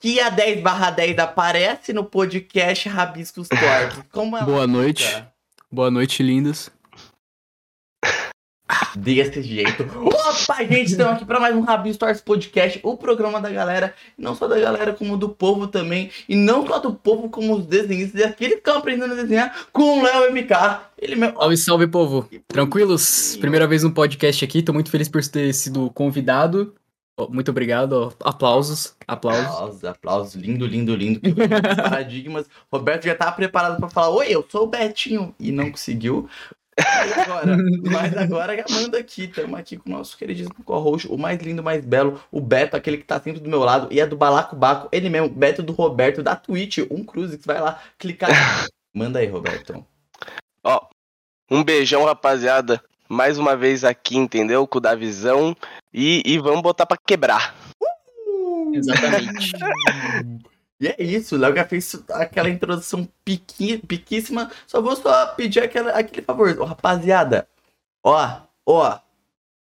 [0.00, 4.04] que a 10 barra 10 aparece no podcast Rabiscos Tortos.
[4.12, 4.72] Como ela Boa fica?
[4.72, 5.24] noite.
[5.70, 6.70] Boa noite, lindas.
[8.94, 9.82] Desse jeito.
[9.98, 14.34] Opa, gente, estamos aqui para mais um Rabiscos Tortos Podcast, o programa da galera, não
[14.36, 18.20] só da galera, como do povo também, e não só do povo, como os desenhistas,
[18.20, 20.80] e aqueles que estão aprendendo a desenhar com o Léo MK.
[20.96, 21.36] Ele mesmo.
[21.38, 22.28] Salve, salve, povo.
[22.46, 23.36] Tranquilos?
[23.36, 26.74] Primeira vez no podcast aqui, tô muito feliz por ter sido convidado.
[27.28, 29.44] Muito obrigado, aplausos, aplausos.
[29.46, 31.20] Aplausos, aplausos, lindo, lindo, lindo.
[31.82, 32.46] Paradigmas.
[32.70, 35.34] Roberto já tava preparado pra falar: Oi, eu sou o Betinho.
[35.40, 36.28] E não conseguiu.
[36.78, 37.56] Mas agora,
[37.90, 39.24] mas agora manda aqui.
[39.24, 42.98] Estamos aqui com o nosso queridíssimo co-host, o mais lindo, mais belo, o Beto, aquele
[42.98, 46.22] que tá sempre do meu lado, e é do Balacobaco, ele mesmo, Beto do Roberto,
[46.22, 47.44] da Twitch, um Cruzes.
[47.44, 48.30] Vai lá, clicar.
[48.94, 49.84] Manda aí, Roberto.
[50.62, 50.86] Ó,
[51.50, 52.82] um beijão, rapaziada.
[53.08, 54.66] Mais uma vez aqui, entendeu?
[54.66, 55.56] Com o da visão.
[55.92, 57.54] E, e vamos botar pra quebrar.
[58.72, 59.52] Exatamente.
[60.80, 64.48] E é isso, o Léo já fez aquela introdução piqui, piquíssima.
[64.64, 66.56] Só vou só pedir aquela, aquele favor.
[66.56, 67.48] Ô, rapaziada,
[68.00, 68.96] ó, ó.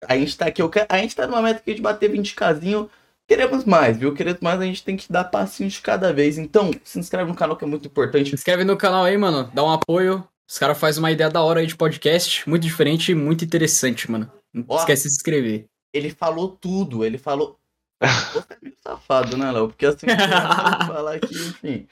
[0.09, 2.37] A gente tá aqui, eu quero- a gente tá numa meta aqui de bater 20
[2.37, 2.89] casinho.
[3.27, 4.15] Queremos mais, viu?
[4.15, 6.39] Queremos mais, a gente tem que dar passinho de cada vez.
[6.39, 8.33] Então, se inscreve no canal que é muito Se importante.
[8.33, 9.51] inscreve no canal aí, mano.
[9.53, 10.25] Dá um apoio.
[10.53, 12.47] Os caras fazem uma ideia da hora aí de podcast.
[12.47, 14.31] Muito diferente e muito interessante, mano.
[14.53, 14.77] Não Ó.
[14.77, 15.65] esquece de se inscrever.
[15.95, 17.59] Ele falou tudo, ele falou.
[17.99, 19.69] Você é meio safado, né, Léo?
[19.69, 21.87] Porque assim, eu falar aqui, enfim.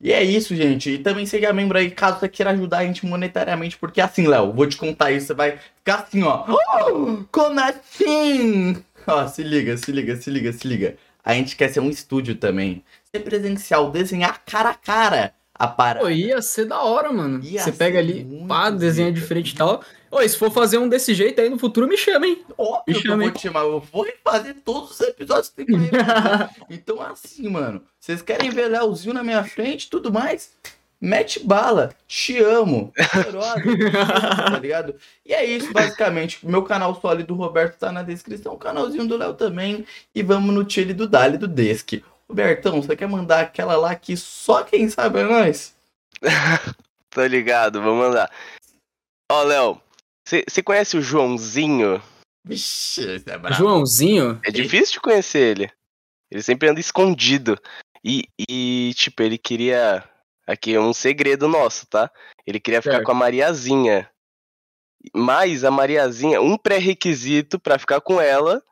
[0.00, 0.88] E é isso, gente.
[0.88, 3.76] E também seja membro aí, caso você queira ajudar a gente monetariamente.
[3.76, 6.46] Porque assim, Léo, vou te contar isso, você vai ficar assim, ó.
[6.48, 8.82] Oh, como assim?
[9.06, 10.96] Ó, se liga, se liga, se liga, se liga.
[11.22, 12.82] A gente quer ser um estúdio também.
[13.14, 16.04] Ser presencial, desenhar cara a cara a parada.
[16.04, 17.40] Pô, ia ser da hora, mano.
[17.42, 19.82] Ia Você pega ali, pá, desenha diferente e tal.
[20.10, 22.42] Oi, se for fazer um desse jeito aí no futuro, me chama, hein?
[22.56, 23.32] Óbvio que eu chama, vou hein?
[23.32, 23.60] te chamar.
[23.60, 25.74] Eu vou refazer todos os episódios que tem que.
[26.70, 27.82] Então, assim, mano.
[27.98, 30.52] Vocês querem ver Léozinho na minha frente e tudo mais?
[31.00, 31.90] Mete bala.
[32.06, 32.92] Te amo.
[32.96, 34.94] Cheirosa, te amo, tá ligado?
[35.26, 36.46] E é isso, basicamente.
[36.46, 38.54] Meu canal sólido do Roberto tá na descrição.
[38.54, 39.84] O canalzinho do Léo também.
[40.14, 42.02] E vamos no Chile do Dali do Desk.
[42.28, 45.74] Robertão, você quer mandar aquela lá que só quem sabe é nós?
[47.10, 48.30] Tô ligado, vamos mandar.
[49.30, 49.80] Ó, Léo,
[50.26, 52.02] você conhece o Joãozinho?
[52.44, 53.56] Vixe, esse é brabo.
[53.56, 54.40] Joãozinho?
[54.44, 55.72] É difícil de conhecer ele.
[56.30, 57.58] Ele sempre anda escondido.
[58.04, 60.04] E, e, tipo, ele queria.
[60.46, 62.10] Aqui é um segredo nosso, tá?
[62.46, 63.04] Ele queria ficar Certo.
[63.06, 64.10] com a Mariazinha.
[65.14, 68.62] Mas a Mariazinha, um pré-requisito pra ficar com ela,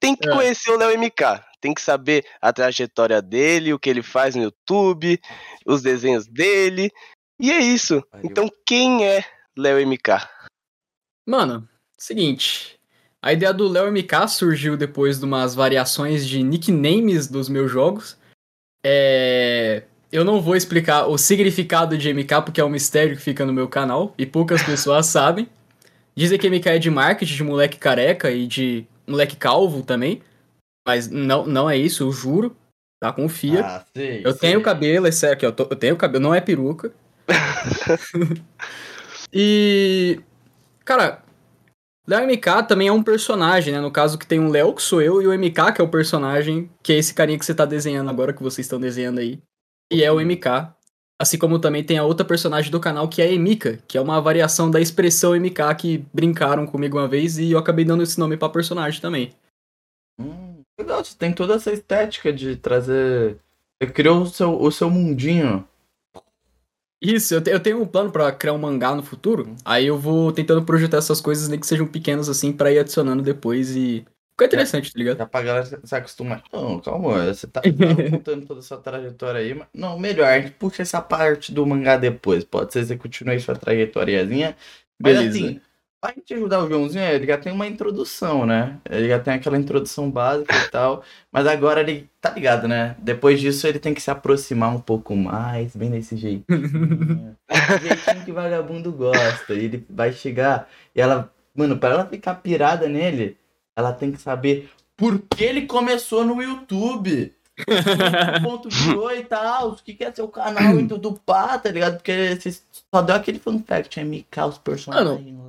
[0.00, 0.32] tem que É.
[0.32, 1.44] conhecer o Léo MK.
[1.60, 5.20] Tem que saber a trajetória dele, o que ele faz no YouTube,
[5.66, 6.90] os desenhos dele.
[7.40, 8.02] E é isso.
[8.12, 8.30] Valeu.
[8.30, 9.24] Então, quem é
[9.56, 10.28] Léo MK?
[11.26, 12.78] Mano, seguinte.
[13.20, 18.16] A ideia do Léo MK surgiu depois de umas variações de nicknames dos meus jogos.
[18.84, 19.82] É...
[20.10, 23.52] Eu não vou explicar o significado de MK porque é um mistério que fica no
[23.52, 25.48] meu canal e poucas pessoas sabem.
[26.14, 30.22] Dizem que MK é de marketing, de moleque careca e de moleque calvo também.
[30.88, 32.56] Mas não, não é isso, eu juro.
[32.98, 33.12] Tá?
[33.12, 33.62] Confia.
[33.62, 34.40] Ah, sei, Eu sei.
[34.40, 36.90] tenho cabelo, é sério, aqui, ó, tô- eu tenho cabelo, não é peruca.
[39.32, 40.18] e.
[40.84, 41.22] Cara,
[42.08, 43.80] Léo MK também é um personagem, né?
[43.80, 45.88] No caso que tem um Léo, que sou eu, e o MK, que é o
[45.88, 49.38] personagem, que é esse carinha que você tá desenhando agora, que vocês estão desenhando aí.
[49.92, 50.74] E é o MK.
[51.20, 54.00] Assim como também tem a outra personagem do canal, que é a Emika, que é
[54.00, 58.18] uma variação da expressão MK que brincaram comigo uma vez e eu acabei dando esse
[58.20, 59.32] nome pra personagem também.
[60.78, 63.38] Legal, você tem toda essa estética de trazer.
[63.82, 65.66] Você criou o seu, o seu mundinho.
[67.00, 69.54] Isso, eu, te- eu tenho um plano pra criar um mangá no futuro.
[69.64, 73.22] Aí eu vou tentando projetar essas coisas, nem que sejam pequenas assim, pra ir adicionando
[73.22, 74.04] depois e.
[74.32, 75.18] Fica interessante, tá ligado?
[75.18, 76.44] Já pra galera se acostumar.
[76.52, 77.68] Não, calma, você tá, tá
[78.10, 79.52] contando toda a sua trajetória aí.
[79.54, 79.66] Mas...
[79.74, 82.44] Não, melhor, a gente puxa essa parte do mangá depois.
[82.44, 84.56] Pode ser que você continue aí sua trajetóriazinha.
[85.00, 85.38] Mas Beleza.
[85.38, 85.60] assim,
[86.00, 88.78] pra gente ajudar o Joãozinho, ele já tem uma introdução, né?
[88.88, 91.02] Ele já tem aquela introdução básica e tal.
[91.30, 92.96] Mas agora ele tá ligado, né?
[92.98, 96.44] Depois disso ele tem que se aproximar um pouco mais, bem desse jeitinho.
[97.48, 99.54] Esse jeitinho que vagabundo gosta.
[99.54, 101.32] E ele vai chegar e ela.
[101.54, 103.36] Mano, pra ela ficar pirada nele,
[103.74, 107.34] ela tem que saber por que ele começou no YouTube.
[108.42, 111.96] Ponto virou e tal, o que que é seu canal e tudo pá, tá ligado?
[111.96, 115.47] Porque você só deu aquele fun fact, é MK, os personagens lá.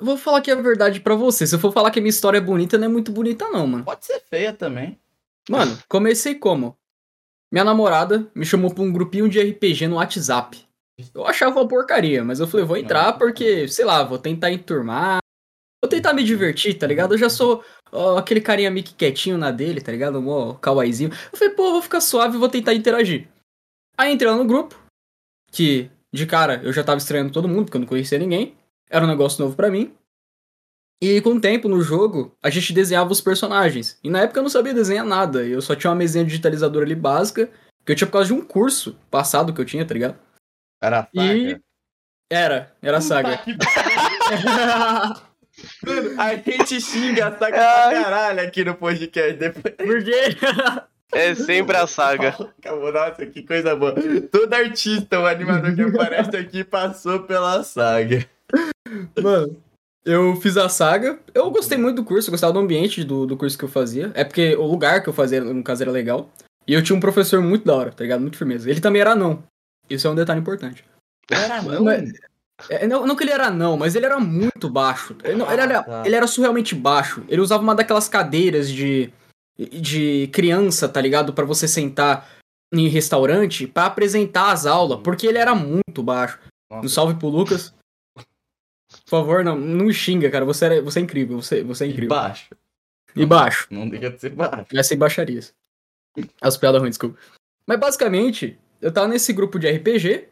[0.00, 1.46] Eu vou falar aqui a verdade pra você.
[1.46, 3.66] Se eu for falar que a minha história é bonita, não é muito bonita, não,
[3.66, 3.84] mano.
[3.84, 4.98] Pode ser feia também.
[5.48, 6.74] Mano, comecei como?
[7.52, 10.66] Minha namorada me chamou pra um grupinho de RPG no WhatsApp.
[11.14, 15.18] Eu achava uma porcaria, mas eu falei, vou entrar porque, sei lá, vou tentar enturmar.
[15.82, 17.14] Vou tentar me divertir, tá ligado?
[17.14, 20.20] Eu já sou ó, aquele carinha meio que quietinho na dele, tá ligado?
[20.20, 21.10] Mó kawaiizinho.
[21.32, 23.28] Eu falei, pô, vou ficar suave e vou tentar interagir.
[23.96, 24.78] Aí entrei lá no grupo,
[25.50, 28.54] que de cara eu já tava estranhando todo mundo, porque eu não conhecia ninguém.
[28.90, 29.94] Era um negócio novo pra mim.
[31.02, 33.98] E com o tempo no jogo, a gente desenhava os personagens.
[34.04, 35.42] E na época eu não sabia desenhar nada.
[35.46, 37.48] Eu só tinha uma mesinha digitalizadora ali básica,
[37.86, 40.18] que eu tinha por causa de um curso passado que eu tinha, tá ligado?
[40.82, 41.34] Era a saga.
[41.34, 41.60] E-
[42.30, 43.38] Era, era a saga.
[43.38, 43.56] Puta que
[45.86, 49.32] Mano, a gente xinga a saga pra caralho aqui no podcast.
[49.34, 49.74] Depois...
[49.74, 50.36] Por quê?
[51.12, 52.28] É sempre a saga.
[52.58, 53.94] Acabou, Nossa, que coisa boa.
[54.30, 58.24] Todo artista, o animador que aparece aqui passou pela saga.
[59.22, 59.56] Mano,
[60.04, 61.18] eu fiz a saga.
[61.34, 64.10] Eu gostei muito do curso, eu gostava do ambiente do, do curso que eu fazia.
[64.14, 66.30] É porque o lugar que eu fazia, no caso, era legal.
[66.66, 68.20] E eu tinha um professor muito da hora, tá ligado?
[68.20, 68.68] Muito firmeza.
[68.70, 69.42] Ele também era não.
[69.88, 70.84] Isso é um detalhe importante.
[71.30, 71.84] Era não?
[71.84, 72.12] Mas-
[72.68, 75.16] É, não, não que ele era não, mas ele era muito baixo.
[75.24, 76.02] Ele, não- ele Ah, era, tá.
[76.04, 77.24] ele era surrealmente baixo.
[77.28, 79.10] Ele usava uma daquelas cadeiras de,
[79.58, 81.32] de criança, tá ligado?
[81.32, 82.28] Pra você sentar
[82.72, 86.38] em restaurante pra apresentar as aulas, porque ele era muito baixo.
[86.70, 86.84] Nossa.
[86.86, 87.72] Um salve pro Lucas.
[89.10, 90.44] Por favor, não, não me xinga, cara.
[90.44, 91.42] Você, era, você é incrível.
[91.42, 92.10] Você, você é E incrível.
[92.16, 92.48] baixo.
[93.16, 93.66] E baixo.
[93.68, 94.66] Não deixa de ser baixo.
[94.72, 95.52] Vai ser baixarias.
[96.40, 97.18] As piadas ruins, desculpa.
[97.66, 100.28] Mas basicamente, eu tava nesse grupo de RPG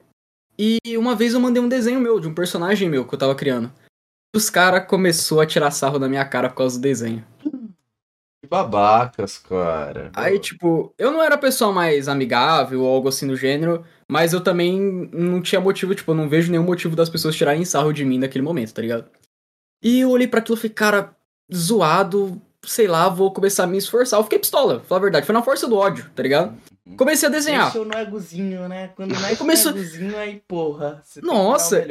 [0.57, 3.35] e uma vez eu mandei um desenho meu, de um personagem meu que eu tava
[3.35, 3.73] criando.
[4.33, 7.25] E os caras começou a tirar sarro da minha cara por causa do desenho.
[8.41, 10.11] Que babacas, cara.
[10.15, 14.33] Aí, tipo, eu não era a pessoa mais amigável ou algo assim do gênero, mas
[14.33, 17.93] eu também não tinha motivo, tipo, eu não vejo nenhum motivo das pessoas tirarem sarro
[17.93, 19.07] de mim naquele momento, tá ligado?
[19.83, 21.17] E eu olhei pra aquilo e falei, cara,
[21.53, 24.21] zoado, sei lá, vou começar a me esforçar.
[24.21, 25.27] Eu fiquei pistola, falar a verdade.
[25.27, 26.57] Foi na força do ódio, tá ligado?
[26.97, 27.73] Comecei a desenhar.
[27.73, 28.89] Deixa no egozinho, né?
[28.95, 31.03] Quando não é Começou- egozinho, aí, porra.
[31.05, 31.85] Você tem que Nossa.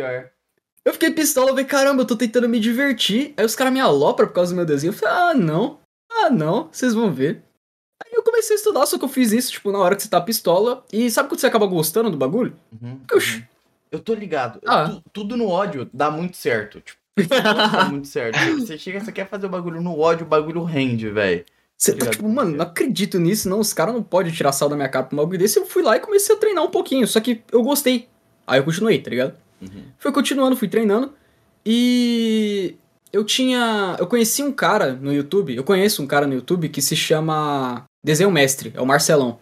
[0.85, 3.33] Eu fiquei pistola, eu falei, caramba, eu tô tentando me divertir.
[3.35, 4.91] Aí os caras me alopram por causa do meu desenho.
[4.91, 5.79] Eu falei, ah, não.
[6.19, 7.43] Ah, não, vocês vão ver.
[8.03, 10.09] Aí eu comecei a estudar, só que eu fiz isso, tipo, na hora que você
[10.09, 10.83] tá pistola.
[10.93, 12.53] E sabe quando você acaba gostando do bagulho?
[12.81, 13.43] Uhum, uhum.
[13.91, 14.59] Eu tô ligado.
[14.65, 14.89] Ah.
[14.89, 16.81] Tu- tudo no ódio dá muito certo.
[16.81, 18.37] Tipo, tudo dá muito certo.
[18.59, 21.43] Você chega, você quer fazer o bagulho no ódio, o bagulho rende, velho.
[21.77, 23.59] Você Tá tá tipo, mano, não acredito nisso, não.
[23.59, 25.57] Os caras não podem tirar sal da minha cara pra um bagulho desse.
[25.59, 28.07] Eu fui lá e comecei a treinar um pouquinho, só que eu gostei.
[28.45, 29.35] Aí eu continuei, tá ligado?
[29.61, 29.83] Uhum.
[29.97, 31.13] Fui continuando, fui treinando.
[31.65, 32.75] E
[33.11, 33.95] eu tinha.
[33.99, 35.55] Eu conheci um cara no YouTube.
[35.55, 39.39] Eu conheço um cara no YouTube que se chama Desenho Mestre, é o Marcelão.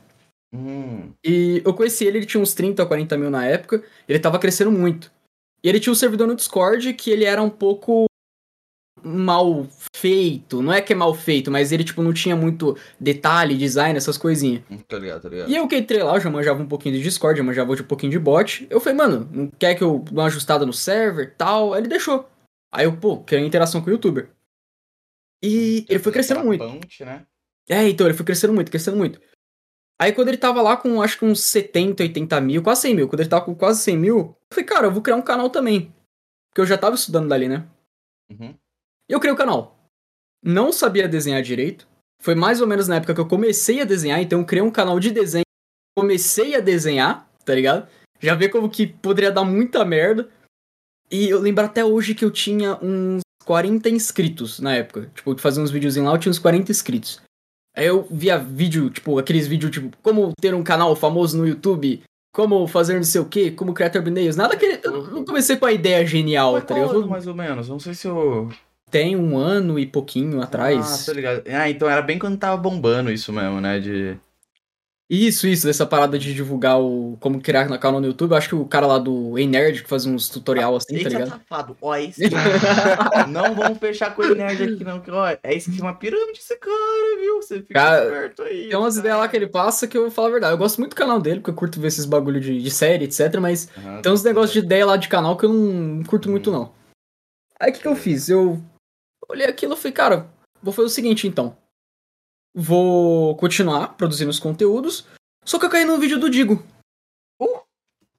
[0.54, 1.12] Hum.
[1.24, 3.84] E eu conheci ele, ele tinha uns 30 ou 40 mil na época.
[4.08, 5.12] Ele tava crescendo muito.
[5.64, 8.06] E ele tinha um servidor no Discord que ele era um pouco
[9.04, 10.62] mal feito.
[10.62, 14.18] Não é que é mal feito, mas ele, tipo, não tinha muito detalhe, design, essas
[14.18, 14.64] coisinhas.
[14.88, 15.50] Tá ligado, tá ligado.
[15.50, 17.78] E eu que entrei lá, eu já manjava um pouquinho de Discord, já manjava um
[17.78, 18.66] pouquinho de bot.
[18.70, 21.74] Eu falei, mano, não quer que eu dê uma ajustada no server e tal?
[21.74, 22.28] Aí ele deixou.
[22.76, 24.30] Aí eu, pô, queria interação com o youtuber.
[25.42, 27.06] E ele foi crescendo Aquela muito.
[27.06, 27.26] né?
[27.70, 29.20] É, então, ele foi crescendo muito, crescendo muito.
[30.00, 33.08] Aí quando ele tava lá com, acho que uns 70, 80 mil, quase 100 mil,
[33.08, 35.50] quando ele tava com quase 100 mil, eu falei, cara, eu vou criar um canal
[35.50, 35.94] também.
[36.50, 37.66] Porque eu já tava estudando dali, né?
[38.30, 38.54] Uhum.
[39.10, 39.78] E eu criei o canal.
[40.44, 41.88] Não sabia desenhar direito.
[42.22, 44.72] Foi mais ou menos na época que eu comecei a desenhar, então eu criei um
[44.72, 45.46] canal de desenho.
[45.98, 47.88] Comecei a desenhar, tá ligado?
[48.20, 50.30] Já vê como que poderia dar muita merda.
[51.10, 55.10] E eu lembro até hoje que eu tinha uns 40 inscritos na época.
[55.14, 57.22] Tipo, de fazer uns videozinhos lá, eu tinha uns 40 inscritos.
[57.76, 62.02] Aí eu via vídeo, tipo, aqueles vídeos, tipo, como ter um canal famoso no YouTube,
[62.34, 64.36] como fazer não sei o que, como criar thumbnails.
[64.36, 64.80] Nada que.
[64.84, 66.98] Eu não comecei com a ideia genial, Foi tá ligado?
[66.98, 67.70] ano, mais ou menos?
[67.70, 68.50] Não sei se eu.
[68.90, 71.02] Tem um ano e pouquinho atrás.
[71.02, 71.44] Ah, tô ligado.
[71.48, 73.80] Ah, então era bem quando tava bombando isso mesmo, né?
[73.80, 74.18] De.
[75.08, 78.32] Isso, isso, dessa parada de divulgar o como criar na canal no YouTube.
[78.32, 81.02] Eu acho que o cara lá do Ei Nerd que faz uns tutorial assim, tá
[81.02, 81.30] é ligado?
[81.30, 81.78] safado.
[81.80, 82.22] Ó, esse.
[83.30, 85.00] não vamos fechar com o nerd aqui, não.
[85.00, 87.40] Que, ó, é isso que é uma pirâmide esse cara, viu?
[87.40, 88.70] Você fica Cara, esperto aí.
[88.70, 90.54] Tem umas ideias lá que ele passa que eu vou falar a verdade.
[90.54, 93.06] Eu gosto muito do canal dele, porque eu curto ver esses bagulho de, de série,
[93.06, 93.36] etc.
[93.40, 96.32] Mas Aham, tem uns negócios de ideia lá de canal que eu não, não curto
[96.32, 96.74] muito, não.
[97.60, 98.28] Aí o que, que eu fiz?
[98.28, 98.60] Eu
[99.30, 100.28] olhei aquilo e falei, cara,
[100.64, 101.56] vou fazer o seguinte então.
[102.58, 105.06] Vou continuar produzindo os conteúdos.
[105.44, 106.64] Só que eu caí num vídeo do Digo.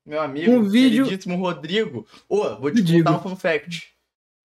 [0.05, 2.07] Meu amigo, Um vídeo- queridíssimo Rodrigo.
[2.29, 3.03] Ô, vou te Digo.
[3.11, 3.89] contar um fun fact.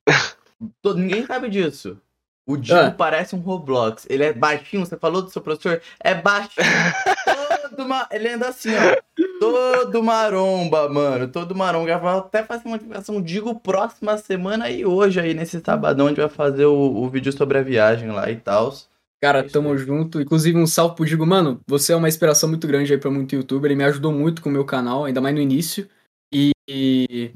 [0.81, 1.99] Todo, ninguém sabe disso.
[2.47, 2.89] O Digo Ah.
[2.89, 4.07] parece um Roblox.
[4.09, 5.79] Ele é baixinho, você falou do seu professor?
[5.99, 6.55] É baixinho.
[7.69, 8.07] todo ma...
[8.11, 8.97] Ele anda assim, ó.
[9.39, 11.27] Todo maromba, mano.
[11.27, 11.95] Todo maromba.
[11.99, 16.19] Vou até fazer uma divulgação Digo próxima semana e hoje aí, nesse sabadão, a gente
[16.21, 18.73] vai fazer o, o vídeo sobre a viagem lá e tal.
[19.21, 19.77] Cara, tamo aí.
[19.77, 20.19] junto.
[20.19, 21.25] Inclusive, um salve pro Digo.
[21.25, 23.69] Mano, você é uma inspiração muito grande aí pra muito youtuber.
[23.69, 25.87] Ele me ajudou muito com o meu canal, ainda mais no início.
[26.33, 26.51] E.
[26.67, 27.31] e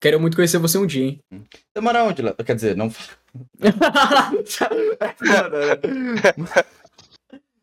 [0.00, 1.18] Quero muito conhecer você um dia, hein?
[1.30, 2.32] Você mora onde lá?
[2.32, 2.88] Quer dizer, não.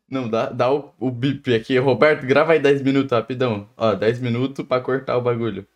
[0.07, 1.77] Não, dá, dá o, o bip aqui.
[1.79, 3.67] Roberto, grava aí 10 minutos rapidão.
[3.75, 5.67] Ó, 10 minutos pra cortar o bagulho.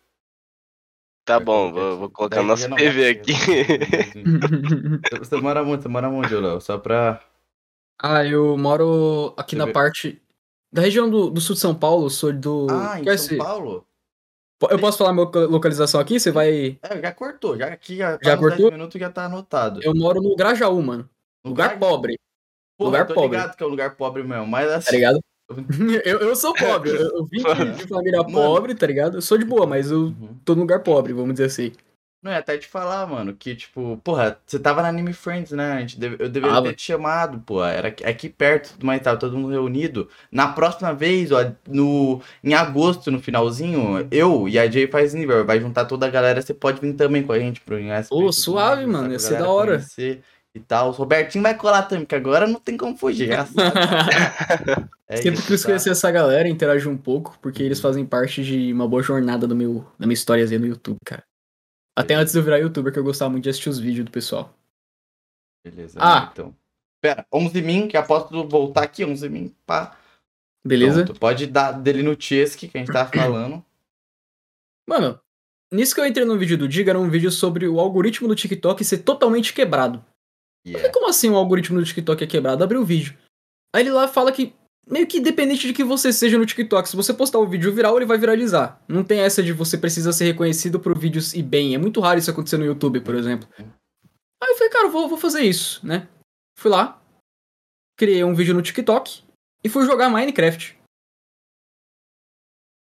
[1.24, 3.32] Tá bom, vou, vou colocar nossa TV aqui.
[5.18, 6.60] Você mora muito, você mora onde, Léo?
[6.60, 7.20] Só pra.
[8.02, 10.20] Ah, eu moro aqui na parte
[10.72, 12.66] da região do, do sul de São Paulo, sou do.
[12.70, 13.86] Ah, em Quer São ser- Paulo?
[14.70, 16.20] Eu posso falar minha loca- localização aqui?
[16.20, 16.78] Você vai.
[16.82, 17.56] É, já cortou.
[17.56, 18.70] Já aqui já, Já tá 10 cortou?
[18.72, 19.80] minutos já tá anotado.
[19.82, 21.08] Eu moro no Grajaú, mano.
[21.44, 22.18] Lugar pobre,
[22.78, 23.38] lugar tô pobre.
[23.38, 24.86] ligado que é um lugar pobre mesmo, mas assim.
[24.86, 25.20] tá ligado?
[26.04, 26.90] eu, eu sou pobre.
[26.90, 28.32] Eu, eu vim de, de família Mano.
[28.32, 29.16] pobre, tá ligado?
[29.16, 30.38] Eu sou de boa, mas eu Uhum.
[30.44, 31.72] tô num lugar pobre, vamos dizer assim.
[32.22, 35.72] Não, é até te falar, mano, que, tipo, porra, você tava na Anime Friends, né?
[35.72, 36.68] A gente deve- eu deveria Tava.
[36.68, 37.64] ter te chamado, pô.
[37.64, 40.06] Era aqui, perto, mais, tava todo mundo reunido.
[40.30, 45.46] Na próxima vez, ó, no, em agosto, no finalzinho, eu e a Jay faz nível,
[45.46, 48.08] vai juntar toda a galera, você pode vir também com a gente pro Inhas.
[48.10, 49.82] Ô, suave, mano, ia ser da hora.
[50.52, 50.88] E tal.
[50.88, 53.30] O Robertinho vai colar também, porque agora não tem como fugir.
[55.08, 55.68] É Sempre isso, quis tá?
[55.68, 59.56] conhecer essa galera, interagir um pouco, porque eles fazem parte de uma boa jornada do
[59.56, 61.24] meu, da minha históriazinha no YouTube, cara.
[61.96, 64.10] Até antes de eu virar youtuber, que eu gostava muito de assistir os vídeos do
[64.10, 64.54] pessoal.
[65.64, 66.30] Beleza, Ah.
[66.32, 66.54] então.
[67.02, 69.96] Pera, 11 min, que aposto voltar aqui, 11 min, pá.
[70.64, 71.04] Beleza?
[71.04, 73.10] Pronto, pode dar dele no Chesky, que a gente tava
[73.48, 73.64] falando.
[74.86, 75.18] Mano,
[75.72, 78.34] nisso que eu entrei no vídeo do Diga, era um vídeo sobre o algoritmo do
[78.34, 79.98] TikTok ser totalmente quebrado.
[80.62, 80.92] Falei, Yeah.
[80.92, 82.62] como assim o algoritmo do TikTok é quebrado?
[82.62, 83.16] Abri o vídeo.
[83.74, 84.52] Aí ele lá fala que,
[84.90, 87.96] meio que independente de que você seja no TikTok, se você postar o vídeo viral,
[87.96, 88.82] ele vai viralizar.
[88.88, 91.74] Não tem essa de você precisa ser reconhecido por vídeos e bem.
[91.74, 93.48] É muito raro isso acontecer no YouTube, por exemplo.
[93.58, 96.08] Aí eu falei, cara, vou, vou fazer isso, né?
[96.58, 97.00] Fui lá,
[97.96, 99.22] criei um vídeo no TikTok
[99.62, 100.78] e fui jogar Minecraft.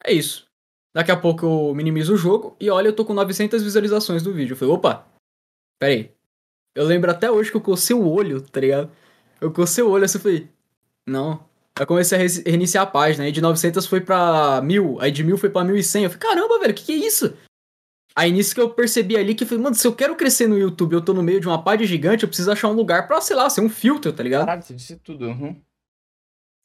[0.05, 0.47] É isso.
[0.95, 4.33] Daqui a pouco eu minimizo o jogo e olha, eu tô com 900 visualizações do
[4.33, 4.53] vídeo.
[4.53, 5.07] Eu falei, opa,
[5.81, 6.15] pera aí.
[6.75, 8.91] Eu lembro até hoje que eu cocei o olho, tá ligado?
[9.41, 10.49] Eu cocei o olho assim, eu falei,
[11.07, 11.48] não.
[11.79, 15.23] Aí comecei a re- reiniciar a página, aí de 900 foi pra 1000, aí de
[15.23, 16.05] 1000 foi pra 1100.
[16.05, 17.33] Eu falei, caramba, velho, que que é isso?
[18.17, 20.59] Aí nisso que eu percebi ali que eu falei, mano, se eu quero crescer no
[20.59, 23.21] YouTube, eu tô no meio de uma página gigante, eu preciso achar um lugar pra,
[23.21, 24.41] sei lá, ser um filtro, tá ligado?
[24.47, 25.27] Caralho, você disse tudo.
[25.27, 25.51] Uhum.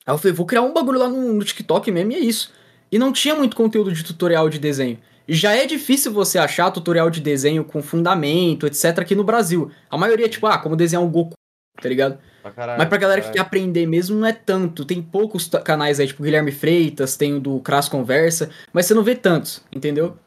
[0.05, 2.51] Aí eu falei, vou criar um bagulho lá no, no TikTok mesmo e é isso.
[2.91, 4.99] E não tinha muito conteúdo de tutorial de desenho.
[5.27, 9.71] Já é difícil você achar tutorial de desenho com fundamento, etc, aqui no Brasil.
[9.89, 11.33] A maioria é tipo, ah, como desenhar um Goku,
[11.81, 12.19] tá ligado?
[12.43, 13.47] Pra caralho, Mas pra galera que quer caralho.
[13.47, 14.83] aprender mesmo, não é tanto.
[14.85, 19.01] Tem poucos canais aí, tipo Guilherme Freitas, tem o do Crass Conversa, mas você não
[19.03, 20.17] vê tantos, entendeu?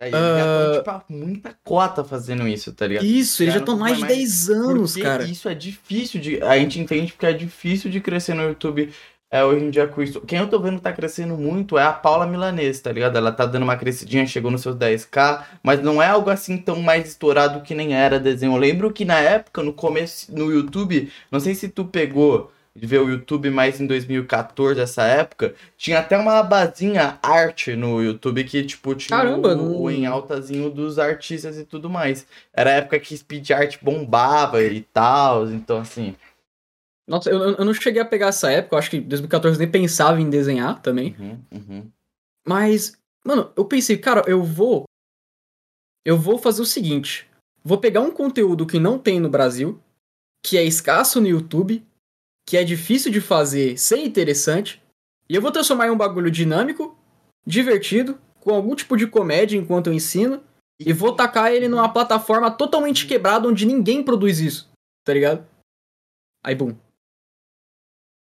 [0.00, 0.44] Aí, eles já
[0.78, 0.82] Ah.
[0.82, 3.04] tão, tipo, muita cota fazendo isso, tá ligado?
[3.04, 5.24] Isso, eles já estão mais de mas 10 anos, cara.
[5.24, 6.40] isso é difícil de.
[6.42, 8.90] A gente entende porque é difícil de crescer no YouTube
[9.30, 10.20] é, hoje em dia com isso.
[10.22, 13.16] Quem eu tô vendo tá crescendo muito é a Paula Milanese, tá ligado?
[13.16, 16.80] Ela tá dando uma crescidinha, chegou nos seus 10k, mas não é algo assim tão
[16.80, 18.54] mais estourado que nem era desenho.
[18.54, 22.86] Eu lembro que na época, no começo, no YouTube, não sei se tu pegou de
[22.86, 28.44] ver o YouTube mais em 2014, essa época, tinha até uma abazinha arte no YouTube
[28.44, 32.26] que, tipo, tinha Caramba, o, o em altazinho dos artistas e tudo mais.
[32.54, 36.14] Era a época que speed art bombava e tal, então assim.
[37.08, 39.60] Nossa, eu, eu não cheguei a pegar essa época, eu acho que em 2014 eu
[39.60, 41.16] nem pensava em desenhar também.
[41.18, 41.90] Uhum, uhum.
[42.46, 42.92] Mas,
[43.24, 44.84] mano, eu pensei, cara, eu vou.
[46.04, 47.26] Eu vou fazer o seguinte:
[47.64, 49.80] vou pegar um conteúdo que não tem no Brasil,
[50.44, 51.82] que é escasso no YouTube,
[52.46, 54.82] que é difícil de fazer, ser interessante,
[55.30, 56.94] e eu vou transformar em um bagulho dinâmico,
[57.46, 60.42] divertido, com algum tipo de comédia enquanto eu ensino,
[60.78, 64.70] e vou tacar ele numa plataforma totalmente quebrada onde ninguém produz isso,
[65.04, 65.46] tá ligado?
[66.44, 66.76] Aí, bum.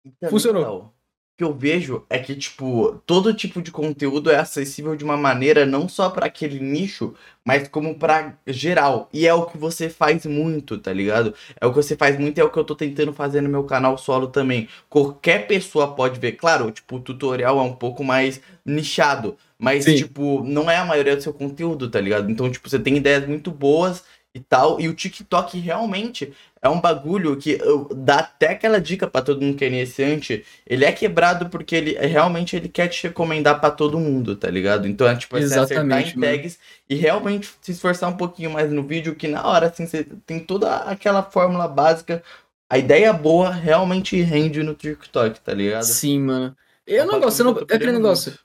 [0.04, 0.62] E também, Funcionou.
[0.62, 0.92] Léo, O
[1.38, 5.64] que eu vejo é que, tipo, todo tipo de conteúdo é acessível de uma maneira
[5.66, 7.14] não só pra aquele nicho,
[7.44, 9.08] mas como pra geral.
[9.12, 11.34] E é o que você faz muito, tá ligado?
[11.60, 13.48] É o que você faz muito e é o que eu tô tentando fazer no
[13.48, 14.68] meu canal solo também.
[14.88, 16.32] Qualquer pessoa pode ver.
[16.32, 19.96] Claro, tipo, o tutorial é um pouco mais nichado, mas, Sim.
[19.96, 22.30] tipo, não é a maioria do seu conteúdo, tá ligado?
[22.30, 24.04] Então, tipo, você tem ideias muito boas
[24.38, 24.80] e tal.
[24.80, 29.40] E o TikTok realmente é um bagulho que eu, dá até aquela dica pra todo
[29.42, 30.44] mundo que é iniciante.
[30.66, 34.86] Ele é quebrado porque ele realmente ele quer te recomendar pra todo mundo, tá ligado?
[34.88, 38.70] Então é tipo você acertar Exatamente, em tags e realmente se esforçar um pouquinho mais
[38.72, 42.22] no vídeo, que na hora assim você tem toda aquela fórmula básica.
[42.70, 45.84] A ideia boa realmente rende no TikTok, tá ligado?
[45.84, 46.56] Sim, mano.
[46.86, 48.38] Eu não Uma gosto, você não, é eu aquele negócio.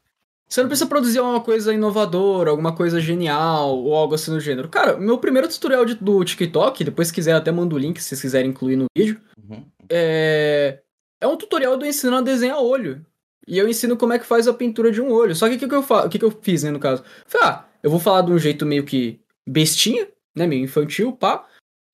[0.50, 4.70] Você não precisa produzir uma coisa inovadora, alguma coisa genial, ou algo assim do gênero.
[4.70, 8.10] Cara, meu primeiro tutorial de- do TikTok, depois se quiser até mando o link se
[8.10, 9.20] vocês quiserem incluir no vídeo,
[9.50, 9.66] Uhum.
[9.90, 10.80] é...
[11.22, 13.04] é um tutorial do ensinando a desenhar olho.
[13.48, 15.36] E eu ensino como é que faz a pintura de um olho.
[15.36, 16.08] Só que o que, que, eu, fa...
[16.08, 17.04] que, que eu fiz, né, no caso?
[17.26, 21.46] Falei, ah, eu vou falar de um jeito meio que bestinha, né, meio infantil, pá.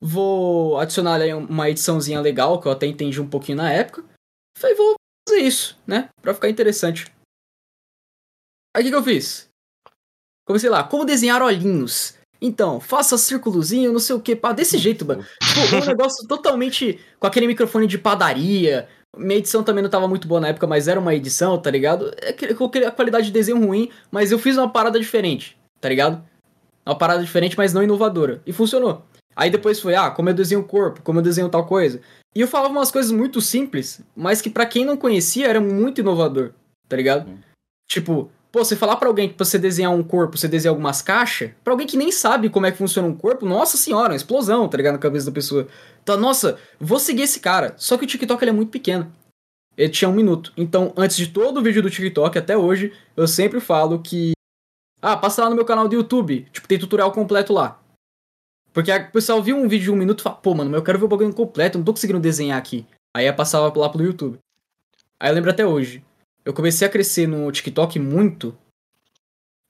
[0.01, 4.03] vou adicionar ali uma ediçãozinha legal, que eu até entendi um pouquinho na época.
[4.57, 4.95] Falei, vou
[5.27, 6.09] fazer isso, né?
[6.21, 7.05] Pra ficar interessante.
[8.75, 9.49] Aí o que, que eu fiz?
[10.45, 12.15] Comecei lá, como desenhar olhinhos.
[12.41, 15.25] Então, faça círculozinho, não sei o que, pá, desse jeito, mano.
[15.41, 18.87] Tipo, um negócio totalmente com aquele microfone de padaria.
[19.17, 22.13] Minha edição também não tava muito boa na época, mas era uma edição, tá ligado?
[22.21, 26.23] É com a qualidade de desenho ruim, mas eu fiz uma parada diferente, tá ligado?
[26.85, 28.41] Uma parada diferente, mas não inovadora.
[28.45, 29.03] E funcionou.
[29.35, 32.01] Aí depois foi, ah, como eu desenho o corpo, como eu desenho tal coisa.
[32.35, 36.01] E eu falava umas coisas muito simples, mas que para quem não conhecia era muito
[36.01, 36.51] inovador,
[36.87, 37.27] tá ligado?
[37.27, 37.39] Uhum.
[37.87, 41.03] Tipo, Pô, você falar para alguém que pra você desenhar um corpo, você desenhar algumas
[41.03, 44.15] caixas, para alguém que nem sabe como é que funciona um corpo, nossa senhora, uma
[44.15, 44.93] explosão, tá ligado?
[44.93, 45.67] Na cabeça da pessoa.
[46.01, 47.75] Então, nossa, vou seguir esse cara.
[47.77, 49.11] Só que o TikTok ele é muito pequeno.
[49.77, 50.51] Ele tinha um minuto.
[50.57, 54.31] Então, antes de todo o vídeo do TikTok, até hoje, eu sempre falo que.
[54.99, 56.47] Ah, passa lá no meu canal do YouTube.
[56.51, 57.79] Tipo, tem tutorial completo lá.
[58.73, 60.97] Porque o pessoal viu um vídeo de um minuto e fala, pô, mano, eu quero
[60.97, 62.85] ver o bagulho completo, não tô conseguindo desenhar aqui.
[63.15, 64.37] Aí eu passava lá pro YouTube.
[65.19, 66.03] Aí eu lembro até hoje
[66.45, 68.57] eu comecei a crescer no TikTok muito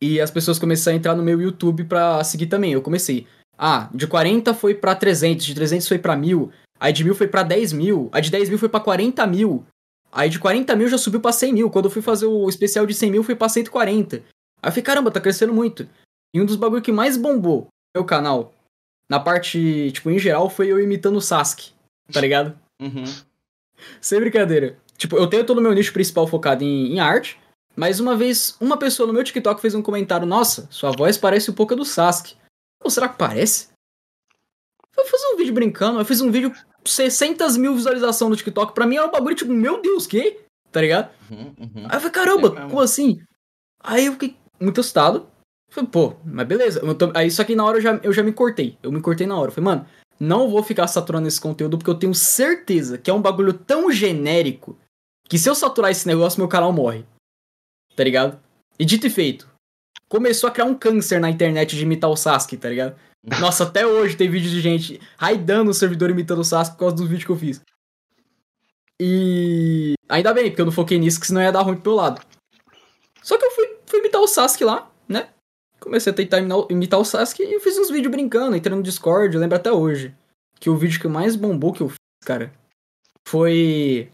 [0.02, 2.74] e as pessoas começaram a entrar no meu YouTube pra seguir também.
[2.74, 3.28] Eu comecei.
[3.58, 7.28] Ah, de 40 foi pra 300, de 300 foi pra 1000, aí de 1000 foi
[7.28, 9.66] pra 10 mil, aí de 10 mil foi pra 40 mil,
[10.12, 11.70] aí de 40 mil já subiu pra 100 mil.
[11.70, 14.18] Quando eu fui fazer o especial de 100 mil foi pra 140.
[14.18, 14.24] Aí
[14.64, 15.88] eu falei, caramba, tá crescendo muito.
[16.34, 18.54] E um dos bagulho que mais bombou meu canal,
[19.10, 21.72] na parte, tipo, em geral, foi eu imitando o Sasuke,
[22.14, 22.58] tá ligado?
[22.80, 23.04] Uhum.
[24.00, 24.78] Sem brincadeira.
[25.00, 27.40] Tipo, eu tenho todo o meu nicho principal focado em, em arte,
[27.74, 31.50] mas uma vez, uma pessoa no meu TikTok fez um comentário: Nossa, sua voz parece
[31.50, 32.36] um pouco a do Sasuke.
[32.84, 33.70] Ou será que parece?
[34.98, 36.52] Eu fiz um vídeo brincando, eu fiz um vídeo
[36.84, 38.74] 600 mil visualizações no TikTok.
[38.74, 40.42] Pra mim era um bagulho tipo, meu Deus, que?
[40.70, 41.10] Tá ligado?
[41.32, 41.86] Uhum, uhum.
[41.88, 43.22] Aí eu falei, caramba, é como assim?
[43.82, 45.28] Aí eu fiquei muito assustado.
[45.72, 46.82] Falei, pô, mas beleza.
[46.96, 47.12] Tô...
[47.16, 48.78] Aí só que na hora eu já, eu já me cortei.
[48.84, 49.50] Eu me cortei na hora.
[49.50, 49.88] Eu falei, mano,
[50.20, 53.90] não vou ficar saturando esse conteúdo porque eu tenho certeza que é um bagulho tão
[53.90, 54.78] genérico
[55.30, 57.06] que se eu saturar esse negócio, meu canal morre.
[57.96, 58.40] Tá ligado?
[58.80, 59.48] E dito e feito.
[60.10, 63.00] Começou a criar um câncer na internet de imitar o Sasuke, tá ligado?
[63.40, 66.96] Nossa, até hoje tem vídeo de gente raidando o servidor imitando o Sasuke por causa
[66.96, 67.62] dos vídeos que eu fiz.
[69.00, 69.94] E.
[70.10, 72.22] Ainda bem, porque eu não foquei nisso, que senão ia dar ruim pro meu lado.
[73.22, 75.30] Só que eu fui, fui imitar o Sasuke lá, né?
[75.80, 76.40] Comecei a tentar
[76.70, 79.72] imitar o Sasuke e eu fiz uns vídeos brincando, entrando no Discord, eu lembro até
[79.72, 80.16] hoje.
[80.60, 82.52] Que o vídeo que mais bombou que eu fiz, cara,
[83.28, 84.12] foi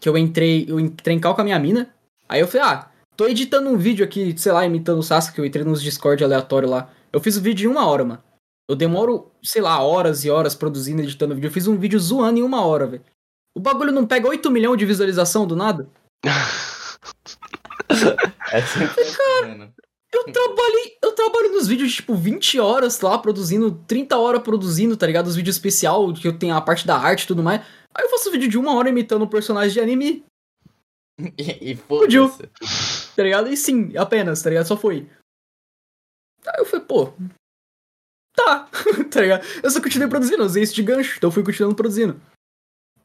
[0.00, 1.92] que eu entrei, eu entrei em cal com a minha mina.
[2.28, 5.40] Aí eu falei, ah, tô editando um vídeo aqui, sei lá, imitando o Sasuke, que
[5.40, 6.90] eu entrei nos Discord aleatório lá.
[7.12, 8.22] Eu fiz o vídeo em uma hora, mano.
[8.68, 11.46] Eu demoro, sei lá, horas e horas produzindo, editando vídeo.
[11.48, 13.04] Eu fiz um vídeo zoando em uma hora, velho.
[13.56, 15.88] O bagulho não pega 8 milhões de visualização do nada?
[18.52, 19.72] é cara,
[20.12, 25.06] eu trabalhei, eu trabalho nos vídeos, tipo, 20 horas lá produzindo, 30 horas produzindo, tá
[25.06, 25.26] ligado?
[25.26, 27.62] Os vídeos especial, que eu tenho a parte da arte e tudo mais.
[27.96, 30.24] Aí eu faço um vídeo de uma hora imitando um personagem de anime.
[31.38, 31.78] e, e.
[33.16, 33.48] Tá ligado?
[33.48, 34.66] E sim, apenas, tá ligado?
[34.66, 35.08] Só foi.
[36.46, 37.12] Aí eu falei, pô.
[38.36, 38.68] Tá,
[39.10, 39.46] tá ligado?
[39.62, 42.20] Eu só continuei produzindo, usei isso de gancho, então eu fui continuando produzindo.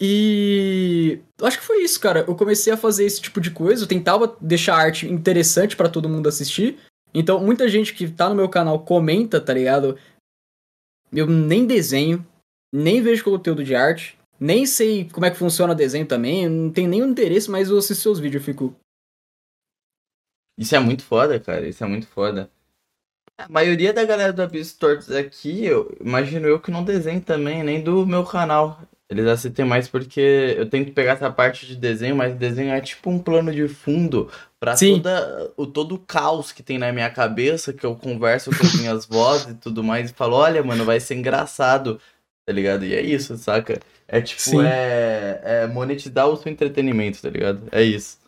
[0.04, 2.26] E acho que foi isso, cara.
[2.28, 5.90] Eu comecei a fazer esse tipo de coisa, eu tentava deixar a arte interessante para
[5.90, 6.80] todo mundo assistir.
[7.14, 9.98] Então, muita gente que tá no meu canal comenta, tá ligado?
[11.14, 12.26] Eu nem desenho,
[12.74, 14.18] nem vejo conteúdo de arte.
[14.42, 17.78] Nem sei como é que funciona o desenho também, não tenho nenhum interesse, mas eu
[17.78, 18.76] assisto seus vídeos, eu fico.
[20.58, 21.68] Isso é muito foda, cara.
[21.68, 22.50] Isso é muito foda.
[23.38, 27.64] A maioria da galera do Abyss Tortos aqui, eu imagino eu que não desenho também,
[27.64, 28.82] nem do meu canal.
[29.08, 33.10] Eles assistem mais porque eu tento pegar essa parte de desenho, mas desenho é tipo
[33.10, 37.74] um plano de fundo pra toda, o todo o caos que tem na minha cabeça,
[37.74, 41.00] que eu converso com as minhas vozes e tudo mais, e falo, olha, mano, vai
[41.00, 42.00] ser engraçado,
[42.46, 42.86] tá ligado?
[42.86, 43.80] E é isso, saca?
[44.08, 47.68] É tipo, é, é monetizar o seu entretenimento, tá ligado?
[47.72, 48.20] É isso.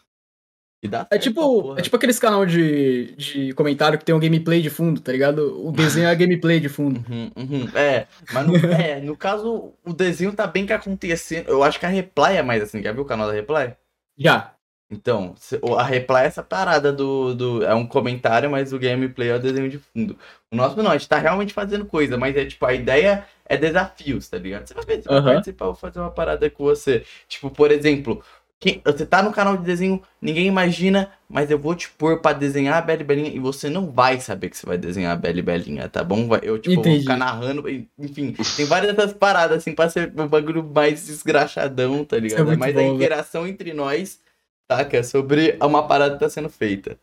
[0.83, 4.61] E dá é tipo, é tipo aqueles canal de, de comentário que tem um gameplay
[4.61, 5.65] de fundo, tá ligado?
[5.65, 7.01] O desenho é gameplay de fundo.
[7.09, 7.69] Uhum, uhum.
[7.73, 11.47] É, mas no, é, no caso, o desenho tá bem que acontecendo.
[11.47, 12.83] Eu acho que a Reply é mais assim.
[12.83, 13.73] Já viu o canal da Reply?
[14.17, 14.53] Já.
[14.91, 15.33] Então,
[15.77, 17.65] a Reply é essa parada do, do.
[17.65, 20.17] É um comentário, mas o gameplay é o desenho de fundo.
[20.51, 23.57] O nosso não, a gente tá realmente fazendo coisa, mas é tipo, a ideia é
[23.57, 24.67] desafios, tá ligado?
[24.67, 25.25] Você vai ver, você vai uhum.
[25.25, 27.03] participar, vou fazer uma parada com você.
[27.27, 28.23] Tipo, por exemplo,
[28.63, 32.31] quem, você tá no canal de desenho, ninguém imagina, mas eu vou te pôr pra
[32.31, 35.41] desenhar a Bela Belinha e você não vai saber que você vai desenhar a Bela
[35.41, 36.29] Belinha, tá bom?
[36.41, 36.89] Eu, tipo, Entendi.
[36.89, 37.67] vou ficar narrando,
[37.99, 42.51] enfim, tem várias dessas paradas, assim, pra ser um bagulho mais desgraxadão, tá ligado?
[42.51, 44.21] É, é mais bom, a interação entre nós,
[44.67, 44.81] tá?
[44.91, 46.97] É sobre uma parada que tá sendo feita.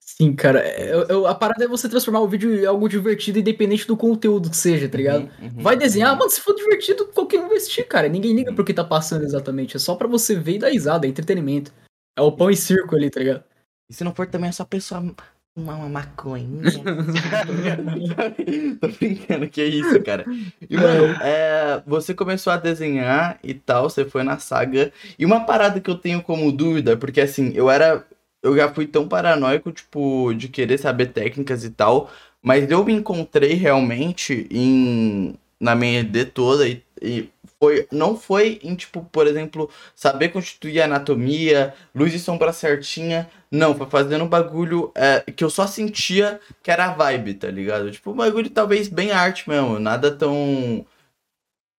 [0.00, 0.60] Sim, cara.
[0.60, 3.96] é- eu- eu- a parada é você transformar o vídeo em algo divertido, independente do
[3.96, 5.22] conteúdo que seja, tá ligado?
[5.40, 6.18] Uhum, uhum, Vai desenhar, uhum.
[6.18, 8.08] mano, se for divertido, qualquer um vai assistir, cara.
[8.08, 9.76] Ninguém liga pro que tá passando exatamente.
[9.76, 11.72] É só pra você ver e dar risada, é entretenimento.
[12.18, 13.44] É o pão e circo ali, tá ligado?
[13.88, 15.14] E se não for também é só a pessoa
[15.54, 16.62] fumar uma maconha.
[18.80, 20.24] Tô brincando, que é isso, cara.
[20.68, 24.92] E, mano, é, você começou a desenhar e tal, você foi na saga.
[25.18, 28.04] E uma parada que eu tenho como dúvida, porque assim, eu era.
[28.42, 32.10] Eu já fui tão paranoico, tipo, de querer saber técnicas e tal.
[32.42, 35.34] Mas eu me encontrei realmente em.
[35.60, 37.28] Na minha ED toda e, e
[37.62, 43.30] foi, não foi em, tipo, por exemplo, saber constituir a anatomia, luz e sombra certinha.
[43.52, 47.48] Não, foi fazendo um bagulho é, que eu só sentia que era a vibe, tá
[47.48, 47.88] ligado?
[47.92, 50.84] Tipo, um bagulho talvez bem arte mesmo, nada tão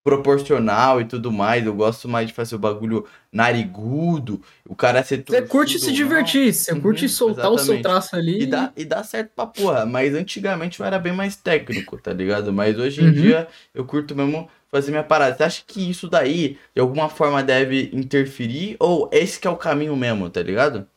[0.03, 1.65] proporcional e tudo mais.
[1.65, 6.53] Eu gosto mais de fazer o bagulho narigudo, o cara ser Você curte se divertir,
[6.53, 7.83] você Uhum, curte soltar o seu exatamente.
[7.83, 8.43] traço ali.
[8.43, 12.11] E dá, e dá certo pra porra, mas antigamente eu era bem mais técnico, tá
[12.13, 12.51] ligado?
[12.53, 13.13] Mas hoje em Uhum.
[13.13, 15.35] dia eu curto mesmo fazer minha parada.
[15.37, 18.75] Você acha que isso daí, de alguma forma, deve interferir?
[18.79, 20.87] Ou esse que é o caminho mesmo, tá ligado?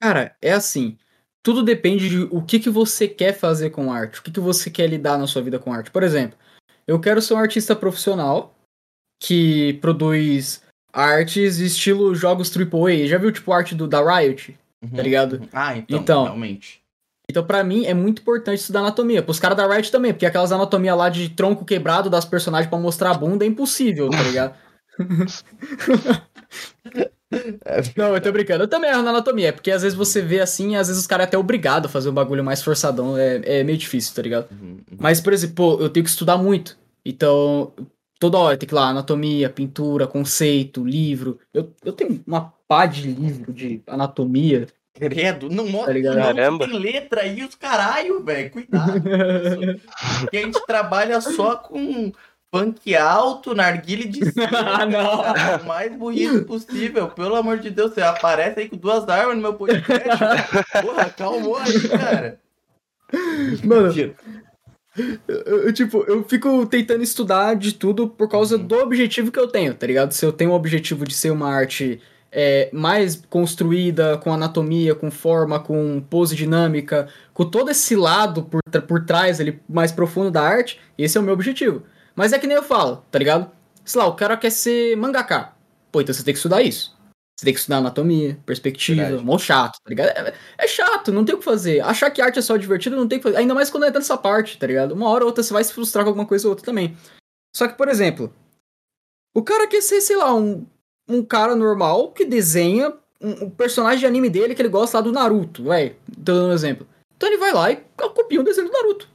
[0.00, 0.96] Cara, é assim.
[1.42, 4.70] Tudo depende de o que, que você quer fazer com arte, o que, que você
[4.70, 5.90] quer lidar na sua vida com arte.
[5.90, 6.38] Por exemplo,
[6.86, 8.54] eu quero ser um artista profissional
[9.20, 10.62] que produz
[10.92, 13.06] artes estilo jogos AAA.
[13.06, 14.56] Já viu, tipo, arte do, da Riot?
[14.82, 15.32] Uhum, Tá ligado?
[15.40, 15.48] uhum.
[15.52, 16.24] Ah, então, Então.
[16.24, 16.80] realmente.
[17.28, 19.22] Então, pra mim, é muito importante estudar anatomia.
[19.22, 22.78] Pros caras da Riot também, porque aquelas anatomia lá de tronco quebrado das personagens pra
[22.78, 24.54] mostrar a bunda é impossível, tá ligado?
[27.96, 28.64] Não, eu tô brincando.
[28.64, 31.06] Eu também erro na anatomia, porque às vezes você vê assim, e às vezes os
[31.06, 33.18] caras é até obrigado a fazer um bagulho mais forçadão.
[33.18, 34.48] É, é meio difícil, tá ligado?
[34.52, 34.96] Uhum, uhum.
[34.98, 36.78] Mas, por exemplo, pô, eu tenho que estudar muito.
[37.04, 37.72] Então,
[38.18, 41.38] toda hora tem que ir lá, anatomia, pintura, conceito, livro.
[41.52, 44.68] Eu, eu tenho uma pá de livro de anatomia.
[44.98, 46.34] Credo, não mostra Tá ligado?
[46.36, 48.50] não, tem letra aí, os caralho, velho.
[48.50, 49.00] Cuidado.
[49.02, 49.80] com isso.
[50.20, 52.12] Porque a gente trabalha só com
[52.54, 54.48] funk alto, narguile de cima.
[54.52, 55.22] Ah, não.
[55.22, 57.08] cara, O mais bonito possível.
[57.08, 60.02] Pelo amor de Deus, você aparece aí com duas armas no meu podcast.
[60.82, 62.40] Porra, calmou aí, cara.
[63.62, 64.14] Mano, Mentira.
[65.28, 68.66] eu, eu, tipo, eu fico tentando estudar de tudo por causa Uhum.
[68.66, 70.12] do objetivo que eu tenho, tá ligado?
[70.12, 72.00] Se eu tenho o objetivo de ser uma arte
[72.38, 78.60] é, mais construída, com anatomia, com forma, com pose dinâmica, com todo esse lado por,
[78.86, 81.84] por trás ali, mais profundo da arte, esse é o meu objetivo.
[82.14, 83.50] Mas é que nem eu falo, tá ligado?
[83.82, 85.54] Sei lá, o cara quer ser mangaka.
[85.90, 86.94] Pô, então você tem que estudar isso.
[87.38, 89.24] Você tem que estudar anatomia, perspectiva, Verdade.
[89.24, 90.08] mó chato, tá ligado?
[90.08, 91.80] É, é chato, não tem o que fazer.
[91.80, 93.38] Achar que arte é só divertido, não tem o que fazer.
[93.38, 94.92] Ainda mais quando entra nessa parte, tá ligado?
[94.92, 96.94] Uma hora ou outra você vai se frustrar com alguma coisa ou outra também.
[97.54, 98.30] Só que, por exemplo,
[99.34, 100.66] o cara quer ser, sei lá, um,
[101.08, 105.02] um cara normal que desenha um, um personagem de anime dele que ele gosta lá
[105.02, 105.90] do Naruto, vai.
[106.24, 106.86] Tô dando um exemplo.
[107.16, 109.08] Então ele vai lá e copia um desenho do Naruto.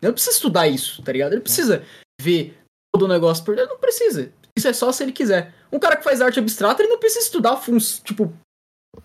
[0.00, 1.32] Ele não precisa estudar isso, tá ligado?
[1.32, 1.84] Ele precisa
[2.20, 2.56] ver
[2.92, 4.32] todo o negócio por ele não precisa.
[4.56, 5.54] Isso é só se ele quiser.
[5.70, 8.32] Um cara que faz arte abstrata, ele não precisa estudar funs, tipo.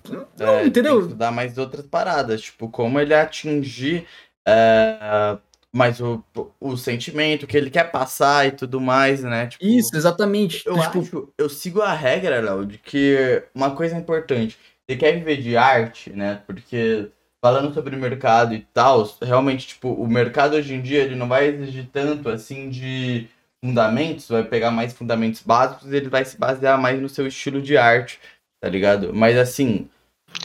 [0.09, 0.99] Não, É, entendeu?
[1.01, 4.05] Estudar mais outras paradas, tipo, como ele atingir
[4.45, 5.37] é,
[5.73, 6.23] mais o,
[6.59, 9.47] o sentimento que ele quer passar e tudo mais, né?
[9.47, 10.65] Tipo, Isso, exatamente.
[10.65, 15.13] Eu tipo, acho, eu sigo a regra, Léo, de que uma coisa importante, você quer
[15.13, 16.41] viver de arte, né?
[16.47, 17.09] Porque
[17.43, 21.27] falando sobre o mercado e tal, realmente, tipo, o mercado hoje em dia, ele não
[21.27, 23.27] vai exigir tanto, assim, de
[23.63, 27.77] fundamentos, vai pegar mais fundamentos básicos, ele vai se basear mais no seu estilo de
[27.77, 28.19] arte,
[28.61, 29.13] tá ligado?
[29.13, 29.89] Mas, assim,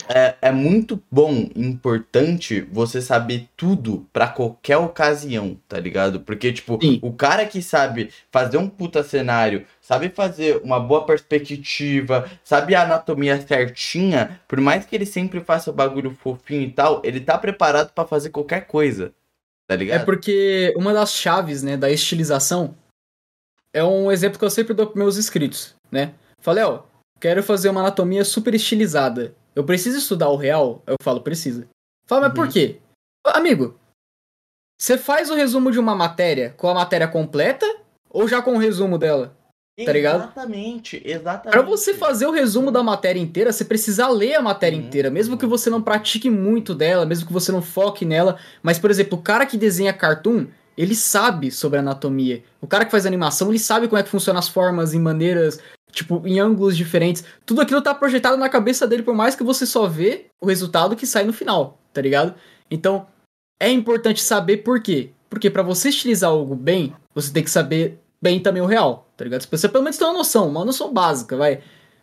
[0.08, 6.20] é, é muito bom e importante você saber tudo pra qualquer ocasião, tá ligado?
[6.20, 6.98] Porque, tipo, Sim.
[7.02, 12.82] o cara que sabe fazer um puta cenário, sabe fazer uma boa perspectiva, sabe a
[12.82, 17.38] anatomia certinha, por mais que ele sempre faça o bagulho fofinho e tal, ele tá
[17.38, 19.12] preparado pra fazer qualquer coisa,
[19.66, 20.04] tá É ligado?
[20.04, 22.74] porque uma das chaves, né, da estilização
[23.74, 26.12] é um exemplo que eu sempre dou pros meus inscritos, né?
[26.40, 26.82] Falei, ó,
[27.20, 29.34] quero fazer uma anatomia super estilizada.
[29.54, 30.82] Eu preciso estudar o real?
[30.86, 31.66] Eu falo, precisa.
[32.06, 32.44] Fala, mas Uhum.
[32.44, 32.78] por quê?
[33.26, 33.76] Amigo,
[34.80, 37.66] você faz o resumo de uma matéria com a matéria completa
[38.10, 39.36] ou já com o resumo dela?
[39.86, 40.24] tá ligado?
[40.24, 41.50] Exatamente, exatamente.
[41.50, 45.10] Pra você fazer o resumo da matéria inteira, você precisa ler a matéria Uhum, inteira,
[45.10, 48.38] mesmo que você não pratique muito dela, mesmo que você não foque nela.
[48.62, 52.44] Mas, por exemplo, o cara que desenha cartoon, ele sabe sobre anatomia.
[52.60, 55.58] O cara que faz animação, ele sabe como é que funcionam as formas em maneiras,
[55.92, 57.24] tipo, em ângulos diferentes.
[57.46, 60.96] Tudo aquilo tá projetado na cabeça dele, por mais que você só vê o resultado
[60.96, 62.34] que sai no final, tá ligado?
[62.70, 63.06] Então,
[63.60, 65.10] é importante saber por quê.
[65.30, 69.24] Porque pra você estilizar algo bem, você tem que saber bem também o real, tá
[69.24, 69.46] ligado?
[69.48, 71.60] Você pelo menos tem uma noção, uma noção básica, vai.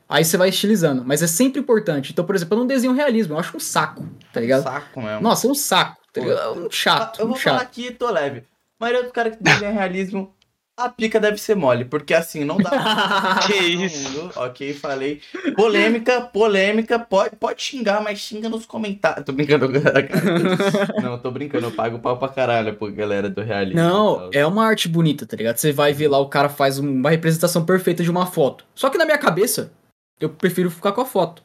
[0.07, 1.03] Aí você vai estilizando.
[1.05, 2.11] Mas é sempre importante.
[2.11, 3.35] Então, por exemplo, eu não desenho realismo.
[3.35, 4.63] Eu acho um saco, tá ligado?
[4.63, 5.21] Saco mesmo.
[5.21, 5.99] Nossa, um saco.
[6.11, 6.65] Tá ligado?
[6.65, 7.19] Um chato.
[7.19, 7.67] Eu vou um falar chato.
[7.67, 8.39] aqui, tô leve.
[8.79, 10.33] A maioria dos caras que desenham realismo,
[10.85, 12.69] a pica deve ser mole, porque assim, não dá
[13.39, 14.31] pra Que isso?
[14.35, 15.21] Ok, falei.
[15.55, 19.25] Polêmica, polêmica, pode, pode xingar, mas xinga nos comentários.
[19.25, 19.67] Tô brincando.
[21.01, 23.79] Não, tô brincando, eu pago pau pra caralho pô, galera do realismo.
[23.81, 25.57] Não, é uma arte bonita, tá ligado?
[25.57, 28.65] Você vai ver lá, o cara faz um- uma representação perfeita de uma foto.
[28.75, 29.71] Só que na minha cabeça,
[30.19, 31.43] eu prefiro ficar com a foto.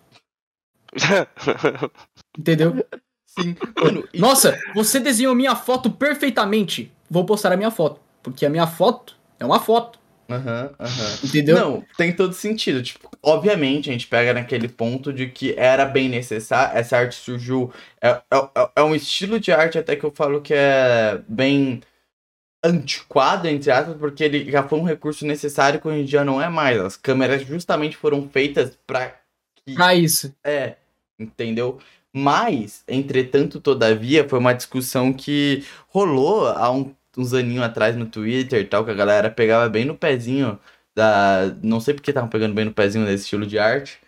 [2.39, 2.85] Entendeu?
[3.27, 6.93] Sim, mano, Nossa, você desenhou minha foto perfeitamente.
[7.11, 8.01] Vou postar a minha foto.
[8.23, 9.99] Porque a minha foto é uma foto.
[10.31, 11.19] Aham, aham.
[11.23, 11.57] Entendeu?
[11.59, 12.83] Não, tem todo sentido.
[12.83, 16.79] Tipo, obviamente, a gente pega naquele ponto de que era bem necessário.
[16.79, 17.71] Essa arte surgiu.
[18.01, 21.83] É, é, é um estilo de arte até que eu falo que é bem
[22.65, 26.41] antiquado, entre aspas, porque ele já foi um recurso necessário que hoje em dia não
[26.41, 26.81] é mais.
[26.81, 29.15] As câmeras justamente foram feitas pra
[29.67, 29.75] que.
[29.75, 30.35] Pra isso.
[30.43, 30.77] É,
[31.19, 31.79] entendeu?
[32.13, 38.61] Mas, entretanto, todavia, foi uma discussão que rolou há um- uns aninhos atrás no Twitter
[38.63, 40.59] e tal, que a galera pegava bem no pezinho
[40.95, 41.55] da.
[41.63, 43.99] Não sei porque estavam pegando bem no pezinho desse estilo de arte.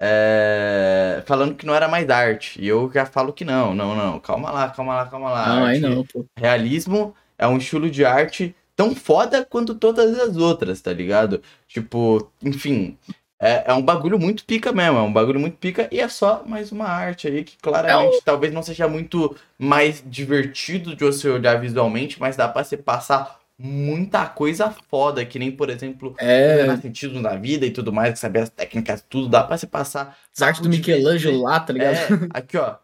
[0.00, 2.60] é, Falando que não era mais arte.
[2.62, 4.20] E eu já falo que não, não, não.
[4.20, 5.48] Calma lá, calma lá, calma lá.
[5.48, 6.24] não, aí Arte- não, pô.
[6.38, 11.42] realismo é um estilo de arte tão foda quanto todas as outras, tá ligado?
[11.68, 12.98] Tipo, enfim,
[13.44, 16.42] é, é um bagulho muito pica mesmo, é um bagulho muito pica e é só
[16.46, 21.60] mais uma arte aí que claramente talvez não seja muito mais divertido de você olhar
[21.60, 26.66] visualmente, mas dá pra você passar muita coisa foda, que nem, por exemplo, É.
[26.66, 26.76] é...
[26.78, 30.42] sentido na vida e tudo mais, saber as técnicas, tudo, dá pra você passar As
[30.42, 31.94] artes do Michelangelo lá, tá ligado?
[31.94, 32.76] é, aqui ó.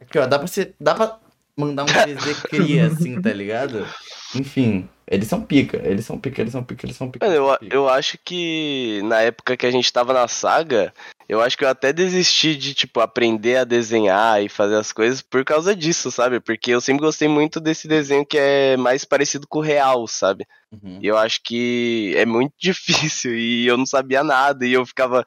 [0.00, 0.74] Aqui ó, dá pra ser.
[0.80, 1.18] Dá pra
[1.56, 3.86] mandar um 3D cria assim, tá ligado?
[4.40, 7.26] Enfim, eles são pica, eles são pica, eles são pica, eles são pica.
[7.26, 10.92] Mano, eu, eu acho que na época que a gente tava na saga,
[11.28, 15.22] eu acho que eu até desisti de, tipo, aprender a desenhar e fazer as coisas
[15.22, 16.40] por causa disso, sabe?
[16.40, 20.44] Porque eu sempre gostei muito desse desenho que é mais parecido com o real, sabe?
[20.72, 20.98] Uhum.
[21.00, 25.24] E eu acho que é muito difícil e eu não sabia nada e eu ficava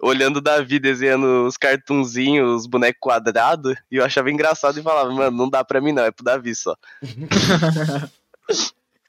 [0.00, 5.10] olhando o Davi desenhando os cartunzinhos, os bonecos quadrados e eu achava engraçado e falava,
[5.10, 6.76] mano, não dá pra mim não, é pro Davi só.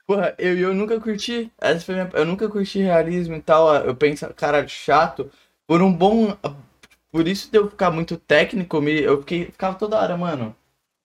[0.08, 1.52] Porra, eu, eu nunca curti.
[1.60, 3.76] Essa foi minha, eu nunca curti realismo e tal.
[3.76, 5.30] Eu penso, cara, chato.
[5.67, 6.36] Por um bom.
[7.12, 10.56] Por isso de eu ficar muito técnico, me, eu fiquei, ficava toda hora, mano.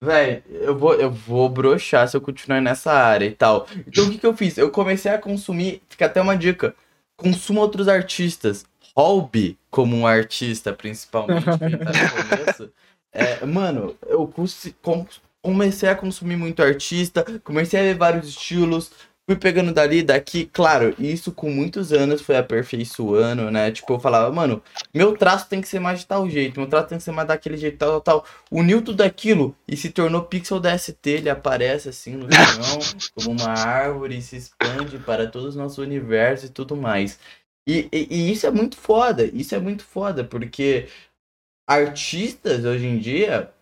[0.03, 3.66] Véi, eu vou, eu vou broxar se eu continuar nessa área e tal.
[3.87, 4.59] Então o que, que eu fiz?
[4.59, 5.83] Eu comecei a consumir.
[5.88, 6.75] Fica até uma dica.
[7.16, 8.64] Consuma outros artistas.
[8.97, 12.73] Hobby como um artista, principalmente, quem tá no começo.
[13.12, 14.27] É, mano, eu
[15.42, 18.90] comecei a consumir muito artista, comecei a ver vários estilos,
[19.26, 23.70] fui pegando dali, daqui, claro, isso com muitos anos foi aperfeiçoando, né?
[23.70, 24.62] Tipo, eu falava, mano,
[24.94, 27.28] meu traço tem que ser mais de tal jeito, meu traço tem que ser mais
[27.28, 28.26] daquele jeito, tal, tal, tal.
[28.50, 32.78] Uniu tudo aquilo e se tornou pixel DST, ele aparece assim no chão,
[33.14, 37.18] como uma árvore, e se expande para todo o nosso universo e tudo mais.
[37.66, 40.88] E, e, e isso é muito foda, isso é muito foda, porque
[41.68, 43.52] artistas hoje em dia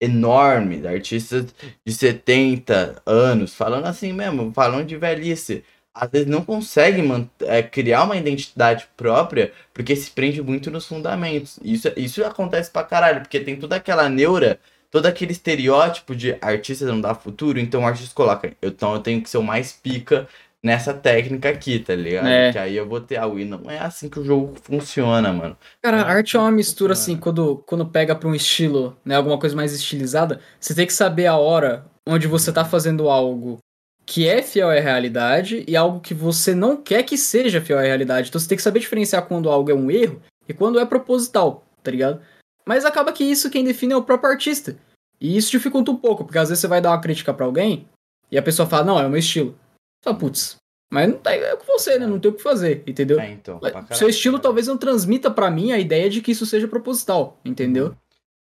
[0.00, 1.46] enormes, artistas
[1.84, 7.62] de 70 anos, falando assim mesmo, falando de velhice, às vezes não conseguem man- é,
[7.62, 11.58] criar uma identidade própria porque se prende muito nos fundamentos.
[11.62, 16.84] Isso, isso acontece pra caralho, porque tem toda aquela neura, todo aquele estereótipo de artista
[16.86, 20.28] não dá futuro, então o artista coloca, então eu tenho que ser o mais pica
[20.64, 22.26] nessa técnica aqui, tá ligado?
[22.26, 22.52] É.
[22.52, 23.38] Que aí eu vou ter algo.
[23.38, 25.56] E não é assim que o jogo funciona, mano.
[25.82, 27.14] Cara, É, a arte é uma mistura funciona.
[27.16, 30.92] assim, quando, quando pega pra um estilo, né, alguma coisa mais estilizada, você tem que
[30.92, 33.58] saber a hora onde você tá fazendo algo
[34.06, 37.82] que é fiel à realidade e algo que você não quer que seja fiel à
[37.82, 38.28] realidade.
[38.28, 41.66] Então você tem que saber diferenciar quando algo é um erro e quando é proposital,
[41.82, 42.20] tá ligado?
[42.66, 44.76] Mas acaba que isso quem define é o próprio artista.
[45.20, 47.86] E isso dificulta um pouco, porque às vezes você vai dar uma crítica pra alguém
[48.30, 49.54] e a pessoa fala, não, é o meu estilo.
[50.02, 50.56] Fala, putz,
[50.92, 52.06] mas não tá é com você, né?
[52.06, 53.20] Não tem o que fazer, entendeu?
[53.20, 53.58] É, então.
[53.62, 57.38] Mas Seu estilo talvez não transmita pra mim a ideia de que isso seja proposital,
[57.44, 57.94] entendeu?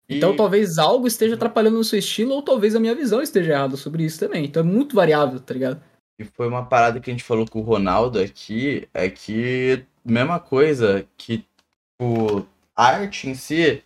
[0.08, 3.52] E- Então talvez algo esteja atrapalhando no seu estilo ou talvez a minha visão esteja
[3.52, 4.44] errada sobre isso também.
[4.44, 5.80] Então é muito variável, tá ligado?
[6.18, 10.38] E foi uma parada que a gente falou com o Ronaldo aqui, é que mesma
[10.40, 11.44] coisa que
[12.00, 12.42] o
[12.76, 13.82] arte em si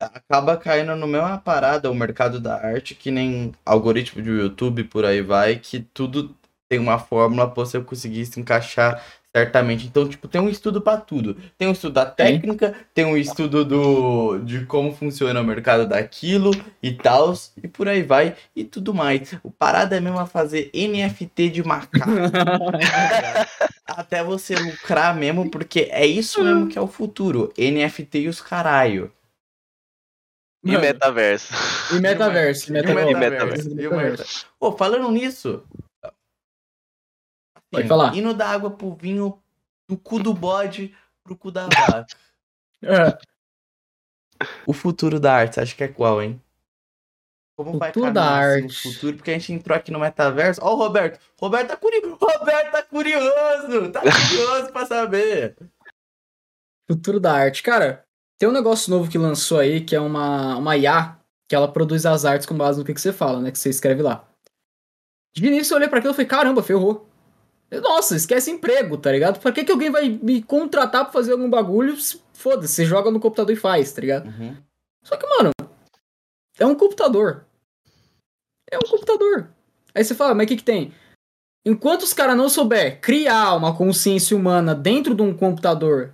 [0.00, 5.04] acaba caindo no mesma parada, o mercado da arte, que nem algoritmo de YouTube por
[5.04, 6.34] aí vai, que tudo
[6.68, 9.02] tem uma fórmula pra você conseguir se encaixar
[9.36, 9.86] Certamente.
[9.86, 11.36] Então, tipo, tem um estudo para tudo.
[11.58, 16.52] Tem um estudo da técnica, tem um estudo do de como funciona o mercado daquilo
[16.82, 19.34] e tal, e por aí vai, e tudo mais.
[19.42, 22.10] O parada é mesmo a fazer NFT de macaco.
[23.86, 27.52] Até você lucrar mesmo, porque é isso mesmo que é o futuro.
[27.58, 29.12] NFT e os caralho.
[30.64, 31.52] E metaverso.
[31.94, 32.72] E metaverso.
[32.72, 33.18] E E o metaverso.
[33.18, 33.68] metaverso.
[33.68, 34.46] E o metaverso.
[34.58, 35.62] Pô, falando nisso.
[37.70, 38.16] Pode assim, falar.
[38.16, 39.40] Indo da água pro vinho,
[39.88, 42.06] do cu do bode pro cu da vaca.
[42.82, 43.18] É.
[44.66, 46.40] O futuro da arte, acha que é qual, hein?
[47.56, 48.88] Como vai Futuro da caminhar assim, arte.
[48.88, 49.16] o futuro?
[49.16, 50.60] Porque a gente entrou aqui no metaverso.
[50.62, 51.18] Ó o Roberto.
[51.40, 52.18] Roberto tá curioso.
[52.20, 53.92] Roberto tá curioso.
[53.92, 55.56] Tá curioso pra saber.
[56.86, 57.62] Futuro da arte.
[57.62, 58.04] Cara,
[58.38, 62.04] tem um negócio novo que lançou aí, que é uma, uma IA, que ela produz
[62.04, 63.50] as artes com base no que, que você fala, né?
[63.50, 64.28] Que você escreve lá.
[65.34, 67.05] De início eu olhei pra aquilo e falei, caramba, ferrou.
[67.70, 69.40] Nossa, esquece emprego, tá ligado?
[69.40, 71.96] Pra que, que alguém vai me contratar pra fazer algum bagulho?
[72.00, 74.26] Se- Foda-se, você joga no computador e faz, tá ligado?
[74.28, 74.56] Uhum.
[75.02, 75.50] Só que, mano,
[76.58, 77.44] é um computador.
[78.70, 79.48] É um computador.
[79.94, 80.92] Aí você fala, mas o que, que tem?
[81.64, 86.12] Enquanto os caras não souber criar uma consciência humana dentro de um computador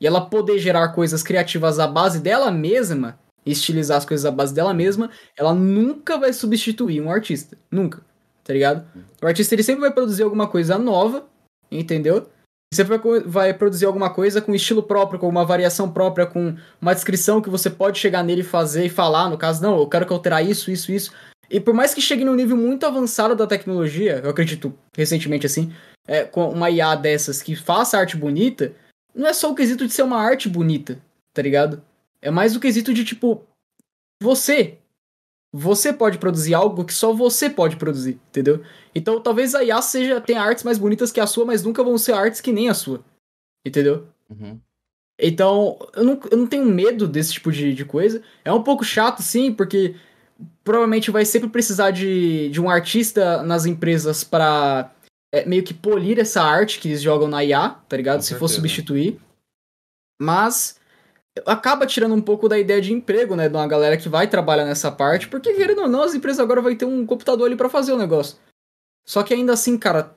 [0.00, 4.54] e ela poder gerar coisas criativas à base dela mesma, estilizar as coisas à base
[4.54, 7.58] dela mesma, ela nunca vai substituir um artista.
[7.70, 8.02] Nunca.
[8.46, 8.86] Tá ligado?
[9.20, 11.26] O artista ele sempre vai produzir alguma coisa nova,
[11.68, 12.28] entendeu?
[12.72, 16.94] Você vai, vai produzir alguma coisa com estilo próprio, com uma variação própria, com uma
[16.94, 19.28] descrição que você pode chegar nele e fazer e falar.
[19.28, 21.12] No caso, não, eu quero que alterar isso, isso, isso.
[21.50, 25.72] E por mais que chegue num nível muito avançado da tecnologia, eu acredito recentemente assim,
[26.06, 28.72] é, com uma IA dessas que faça arte bonita,
[29.14, 31.00] não é só o quesito de ser uma arte bonita,
[31.32, 31.82] tá ligado?
[32.22, 33.44] É mais o quesito de tipo,
[34.22, 34.78] você.
[35.58, 38.62] Você pode produzir algo que só você pode produzir, entendeu?
[38.94, 41.96] Então talvez a IA seja, tenha artes mais bonitas que a sua, mas nunca vão
[41.96, 43.02] ser artes que nem a sua.
[43.64, 44.06] Entendeu?
[44.28, 44.60] Uhum.
[45.18, 48.22] Então, eu não, eu não tenho medo desse tipo de, de coisa.
[48.44, 49.96] É um pouco chato, sim, porque
[50.62, 54.92] provavelmente vai sempre precisar de, de um artista nas empresas pra
[55.32, 58.18] é, meio que polir essa arte que eles jogam na IA, tá ligado?
[58.18, 58.56] Com Se for certeza.
[58.56, 59.18] substituir.
[60.20, 60.78] Mas
[61.44, 63.48] acaba tirando um pouco da ideia de emprego, né?
[63.48, 66.62] De uma galera que vai trabalhar nessa parte, porque querendo ou não, as empresas agora
[66.62, 68.38] vai ter um computador ali pra fazer o negócio.
[69.06, 70.14] Só que ainda assim, cara,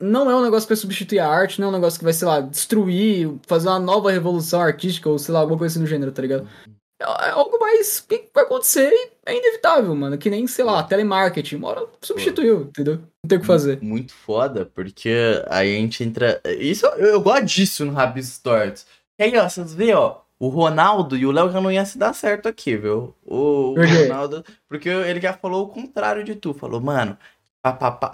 [0.00, 2.12] não é um negócio que vai substituir a arte, não é um negócio que vai,
[2.12, 5.88] sei lá, destruir, fazer uma nova revolução artística ou sei lá, alguma coisa assim do
[5.88, 6.48] gênero, tá ligado?
[7.00, 10.18] É é algo mais que vai acontecer e é inevitável, mano.
[10.18, 11.56] Que nem, sei lá, telemarketing.
[11.56, 12.96] Uma hora substituiu, entendeu?
[12.96, 13.80] Não tem o que fazer.
[13.80, 16.40] Muito foda, porque aí a gente entra.
[16.44, 18.86] Isso eu, eu gosto disso no Rabis Tortos.
[19.18, 21.98] E aí, ó, vocês vê, ó, o Ronaldo e o Léo já não ia se
[21.98, 23.14] dar certo aqui, viu?
[23.26, 23.74] O, o?
[23.74, 24.42] Ronaldo.
[24.66, 26.54] Porque ele já falou o contrário de tu.
[26.54, 27.16] Falou, mano,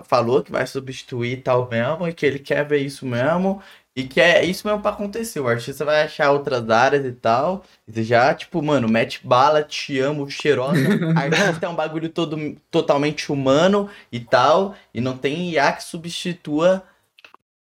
[0.04, 3.62] falou que vai substituir tal mesmo, e que ele quer ver isso mesmo.
[3.94, 5.38] E que é isso mesmo pra acontecer.
[5.38, 7.64] O artista vai achar outras áreas e tal.
[7.86, 10.80] E já, tipo, mano, mete bala, te amo, cheirosa.
[11.16, 14.74] Artista é um bagulho todo, totalmente humano e tal.
[14.92, 16.82] E não tem IA que substitua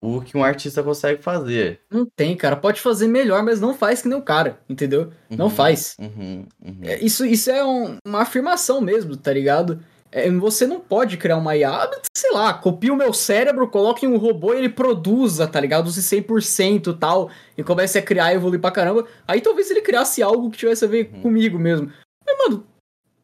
[0.05, 1.81] o que um artista consegue fazer.
[1.90, 2.57] Não tem, cara.
[2.57, 5.11] Pode fazer melhor, mas não faz que nem o cara, entendeu?
[5.31, 5.97] Não Uhum, faz.
[5.99, 6.79] Uhum, uhum.
[6.83, 9.81] É, Isso, isso é um- uma afirmação mesmo, tá ligado?
[10.12, 14.09] É, você não pode criar uma IA, sei lá, copia o meu cérebro, coloque em
[14.09, 15.88] um robô e ele produza, tá ligado?
[15.88, 19.07] Use 100% e tal, e comece a criar e evoluir pra caramba.
[19.27, 21.21] Aí talvez ele criasse algo que tivesse a ver Uhum.
[21.23, 21.90] comigo mesmo.
[22.25, 22.64] Mas, mano,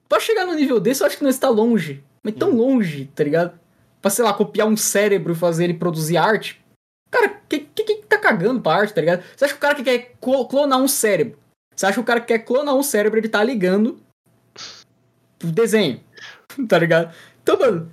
[0.09, 2.03] pra chegar no nível desse, eu acho que não está longe.
[2.25, 2.57] Mas tão Uhum.
[2.57, 3.53] longe, tá ligado?
[4.03, 6.61] Pra, sei lá, copiar um cérebro e fazer ele produzir arte.
[7.11, 9.23] Cara, quem que, que tá cagando pra arte, tá ligado?
[9.37, 11.39] Você acha que o cara que quer clo- clonar um cérebro?
[11.75, 13.99] Você acha que o cara que quer clonar um cérebro, ele tá ligando
[15.39, 16.01] pro desenho,
[16.69, 17.15] tá ligado?
[17.43, 17.93] Então, mano,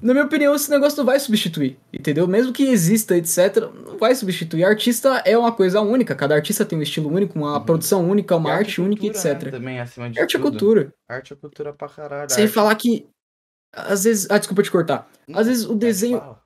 [0.00, 2.26] na minha opinião, esse negócio não vai substituir, entendeu?
[2.26, 4.64] Mesmo que exista, etc., não vai substituir.
[4.64, 7.64] Artista é uma coisa única, cada artista tem um estilo único, uma Uhum.
[7.64, 9.44] produção única, uma E arte única, cultura, etc.
[9.44, 10.50] né, também, acima de Arte é tudo.
[10.50, 10.92] cultura.
[11.08, 12.28] Arte é cultura pra caralho.
[12.30, 13.06] Sem arte- falar que.
[13.74, 14.26] Às vezes.
[14.28, 15.08] Ah, desculpa te cortar.
[15.32, 16.36] Às vezes o desenho.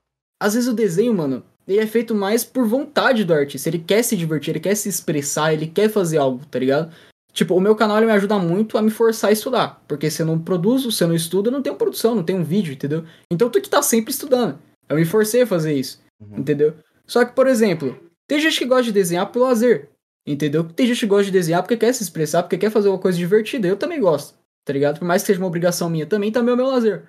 [0.41, 3.69] Às vezes o desenho, mano, ele é feito mais por vontade do artista.
[3.69, 6.93] Ele quer se divertir, ele quer se expressar, ele quer fazer algo, tá ligado?
[7.33, 9.83] Tipo, o meu canal ele me ajuda muito a me forçar a estudar.
[9.87, 12.39] Porque se eu não produzo, se eu não estudo, eu não tenho produção, não tenho
[12.39, 13.05] um vídeo, entendeu?
[13.31, 14.59] Então tu que tá sempre estudando.
[14.89, 16.39] Eu me forcei a fazer isso, Uhum.
[16.39, 16.75] entendeu?
[17.07, 19.91] Só que, por exemplo, tem gente que gosta de desenhar pelo lazer,
[20.27, 20.65] entendeu?
[20.65, 23.19] Tem gente que gosta de desenhar porque quer se expressar, porque quer fazer uma coisa
[23.19, 23.67] divertida.
[23.69, 24.99] Eu também gosto, tá ligado?
[25.01, 27.09] Por mais que seja uma obrigação minha, também também é o meu lazer.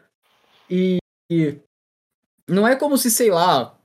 [0.70, 0.98] E,
[1.32, 1.58] e
[2.50, 3.77] não é como se, sei lá,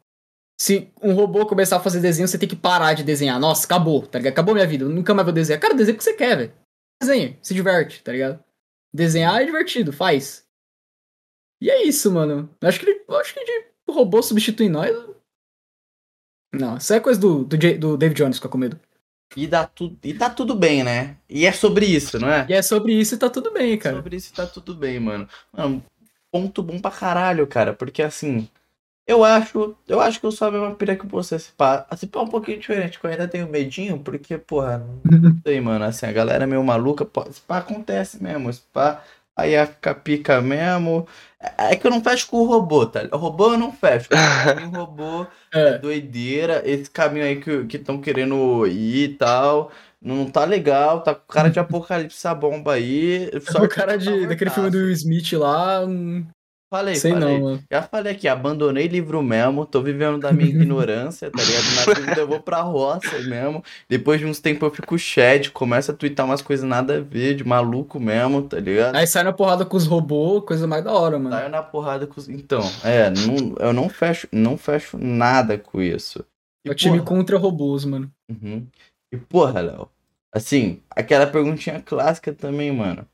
[0.63, 3.41] se um robô começar a fazer desenho, você tem que parar de desenhar.
[3.41, 4.33] Nossa, acabou, tá ligado?
[4.33, 5.61] Acabou minha vida, eu nunca mais vou desenhar.
[5.61, 6.53] Cara, desenha o que você quer, velho.
[7.03, 8.39] Desenha, se diverte, tá ligado?
[8.95, 10.47] Desenhar é divertido, faz.
[11.61, 12.49] E é isso, mano.
[12.61, 14.97] Eu acho que ele, acho que de robô substituir nós.
[16.55, 18.79] Não, isso é coisa do, do, J- do David Jones, fica com medo.
[19.37, 21.17] E, dá tu, e tá tudo bem, né?
[21.29, 22.47] E é sobre isso, não é?
[22.49, 23.97] E é sobre isso e tá tudo bem, cara.
[23.97, 25.29] Sobre isso tá tudo bem, mano.
[25.53, 25.85] Mano,
[26.31, 27.73] ponto bom pra caralho, cara.
[27.73, 28.49] Porque assim,
[29.07, 29.77] eu acho.
[29.89, 31.39] Eu acho que eu sou a mesma pira que você.
[31.39, 35.37] Se pá, se pá um pouquinho diferente, que eu ainda tenho medinho, porque, porra, não
[35.47, 35.85] sei, mano.
[35.85, 37.05] Assim, a galera é meio maluca.
[37.05, 38.53] pô, Se pá acontece mesmo.
[38.53, 39.03] Se pá.
[39.35, 41.07] Aí ia ficar pica mesmo.
[41.41, 43.09] É é que eu não fecho com o robô, tá?
[43.13, 44.09] O robô eu não fecho.
[44.13, 45.79] O robô É.
[45.79, 46.63] doideira.
[46.69, 49.71] Esse caminho aí que estão querendo ir e tal.
[50.01, 53.31] Não tá legal, tá com cara de apocalipse a bomba aí.
[53.63, 55.85] o cara de, tá daquele filme do Will Smith lá.
[55.85, 56.27] hum,
[56.73, 57.35] Falei, sei falei.
[57.35, 57.65] não, mano.
[57.71, 61.65] Já falei aqui, abandonei livro mesmo, tô vivendo da minha ignorância, tá ligado?
[61.77, 63.63] Na dúvida eu vou pra roça mesmo.
[63.87, 67.35] Depois de uns tempos eu fico shed, começa a twittar umas coisas nada a ver,
[67.35, 68.97] de maluco mesmo, tá ligado?
[68.97, 71.37] Aí sai na porrada com os robôs, coisa mais da hora, mano.
[71.37, 72.27] Saio na porrada com os.
[72.27, 76.25] Então, é, não, eu não fecho, não fecho nada com isso.
[76.65, 78.11] E, É o time porra, contra robôs, mano.
[78.31, 78.67] Uhum.
[79.13, 79.91] E porra, Léo,
[80.35, 83.07] assim, aquela perguntinha clássica também, mano.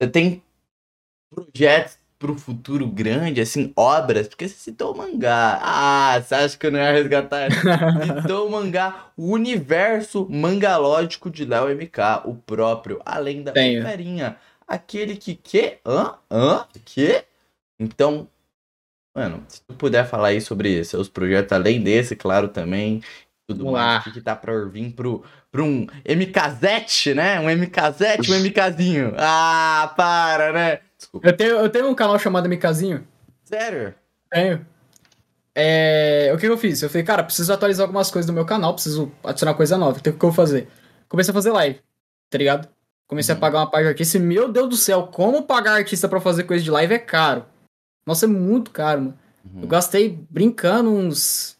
[0.00, 0.42] Você tem
[1.30, 4.28] projetos pro futuro grande, assim, obras?
[4.28, 5.58] Porque você citou o mangá.
[5.62, 7.48] Ah, você acha que eu não ia resgatar?
[8.22, 14.36] citou o mangá, o universo mangalógico de Léo MK, o próprio, além da ferinha.
[14.68, 15.78] Aquele que que?
[15.84, 16.14] Hã?
[16.30, 16.66] Hã?
[16.84, 17.24] Que?
[17.78, 18.28] Então,
[19.16, 23.02] mano, se tu puder falar aí sobre seus projetos, além desse, claro, também,
[23.48, 24.12] tudo Vamos mais, lá.
[24.12, 27.40] que tá pra vir pro, pro um MKZ, né?
[27.40, 29.14] Um MKZ, um MKzinho.
[29.16, 30.80] Ah, para, né?
[31.00, 31.26] Desculpa.
[31.28, 33.06] Eu tenho, eu tenho um canal chamado Mikazinho.
[33.44, 33.94] Sério?
[34.30, 34.66] Tenho.
[35.54, 36.80] É, o que eu fiz?
[36.82, 39.98] Eu falei, cara, preciso atualizar algumas coisas do meu canal, preciso adicionar coisa nova.
[39.98, 40.68] Então o que eu vou fazer?
[41.08, 41.80] Comecei a fazer live,
[42.28, 42.68] tá ligado?
[43.08, 43.38] Comecei Uhum.
[43.38, 44.16] a pagar uma parte de artista.
[44.18, 47.44] E, meu Deus do céu, como pagar artista pra fazer coisa de live é caro.
[48.06, 49.18] Nossa, é muito caro, mano.
[49.44, 49.62] Uhum.
[49.62, 51.56] Eu gastei brincando uns,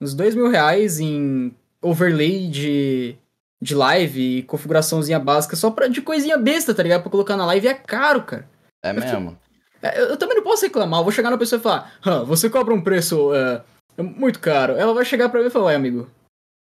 [0.00, 3.16] uns dois mil reais em overlay de,
[3.60, 7.02] de live e configuraçãozinha básica só pra, de coisinha besta, tá ligado?
[7.02, 8.48] Pra colocar na live é caro, cara.
[8.90, 9.38] É mesmo?
[9.82, 11.00] É, Eu, eu também não posso reclamar.
[11.00, 13.62] Eu vou chegar na pessoa e falar: "Hã, você cobra um preço é,
[13.96, 14.74] é muito caro.
[14.76, 16.08] Ela vai chegar pra mim e falar: Ué, amigo,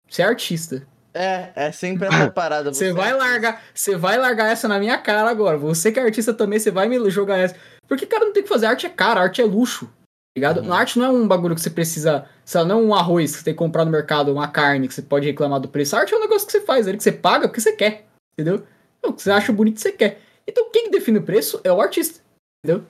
[0.09, 0.85] você é artista.
[1.13, 2.73] É, é sempre essa parada.
[2.73, 5.57] Você vai largar, você vai largar essa na minha cara agora.
[5.57, 7.55] Você que é artista também, você vai me jogar essa.
[7.87, 8.65] Porque, cara, não tem o que fazer.
[8.65, 9.85] Arte é cara, arte é luxo.
[9.85, 9.91] tá
[10.35, 10.61] Ligado?
[10.61, 10.73] Uhum.
[10.73, 12.25] Arte não é um bagulho que você precisa.
[12.43, 14.93] Sei não é um arroz que você tem que comprar no mercado, uma carne que
[14.93, 15.95] você pode reclamar do preço.
[15.95, 18.05] arte é um negócio que você faz, ali que você paga porque você quer.
[18.37, 18.65] Entendeu?
[19.05, 20.19] O que você acha bonito você quer.
[20.47, 22.21] Então quem define o preço é o artista.
[22.63, 22.85] Entendeu?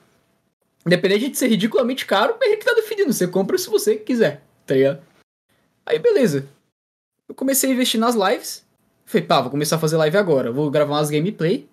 [0.86, 3.12] Independente de ser ridiculamente caro, é ele que tá definindo.
[3.12, 5.02] Você compra se você quiser, tá ligado?
[5.86, 6.48] Aí beleza.
[7.28, 8.64] Eu comecei a investir nas lives.
[9.06, 10.52] Falei, pá, vou começar a fazer live agora.
[10.52, 11.68] Vou gravar umas gameplay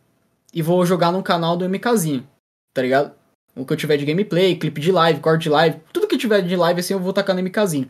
[0.54, 2.28] e vou jogar no canal do MKzinho,
[2.74, 3.14] tá ligado?
[3.56, 6.42] O que eu tiver de gameplay, clipe de live, corte de live, tudo que tiver
[6.42, 7.90] de live assim eu vou tacar no MKzinho.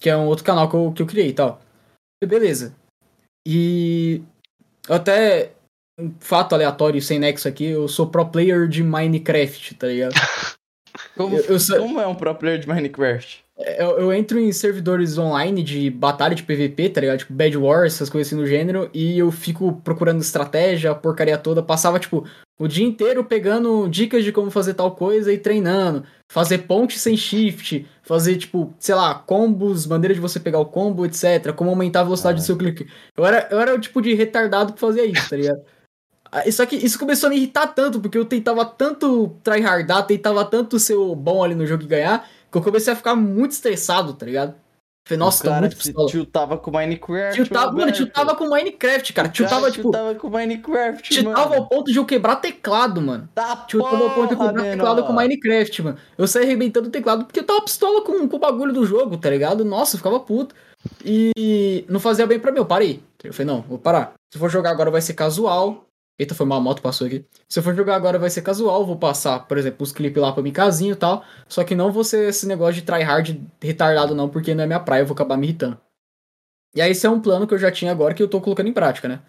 [0.00, 1.60] Que é um outro canal que eu, que eu criei e tal.
[2.20, 2.74] E beleza.
[3.46, 4.22] E
[4.88, 5.52] eu até.
[5.98, 10.14] Um fato aleatório sem nexo aqui, eu sou pro player de Minecraft, tá ligado?
[11.16, 13.42] Como, Eu- eu sou- como é um pro player de Minecraft?
[13.78, 17.18] Eu, eu entro em servidores online de batalha de PVP, tá ligado?
[17.20, 21.62] Tipo, Bad Wars, essas coisas assim no gênero, e eu fico procurando estratégia, porcaria toda.
[21.62, 22.26] Passava, tipo,
[22.60, 26.04] o dia inteiro pegando dicas de como fazer tal coisa e treinando.
[26.30, 31.06] Fazer ponte sem shift, fazer, tipo, sei lá, combos, maneira de você pegar o combo,
[31.06, 31.52] etc.
[31.54, 32.40] Como aumentar a velocidade Ah.
[32.42, 32.86] do seu clique.
[33.16, 35.60] Eu era, eu era o tipo de retardado que fazia isso, tá ligado?
[36.32, 40.42] Ah, Só que isso começou a me irritar tanto, porque eu tentava tanto tryhardar, tentava
[40.46, 43.52] tanto ser o bom ali no jogo e ganhar, que eu comecei a ficar muito
[43.52, 44.54] estressado, tá ligado?
[45.04, 46.08] Falei, nossa, o tô cara muito pistola.
[46.08, 47.34] tiltava com Minecraft.
[47.34, 49.28] Tiltava, mano, tiltava com Minecraft, cara.
[49.28, 51.62] Cara Tiltava, tipo, tiltava com Minecraft, tiltava mano.
[51.62, 53.28] ao ponto de eu quebrar teclado, mano.
[53.34, 55.22] Tá Tiltava ao ponto de eu quebrar teclado com menor.
[55.22, 55.98] Minecraft, mano.
[56.16, 59.16] Eu saí arrebentando o teclado porque eu tava pistola com, com o bagulho do jogo,
[59.16, 59.64] tá ligado?
[59.64, 60.54] Nossa, eu ficava puto.
[61.04, 63.02] E não fazia bem pra mim, eu parei.
[63.24, 64.12] Eu falei, não, vou parar.
[64.32, 65.84] Se for jogar agora vai ser casual.
[66.22, 67.24] Eita, foi uma moto passou aqui.
[67.48, 70.32] Se eu for jogar agora vai ser casual, vou passar, por exemplo, os clipes lá
[70.32, 71.24] pra mim casinho e tal.
[71.48, 74.78] Só que não vou ser esse negócio de tryhard retardado não, porque não é minha
[74.78, 75.76] praia, eu vou acabar me irritando.
[76.76, 78.68] E aí esse é um plano que eu já tinha agora que eu tô colocando
[78.68, 79.20] em prática, né?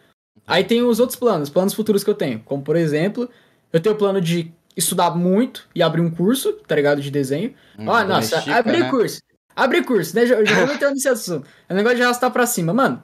[0.46, 2.42] Aí tem os outros planos, planos futuros que eu tenho.
[2.42, 3.28] Como, por exemplo,
[3.72, 7.02] eu tenho o plano de estudar muito e abrir um curso, tá ligado?
[7.02, 7.56] De desenho.
[7.78, 8.90] Hum, ah, nossa, domestica, abrir né?
[8.92, 9.20] curso.
[9.56, 10.28] Abrir curso, né?
[10.28, 11.48] Já, já entrar nesse assunto.
[11.68, 12.72] É um negócio de arrastar pra cima.
[12.72, 13.02] Mano,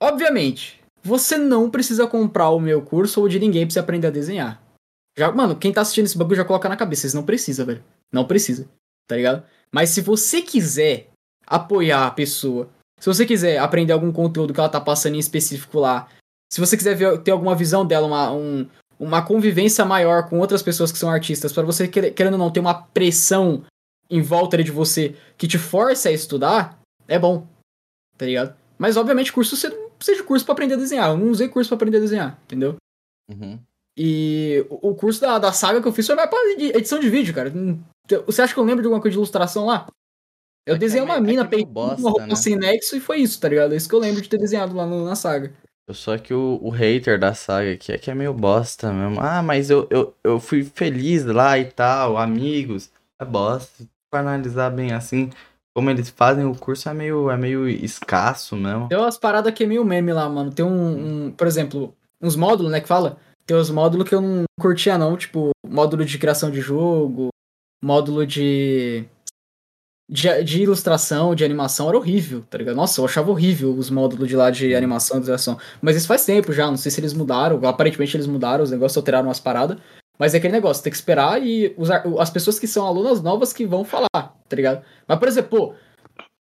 [0.00, 4.10] obviamente, você não precisa comprar o meu curso ou de ninguém pra você aprender a
[4.10, 4.62] desenhar.
[5.18, 7.02] Já, mano, quem tá assistindo esse bagulho já coloca na cabeça.
[7.02, 7.82] Vocês não precisa, velho.
[8.12, 8.66] Não precisa.
[9.06, 9.42] Tá ligado?
[9.70, 11.08] Mas se você quiser
[11.46, 15.78] apoiar a pessoa, se você quiser aprender algum conteúdo que ela tá passando em específico
[15.80, 16.08] lá,
[16.50, 20.62] se você quiser ver, ter alguma visão dela, uma, um- uma convivência maior com outras
[20.62, 23.64] pessoas que são artistas, pra você, quer- querendo ou não, ter uma pressão
[24.08, 26.78] em volta de você que te força a estudar,
[27.08, 27.46] é bom.
[28.16, 28.54] Tá ligado?
[28.78, 29.70] Mas, obviamente, curso você
[30.02, 31.10] não precisa de curso pra aprender a desenhar.
[31.10, 32.76] Eu não usei curso pra aprender a desenhar, entendeu?
[33.30, 33.58] Uhum.
[33.96, 37.08] E o curso da, da saga que eu fiz foi mais pra edi- edição de
[37.10, 37.52] vídeo, cara.
[38.26, 39.86] Você acha que eu lembro de alguma coisa de ilustração lá?
[40.66, 42.34] Eu É que desenhei é uma é mina que é peitando uma roupa né?
[42.36, 43.74] sem nexo e foi isso, tá ligado?
[43.74, 45.52] É isso que eu lembro de ter desenhado lá no- na saga.
[45.92, 49.20] Sou aqui o, o hater da saga aqui, é que é meio bosta mesmo.
[49.20, 52.90] Ah, mas eu, eu, eu fui feliz lá e tal, amigos.
[53.20, 53.84] É bosta.
[54.10, 55.30] Pra analisar bem assim,
[55.74, 58.88] como eles fazem o curso é meio, é meio escasso mesmo.
[58.88, 60.52] Tem umas paradas que é meio meme lá, mano.
[60.52, 63.16] Tem um, um- por exemplo, uns módulos, né, que fala?
[63.46, 67.28] Tem uns módulos que eu não curtia não, tipo, módulo de criação de jogo,
[67.82, 69.04] módulo de
[70.10, 72.76] de, de ilustração, de animação, era horrível, tá ligado?
[72.76, 75.58] Nossa, eu achava horrível os módulos de lá de animação e ilustração.
[75.80, 78.96] Mas isso faz tempo já, não sei se eles mudaram, aparentemente eles mudaram, os negócios
[78.98, 79.78] alteraram umas paradas.
[80.18, 83.52] Mas é aquele negócio, tem que esperar e usar, as pessoas que são alunas novas
[83.52, 84.84] que vão falar, tá ligado?
[85.06, 85.74] Mas, por exemplo, pô,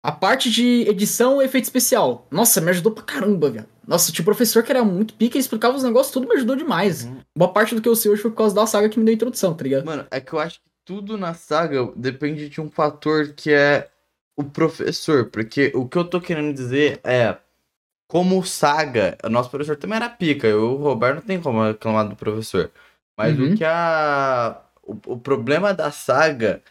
[0.03, 2.27] a parte de edição e efeito especial.
[2.31, 3.67] Nossa, me ajudou pra caramba, velho.
[3.87, 6.55] Nossa, tinha um professor que era muito pica e explicava os negócios, tudo me ajudou
[6.55, 7.05] demais.
[7.05, 7.19] Uhum.
[7.37, 9.13] Boa parte do que eu sei hoje foi por causa da saga que me deu
[9.13, 9.85] a introdução, tá ligado?
[9.85, 13.89] Mano, é que eu acho que tudo na saga depende de um fator que é
[14.39, 15.25] o professor.
[15.25, 17.35] Porque o que eu tô querendo dizer é.
[18.07, 20.47] Como saga, o nosso professor também era pica.
[20.47, 22.71] Eu, o Roberto não tem como reclamar do professor.
[23.19, 23.51] Mas Uhum.
[23.51, 24.61] o que a.
[24.81, 26.61] O, o problema da saga.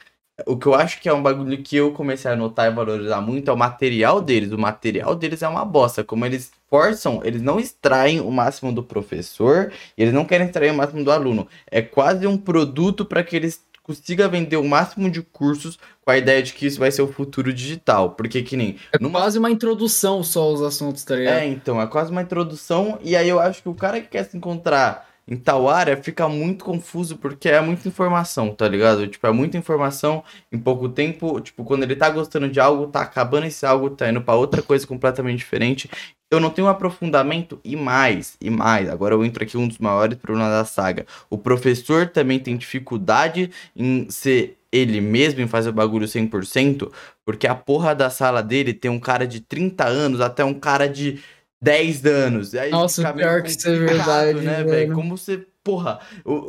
[0.46, 3.20] O que eu acho que é um bagulho que eu comecei a notar e valorizar
[3.20, 4.50] muito é o material deles.
[4.52, 6.02] O material deles é uma bosta.
[6.04, 10.70] Como eles forçam, eles não extraem o máximo do professor e eles não querem extrair
[10.70, 11.46] o máximo do aluno.
[11.70, 16.16] É quase um produto para que eles consigam vender o máximo de cursos com a
[16.16, 18.10] ideia de que isso vai ser o futuro digital.
[18.10, 18.76] Porque que nem.
[18.92, 21.38] É numa quase uma introdução só aos assuntos, tá ligado?
[21.38, 24.24] é, então, é quase uma introdução, e aí eu acho que o cara que quer
[24.24, 29.06] se encontrar em tal área fica muito confuso porque é muita informação, tá ligado?
[29.06, 31.38] Tipo, é muita informação em pouco tempo.
[31.40, 34.62] Tipo, quando ele tá gostando de algo, tá acabando esse algo, tá indo pra outra
[34.62, 35.90] coisa completamente diferente.
[36.30, 38.88] Eu não tenho um aprofundamento e mais, e mais.
[38.88, 41.06] Agora eu entro aqui um dos maiores problemas da saga.
[41.28, 46.90] O professor também tem dificuldade em ser ele mesmo, em fazer o bagulho 100%,
[47.24, 50.86] porque a porra da sala dele tem um cara de 30 anos até um cara
[50.88, 51.20] de
[51.60, 52.52] 10 anos.
[52.54, 54.94] E aí Nossa, fica pior que isso é verdade, né, velho.
[54.94, 55.98] Como você, porra,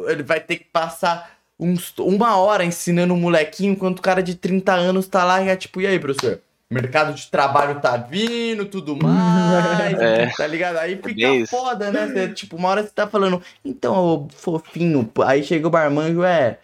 [0.08, 4.36] ele vai ter que passar uns, uma hora ensinando um molequinho, enquanto o cara de
[4.36, 6.40] 30 anos tá lá e é tipo, e aí, professor?
[6.72, 10.28] Mercado de trabalho tá vindo, tudo mais, É.
[10.38, 10.78] tá ligado?
[10.78, 11.50] Aí fica bem isso.
[11.56, 12.08] foda, né?
[12.08, 16.60] Você, tipo, uma hora você tá falando, então, ô fofinho, aí chega o barmanjo, é,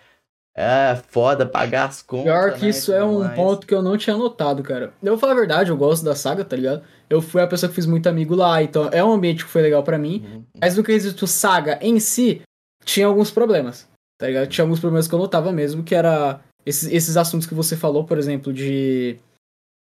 [0.57, 3.35] é foda pagar as contas, Pior que né, isso é um mais.
[3.35, 4.93] ponto que eu não tinha notado, cara.
[5.03, 6.81] Eu vou falar a verdade, eu gosto da saga, tá ligado?
[7.09, 9.61] Eu fui a pessoa que fiz muito amigo lá, então é um ambiente que foi
[9.61, 10.25] legal pra mim.
[10.25, 10.43] Uhum.
[10.61, 12.41] Mas no quesito saga em si,
[12.85, 13.87] tinha alguns problemas,
[14.17, 14.47] tá ligado?
[14.47, 18.05] Tinha alguns problemas que eu notava mesmo, que era esses, esses assuntos que você falou,
[18.05, 19.17] por exemplo, de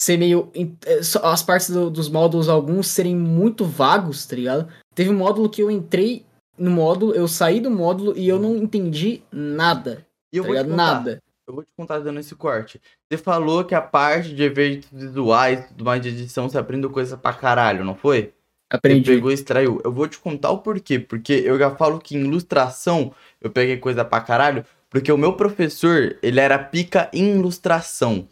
[0.02, 0.50] ser meio.
[0.56, 4.68] eh, As partes do- dos módulos, alguns serem muito vagos, tá ligado?
[4.94, 6.26] Teve um módulo que eu entrei
[6.58, 10.06] no módulo, eu saí do módulo e eu não entendi nada,
[10.36, 11.24] E eu tá vou te contar, Nada.
[11.48, 12.82] Eu vou te contar dando esse corte.
[13.08, 17.16] Você falou que a parte de efeitos visuais, tudo mais de edição, você aprendeu coisa
[17.16, 18.34] pra caralho, não foi?
[18.72, 19.12] Você Aprendi.
[19.12, 19.80] pegou e extraiu.
[19.84, 21.00] Eu vou te contar o porquê.
[21.00, 24.66] Porque eu já falo que em ilustração eu peguei coisa pra caralho.
[24.90, 28.28] Porque o meu professor, ele era pica em ilustração.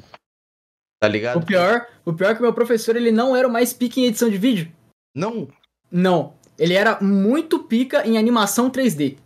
[1.00, 1.38] Tá ligado?
[1.38, 4.00] O pior, o pior é que o meu professor, ele não era o mais pica
[4.00, 4.72] em edição de vídeo.
[5.16, 5.48] Não.
[5.92, 6.34] Não.
[6.58, 9.18] Ele era muito pica em animação 3D.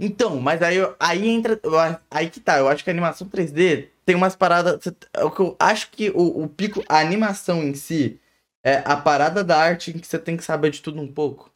[0.00, 1.60] Então, mas aí, eu- aí entra.
[1.62, 1.72] eu
[2.10, 2.58] Aí que tá.
[2.58, 4.80] Eu acho que a animação 3D tem umas paradas.
[5.12, 6.82] é O que eu acho que o, o pico.
[6.88, 8.18] A animação em si
[8.64, 11.50] é a parada da arte em que você tem que saber de tudo um pouco.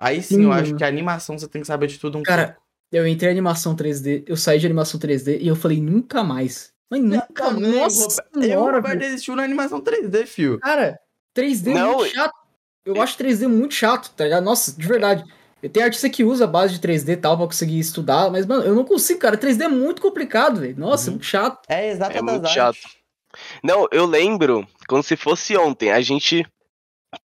[0.00, 0.52] Aí sim, eu Hum.
[0.52, 2.62] acho que a animação você tem que saber de tudo um Cara, pouco.
[2.90, 6.72] Eu entrei em animação 3D, eu saí de animação 3D e eu falei, nunca mais.
[6.90, 9.00] Mas nunca, Também, nossa eu, senhora, Roberto, velho.
[9.00, 10.58] desistiu na animação 3D, fio.
[10.60, 10.98] Cara,
[11.34, 12.34] 3D é Não, muito chato.
[12.84, 14.42] Eu acho 3D muito chato, tá ligado?
[14.44, 15.22] Nossa, de verdade.
[15.72, 18.62] Tem artista que usa a base de 3D e tal pra conseguir estudar, mas, mano,
[18.64, 19.36] eu não consigo, cara.
[19.36, 20.78] 3D é muito complicado, velho.
[20.78, 21.14] Nossa, é Uhum.
[21.14, 21.60] muito chato.
[21.68, 22.96] É exato É muito artes.
[23.62, 26.46] Não, eu lembro, como se fosse ontem, a gente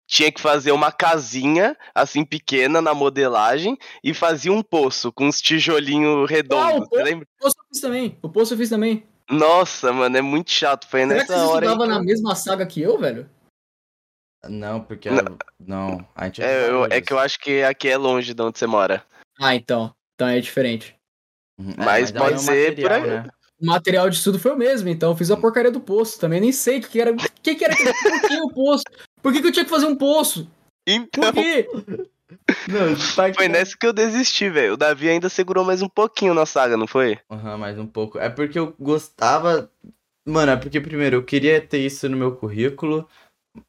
[0.07, 5.41] tinha que fazer uma casinha, assim, pequena na modelagem e fazia um poço com uns
[5.41, 6.75] tijolinhos Ah, redondos.
[6.75, 7.27] o Você poço- lembra?
[7.39, 8.19] O poço eu fiz também.
[8.23, 9.05] O poço eu fiz também.
[9.31, 10.87] Nossa, mano, é muito chato.
[10.89, 11.67] Foi Será que nessa vocês hora.
[11.67, 13.29] estudavam que na mesma saga que eu, velho?
[14.49, 15.11] Não, porque.
[15.11, 15.39] Não.
[15.65, 18.59] Não, a gente É, eu- é que eu acho que aqui é longe de onde
[18.59, 19.05] você mora.
[19.41, 19.95] Ah, então.
[20.15, 20.97] Então é diferente.
[21.59, 21.75] Uhum.
[21.79, 23.11] Mas aí pode é ser por material, aí.
[23.11, 23.25] né?
[23.61, 26.19] O material de estudo foi o mesmo, então eu fiz a porcaria do poço.
[26.19, 27.13] Também nem sei o que, que era.
[27.13, 28.85] O que, que era Por que o poço?
[29.23, 30.51] Por que, que eu tinha que fazer um poço?
[30.87, 31.69] Então, Por quê?
[32.67, 34.73] Não, pai foi nessa que eu desisti, velho.
[34.73, 37.19] O Davi ainda segurou mais um pouquinho na saga, não foi?
[37.31, 38.19] Aham, mais um pouco.
[38.19, 39.71] É porque eu gostava
[40.27, 43.09] Mano, é porque primeiro eu queria ter isso no meu currículo.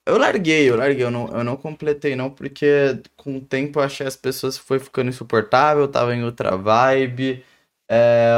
[0.05, 3.83] Eu larguei, eu larguei, eu não, eu não completei não, porque com o tempo eu
[3.83, 7.43] achei as pessoas foi ficando insuportável, tava em outra vibe.
[7.89, 8.33] É,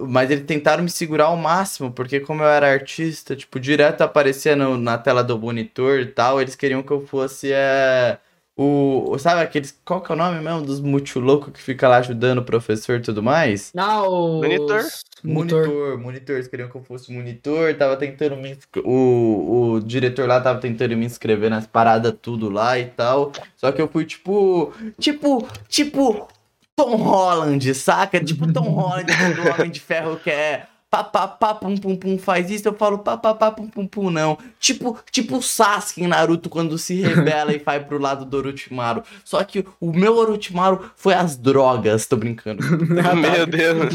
[0.00, 4.56] mas eles tentaram me segurar ao máximo, porque como eu era artista, tipo, direto aparecia
[4.56, 8.18] no, na tela do monitor e tal, eles queriam que eu fosse é,
[8.58, 9.16] o.
[9.18, 9.78] Sabe aqueles.
[9.84, 10.62] Qual que é o nome mesmo?
[10.62, 13.72] Dos multiloucos que fica lá ajudando o professor e tudo mais?
[13.72, 14.40] Não.
[14.42, 14.82] Monitor.
[15.22, 18.58] Monitor, monitor, monitor, eles queriam que eu fosse monitor, tava tentando me.
[18.84, 23.32] O, o diretor lá tava tentando me inscrever nas paradas tudo lá e tal.
[23.56, 24.72] Só que eu fui tipo.
[24.98, 25.46] Tipo.
[25.68, 26.28] Tipo.
[26.74, 28.22] Tom Holland, saca?
[28.22, 30.68] Tipo Tom Holland o Homem de Ferro quer.
[30.90, 33.86] Pá, pá, pá, pum, pum, pum, faz isso, eu falo pá, pá, pá, pum, pum,
[33.86, 34.38] pum, não.
[34.58, 39.02] Tipo, tipo o Sasuke em Naruto quando se rebela e vai pro lado do Orochimaru.
[39.22, 42.64] Só que o meu Orochimaru foi as drogas, tô brincando.
[43.18, 43.94] Meu Deus.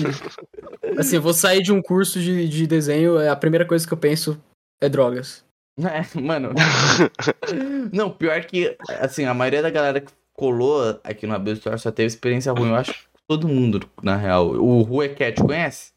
[0.97, 3.93] Assim, eu vou sair de um curso de, de desenho, é a primeira coisa que
[3.93, 4.39] eu penso
[4.81, 5.43] é drogas.
[5.75, 6.51] É, mano.
[7.91, 11.91] Não, pior que, assim, a maioria da galera que colou aqui no Abyss Store só
[11.91, 12.69] teve experiência ruim.
[12.69, 14.49] Eu acho que todo mundo, na real.
[14.49, 15.92] O Rue Cat, conhece?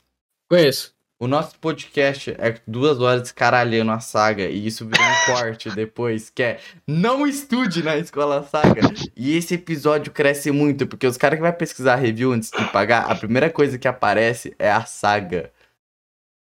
[0.48, 0.94] Conheço.
[1.18, 6.28] O nosso podcast é duas horas descaralhando a saga e isso virou um corte depois,
[6.28, 8.82] que é não estude na escola saga.
[9.16, 13.10] E esse episódio cresce muito, porque os caras que vai pesquisar review antes de pagar,
[13.10, 15.50] a primeira coisa que aparece é a saga.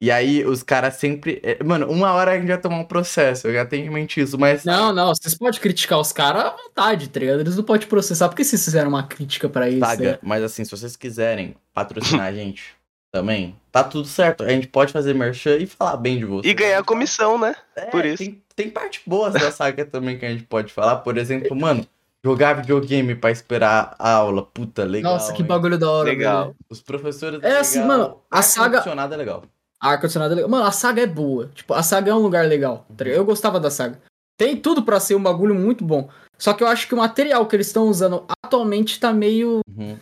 [0.02, 1.40] E aí os caras sempre.
[1.44, 4.20] é, Mano, uma hora a gente vai tomar um processo, eu já tenho em mente
[4.20, 4.66] isso, mas.
[4.66, 7.40] Não, não, vocês podem criticar os caras à vontade, tá ligado?
[7.40, 9.80] Eles não podem processar, porque vocês fizeram uma crítica pra isso.
[9.80, 10.20] Saga, né?
[10.22, 12.75] mas assim, se vocês quiserem patrocinar a gente
[13.16, 14.44] também, tá tudo certo.
[14.44, 16.52] A gente pode fazer merchan e falar bem de vocês.
[16.52, 17.56] E ganhar comissão, né?
[17.74, 18.18] É, por isso.
[18.18, 20.98] Tem, tem parte boa da saga também que a gente pode falar.
[20.98, 21.88] Por exemplo, mano,
[22.22, 24.44] jogar videogame pra esperar a aula.
[24.44, 25.14] Puta, legal.
[25.14, 25.48] Nossa, que hein?
[25.48, 26.44] bagulho da hora, Legal.
[26.48, 26.56] velho.
[26.70, 27.42] Os professores.
[27.42, 29.44] É assim, mano, a saga- Ar-condicionado é legal.
[29.80, 30.50] Ar-condicionado é legal.
[30.50, 31.50] Mano, a saga é boa.
[31.56, 32.86] Tipo, a saga é um lugar legal.
[32.98, 33.06] tá?
[33.06, 33.98] Eu gostava da saga.
[34.38, 36.10] Tem tudo pra ser um bagulho muito bom.
[36.38, 39.62] Só que eu acho que o material que eles estão usando atualmente tá meio.
[39.70, 39.98] Uhum.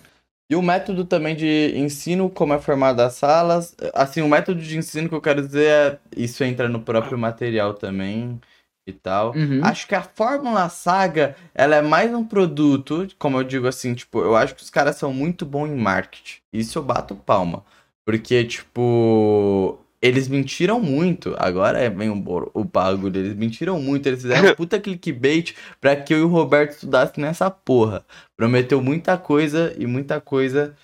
[0.53, 3.75] E o método também de ensino, como é formado as salas.
[3.91, 5.99] Assim, o método de ensino que eu quero dizer é.
[6.15, 8.39] Isso entra no próprio material também
[8.85, 9.33] e tal.
[9.35, 9.61] Uhum.
[9.63, 14.19] Acho que a Fórmula Saga, ela é mais um produto, como eu digo assim, tipo,
[14.19, 16.41] eu acho que os caras são muito bons em marketing.
[16.53, 17.63] Isso eu bato palma.
[18.05, 21.33] Porque, tipo, eles mentiram muito.
[21.39, 23.17] Agora é vem o, o bagulho.
[23.17, 24.05] Eles mentiram muito.
[24.05, 28.05] Eles fizeram puta clickbait pra que eu e o Roberto estudassem nessa porra.
[28.35, 30.75] Prometeu muita coisa e muita coisa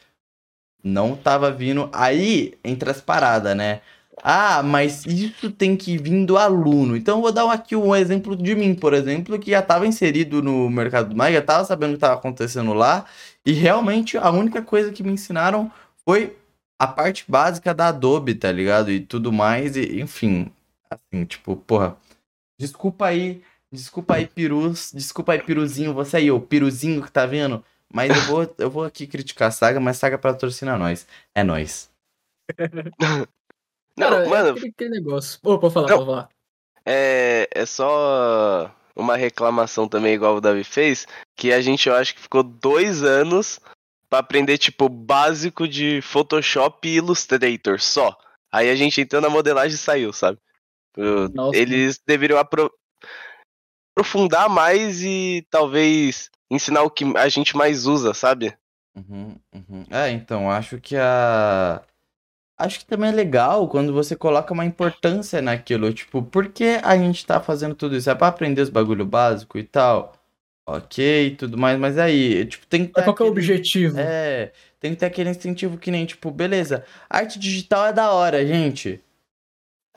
[0.81, 1.89] não tava vindo.
[1.91, 3.81] Aí, entre as paradas, né?
[4.23, 6.95] Ah, mas isso tem que vir do aluno.
[6.95, 10.41] Então eu vou dar aqui um exemplo de mim, por exemplo, que já estava inserido
[10.41, 13.05] no mercado do Mike, já estava sabendo o que estava acontecendo lá,
[13.45, 15.71] e realmente a única coisa que me ensinaram
[16.05, 16.35] foi
[16.79, 18.89] a parte básica da Adobe, tá ligado?
[18.89, 20.49] E tudo mais, e enfim,
[20.89, 21.97] assim, tipo, porra,
[22.57, 27.63] desculpa aí, desculpa aí, Pirus, desculpa aí, Piruzinho, você aí, o Piruzinho que tá vendo,
[27.93, 31.05] mas eu vou, eu vou aqui criticar a saga, mas saga patrocina nós.
[31.35, 31.89] É nós.
[33.97, 35.39] Não, Cara, é mano, aquele, aquele negócio.
[35.43, 35.97] Ô, pode falar, Não.
[35.97, 36.29] pode falar.
[36.85, 41.05] é, é só uma reclamação também, igual o Davi fez,
[41.35, 43.59] que a gente, eu acho que ficou dois anos
[44.09, 48.17] pra aprender, tipo, básico de Photoshop e Illustrator, só.
[48.51, 50.39] Aí a gente entrou na modelagem e saiu, sabe?
[51.33, 51.57] Nossa.
[51.57, 52.71] Eles deveriam apro-
[53.95, 58.57] aprofundar mais e talvez ensinar o que a gente mais usa, sabe?
[58.95, 59.85] Uhum, uhum.
[59.91, 61.81] É, então, acho que a.
[62.57, 65.93] Acho que também é legal quando você coloca uma importância naquilo.
[65.93, 68.09] Tipo, por que a gente tá fazendo tudo isso?
[68.09, 70.13] É pra aprender os bagulho básico e tal?
[70.75, 73.03] Ok, tudo mais, mas aí, tipo, tem que ter.
[73.03, 73.97] Qual que é o aquele- objetivo?
[73.99, 78.45] É, tem que ter aquele incentivo que nem, tipo, beleza, arte digital é da hora,
[78.45, 79.01] gente.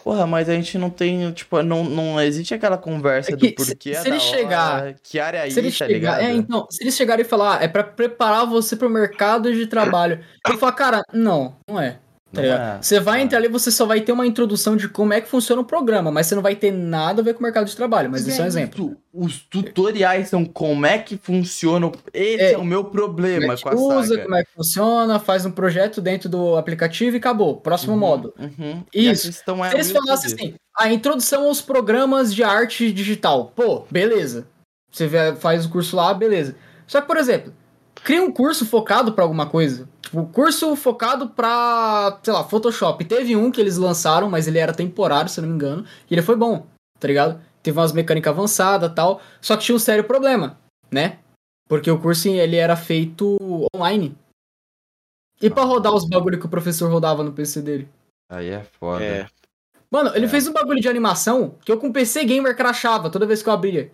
[0.02, 3.62] Porra, mas a gente não tem, tipo, não, não existe aquela conversa É que do
[3.64, 6.18] se- porquê se é da ele chegar- hora, que área é Se isso, tá chegar,
[6.18, 6.20] ligado?
[6.22, 9.66] é, então, se eles chegarem e falar, ah, é pra preparar você pro mercado de
[9.66, 10.24] trabalho.
[10.48, 11.98] Eu falo, cara, não, não é.
[12.32, 15.12] Tá é, você vai não entrar ali, você só vai ter uma introdução de como
[15.12, 17.42] é que funciona o programa, mas você não vai ter nada a ver com o
[17.42, 18.10] mercado de trabalho.
[18.10, 18.84] Mas isso é um é exemplo.
[18.86, 21.88] isso, Os tutoriais são como é que funciona.
[21.88, 24.22] o- Esse é, É, o meu problema é com a usa, saga.
[24.22, 27.56] como é que funciona, faz um projeto dentro do aplicativo e acabou.
[27.58, 28.34] Próximo Uhum, modo.
[28.38, 28.82] uhum.
[28.94, 29.28] E Isso.
[29.28, 33.52] é Se eles falassem assim, a introdução aos programas de arte digital.
[33.54, 34.46] Pô, beleza.
[34.90, 35.08] Você
[35.38, 36.54] faz o curso lá, beleza.
[36.86, 37.52] Só que, por exemplo,
[38.04, 39.88] cria um curso focado pra alguma coisa.
[40.00, 43.04] Tipo, curso focado pra, sei lá, Photoshop.
[43.04, 45.84] Teve um que eles lançaram, mas ele era temporário, se eu não me engano.
[46.10, 46.66] E ele foi bom,
[46.98, 47.40] tá ligado?
[47.62, 49.20] Teve umas mecânicas avançadas e tal.
[49.40, 50.58] Só que tinha um sério problema,
[50.90, 51.18] né?
[51.68, 53.38] Porque o curso ele era feito
[53.74, 54.16] online.
[55.40, 57.88] E pra rodar os bagulho que o professor rodava no PC dele?
[58.30, 59.02] Aí é foda.
[59.04, 59.26] É.
[59.90, 60.28] Mano, ele É.
[60.28, 63.52] fez um bagulho de animação que eu com PC Gamer crachava toda vez que eu
[63.52, 63.90] abria.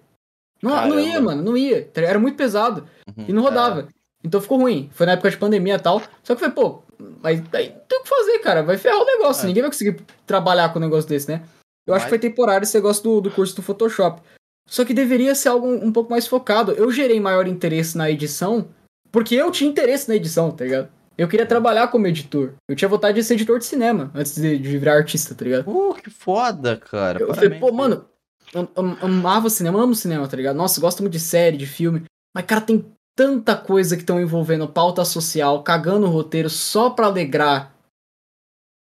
[0.62, 1.88] Não, não ia, mano, não ia.
[1.94, 2.86] Era muito pesado
[3.16, 3.24] Uhum.
[3.28, 3.88] e não rodava.
[4.22, 4.90] Então ficou ruim.
[4.92, 6.02] Foi na época de pandemia e tal.
[6.22, 6.82] Só que foi, pô,
[7.22, 8.62] mas tem o que fazer, cara.
[8.62, 9.44] Vai ferrar o negócio.
[9.44, 9.46] É.
[9.46, 11.42] Ninguém vai conseguir trabalhar com um negócio desse, né?
[11.86, 14.20] Eu acho que foi temporário esse negócio do, do curso do Photoshop.
[14.68, 16.72] Só que deveria ser algo um, pouco mais focado.
[16.72, 18.68] Eu gerei maior interesse na edição
[19.10, 20.90] porque eu tinha interesse na edição, tá ligado?
[21.16, 22.52] Eu queria trabalhar como editor.
[22.68, 25.68] Eu tinha vontade de ser editor de cinema antes de, de virar artista, tá ligado?
[25.68, 27.20] Uh, que foda, cara.
[27.20, 28.04] Eu falei, pô, mano,
[28.52, 30.56] eu, eu amava cinema, amo cinema, tá ligado?
[30.56, 32.04] Nossa, gosto muito de série, de filme.
[32.34, 32.84] Mas, cara, tem
[33.18, 37.74] tanta coisa que estão envolvendo pauta social, cagando o roteiro só pra alegrar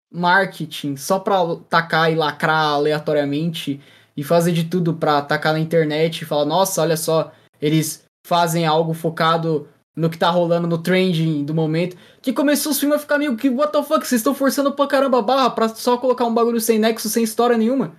[0.09, 1.35] marketing, só pra
[1.67, 3.81] tacar e lacrar aleatoriamente
[4.15, 8.65] e fazer de tudo pra tacar na internet e falar, nossa, olha só, eles fazem
[8.65, 11.97] algo focado no que tá rolando no trending do momento.
[12.21, 14.87] Que começou os filmes a ficar meio que, what the fuck, vocês estão forçando pra
[14.87, 17.93] caramba a barra pra só colocar um bagulho sem nexo, sem história nenhuma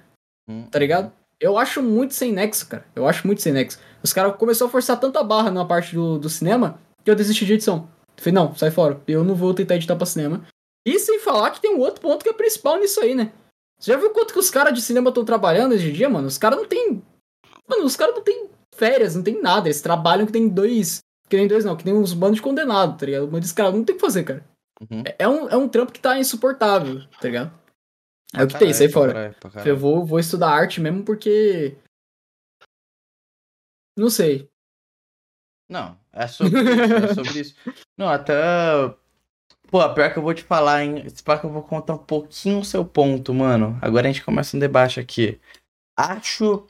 [0.49, 0.67] Hum.
[0.71, 1.13] tá ligado?
[1.39, 2.87] Eu acho muito sem nexo, cara.
[2.97, 3.79] Eu acho muito sem nexo.
[4.03, 7.45] Os caras começaram a forçar tanta barra na parte do, do cinema que eu desisti
[7.45, 7.89] de edição.
[8.17, 9.01] Falei, não, sai fora.
[9.07, 10.47] Eu não vou tentar editar pra cinema.
[10.87, 13.33] E sem falar que tem um outro ponto que é principal nisso aí, né?
[13.79, 16.27] Você já viu quanto que os caras de cinema estão trabalhando hoje em dia, mano?
[16.27, 17.03] Os caras não tem.
[17.69, 19.69] Mano, os caras não tem férias, não tem nada.
[19.69, 21.01] Eles trabalham que tem dois.
[21.29, 23.29] Que nem dois, não, que nem uns bandos de condenado, tá ligado?
[23.31, 24.45] Mas cara não tem o que fazer, cara.
[24.81, 25.03] Uhum.
[25.05, 27.53] É, é um, é um trampo que tá insuportável, tá ligado?
[28.35, 29.13] É o que tem, sai Caralho, fora.
[29.13, 29.69] caralho, caralho.
[29.69, 31.77] Eu vou, vou estudar arte mesmo porque.
[33.97, 34.49] Não sei.
[35.69, 37.55] Não, é sobre isso, é sobre isso.
[37.97, 38.35] Não, até.
[39.71, 41.07] Pô, pior que eu vou te falar, hein?
[41.25, 43.79] Pá que eu vou contar um pouquinho o seu ponto, mano.
[43.81, 45.41] Agora a gente começa um debate aqui.
[45.97, 46.67] Acho.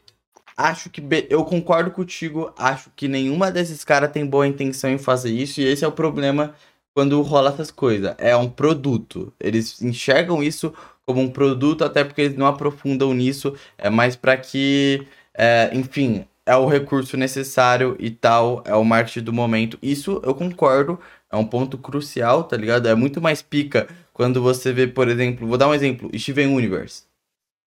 [0.57, 1.01] Acho que.
[1.01, 2.53] be- Eu concordo contigo.
[2.59, 5.61] Acho que nenhuma desses caras tem boa intenção em fazer isso.
[5.61, 6.55] E esse é o problema
[6.95, 8.15] quando rola essas coisas.
[8.19, 9.33] É um produto.
[9.41, 10.75] Eles enxergam isso
[11.07, 13.57] como um produto, até porque eles não aprofundam nisso.
[13.79, 15.07] É mais pra que.
[15.35, 19.79] é, enfim, é o recurso necessário e tal, é o marketing do momento.
[19.83, 20.99] Isso eu concordo,
[21.31, 22.89] é um ponto crucial, tá ligado?
[22.89, 27.05] É muito mais pica quando você vê, por exemplo, vou dar um exemplo, Steven Universe,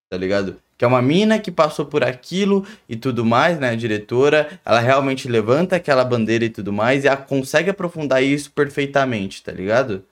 [0.10, 0.62] tá ligado?
[0.78, 3.70] Que é uma mina que passou por aquilo e tudo mais, né?
[3.70, 8.52] A diretora, ela realmente levanta aquela bandeira e tudo mais e ela consegue aprofundar isso
[8.52, 10.06] perfeitamente, tá ligado?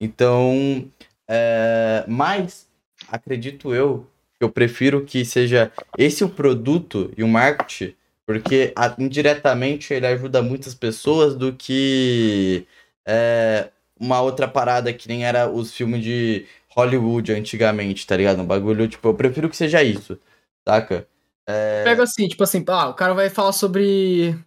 [0.00, 0.90] Então,
[1.28, 2.04] é...
[2.08, 2.66] mas
[3.10, 4.06] acredito eu
[4.40, 7.94] eu prefiro que seja esse o produto e o marketing,
[8.26, 12.66] porque indiretamente ele ajuda muitas pessoas do que
[13.06, 18.40] é, uma outra parada que nem era os filmes de Hollywood antigamente, tá ligado?
[18.40, 20.18] Um bagulho, tipo, eu prefiro que seja isso,
[20.66, 21.06] saca?
[21.48, 24.38] É, Pega assim, tipo assim, ah, o cara vai falar sobre.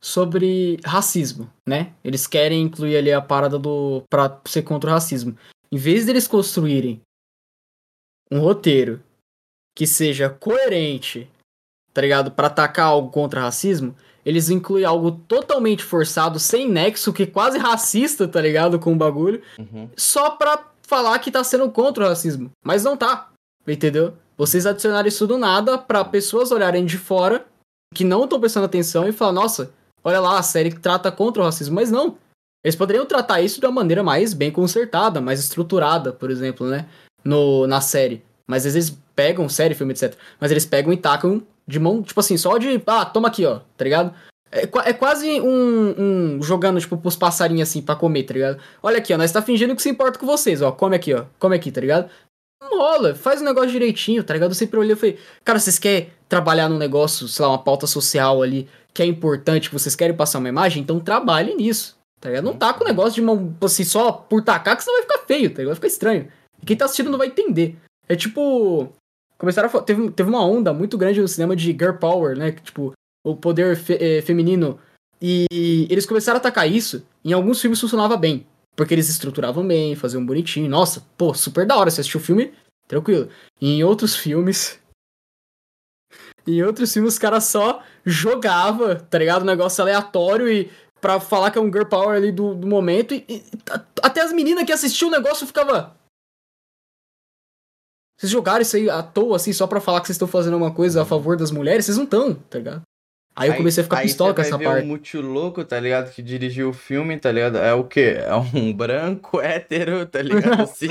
[0.00, 1.92] Sobre racismo, né?
[2.04, 4.04] Eles querem incluir ali a parada do.
[4.08, 5.36] pra ser contra o racismo.
[5.72, 7.02] Em vez deles construírem
[8.30, 9.02] um roteiro
[9.76, 11.28] que seja coerente,
[11.92, 12.30] tá ligado?
[12.30, 17.58] Pra atacar algo contra racismo, eles incluem algo totalmente forçado, sem nexo, que é quase
[17.58, 18.78] racista, tá ligado?
[18.78, 19.42] Com o bagulho.
[19.58, 19.88] uhum.
[19.96, 22.50] só pra falar que tá sendo contra o racismo.
[22.64, 23.30] Mas não tá.
[23.66, 24.14] Entendeu?
[24.36, 27.46] Vocês adicionaram isso do nada pra pessoas olharem de fora
[27.94, 29.72] que não estão prestando atenção e falar, nossa,
[30.04, 31.74] olha lá, a série que trata contra o racismo.
[31.74, 32.16] Mas não.
[32.64, 36.86] Eles poderiam tratar isso de uma maneira mais bem consertada, mais estruturada, por exemplo, né?
[37.26, 38.22] No, na série.
[38.46, 40.14] Mas às vezes pegam série, filme, etc.
[40.40, 42.80] Mas eles pegam e tacam de mão, tipo assim, só de.
[42.86, 44.14] Ah, toma aqui, ó, tá ligado?
[44.52, 48.58] É, é quase um, um jogando, tipo, pros passarinhos assim pra comer, tá ligado?
[48.82, 50.70] Olha aqui, ó, nós tá fingindo que se importa com vocês, ó.
[50.70, 51.24] Come aqui, ó.
[51.38, 52.08] Come aqui, tá ligado?
[52.62, 54.50] Não rola, faz o negócio direitinho, tá ligado?
[54.50, 57.86] Eu sempre olhei e falei, cara, vocês querem trabalhar num negócio, sei lá, uma pauta
[57.86, 62.30] social ali, que é importante, que vocês querem passar uma imagem, então trabalhe nisso, tá
[62.30, 62.44] ligado?
[62.44, 65.26] Não tá com o negócio de mão, assim, só por tacar, que senão vai ficar
[65.26, 65.66] feio, tá ligado?
[65.66, 66.28] Vai ficar estranho.
[66.66, 67.76] Quem tá assistindo não vai entender.
[68.08, 68.92] É tipo.
[69.38, 69.82] Começaram a.
[69.82, 72.52] Teve, teve uma onda muito grande no cinema de girl power, né?
[72.52, 72.92] Tipo,
[73.24, 74.78] o poder fe- eh, feminino.
[75.20, 77.06] E eles começaram a atacar isso.
[77.24, 78.46] Em alguns filmes funcionava bem.
[78.76, 80.68] Porque eles estruturavam bem, faziam bonitinho.
[80.68, 81.90] Nossa, pô, super da hora.
[81.90, 82.52] Você assistiu o filme,
[82.86, 83.28] tranquilo.
[83.60, 84.78] E em outros filmes.
[86.46, 89.42] Em outros filmes, os caras só jogava, tá ligado?
[89.42, 90.70] Um negócio aleatório e.
[91.00, 93.12] Pra falar que é um girl power ali do, do momento.
[93.14, 93.42] E, e
[94.02, 95.94] até as meninas que assistiam o negócio ficava.
[98.16, 100.72] Vocês jogaram isso aí à toa, assim, só pra falar que vocês estão fazendo uma
[100.72, 101.84] coisa a favor das mulheres?
[101.84, 102.82] Vocês não estão, tá ligado?
[103.36, 104.82] Aí eu comecei a ficar aí pistola com essa parte.
[104.82, 106.10] o Muito Louco, tá ligado?
[106.10, 107.58] Que dirigiu o filme, tá ligado?
[107.58, 108.16] É o quê?
[108.18, 110.66] É um branco hétero, tá ligado?
[110.74, 110.90] Cis.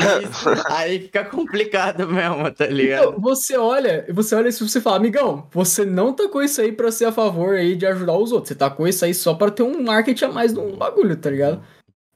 [0.67, 3.09] aí fica complicado mesmo, tá ligado?
[3.09, 6.61] Então, você olha, você olha isso e você fala, amigão, você não tá com isso
[6.61, 8.49] aí pra ser a favor aí de ajudar os outros.
[8.49, 11.31] Você tá com isso aí só pra ter um marketing a mais no bagulho, tá
[11.31, 11.63] ligado?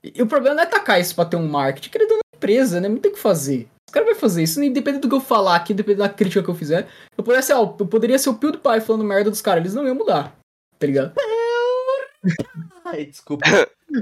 [0.03, 2.80] E, e o problema não é tacar isso pra ter um marketing, querendo uma empresa,
[2.80, 2.88] né?
[2.88, 3.68] Não tem o que fazer.
[3.89, 6.49] Os caras vão fazer isso, independente do que eu falar aqui, independente da crítica que
[6.49, 6.87] eu fizer.
[7.17, 9.83] Eu poderia ser, ó, eu poderia ser o PewDiePie falando merda dos caras, eles não
[9.83, 10.37] iam mudar.
[10.77, 11.13] Tá ligado?
[12.85, 13.43] Ai, desculpa.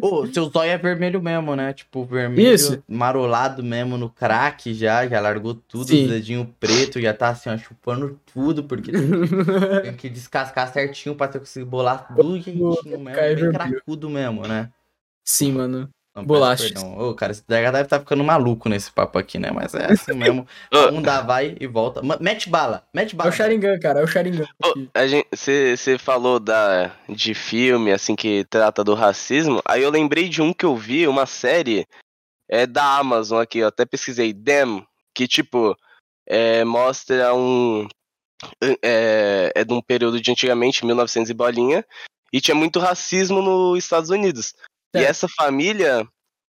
[0.02, 1.72] Ô, seu zóio é vermelho mesmo, né?
[1.72, 2.84] Tipo, vermelho Isso.
[2.86, 6.04] marolado mesmo no crack já, já largou tudo, Sim.
[6.04, 11.32] os dedinhos preto, já tá assim, ó, chupando tudo, porque tem que descascar certinho pra
[11.32, 13.52] você conseguir bolar tudo jeitinho mesmo, bem vermelho.
[13.54, 14.70] cracudo mesmo, né?
[15.24, 15.90] Sim, mano.
[16.18, 16.64] Não, peço Bolacha.
[16.64, 16.98] Perdão.
[16.98, 19.52] Ô, cara, esse DH deve estar ficando maluco nesse papo aqui, né?
[19.52, 20.48] Mas é assim mesmo.
[20.92, 22.02] Um dá, vai e volta.
[22.20, 23.30] Mete bala, mete É bala.
[23.30, 24.48] o Sharingan, cara, é o Sharingan.
[25.32, 29.62] Você falou da, de filme, assim, que trata do racismo.
[29.64, 31.88] Aí eu lembrei de um que eu vi, uma série
[32.50, 35.78] é da Amazon aqui, eu até pesquisei, Them, que, tipo,
[36.26, 37.88] é, mostra um...
[38.84, 41.86] É, é de um período de antigamente, 1900 e bolinha,
[42.32, 44.54] e tinha muito racismo nos Estados Unidos.
[44.96, 45.10] E Certo.
[45.10, 46.08] essa família,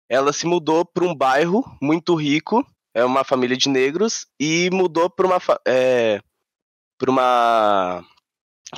[0.10, 5.10] ela se mudou para um bairro muito rico, é uma família de negros, e mudou
[5.10, 5.40] para uma...
[5.68, 6.20] É,
[6.98, 8.06] pra uma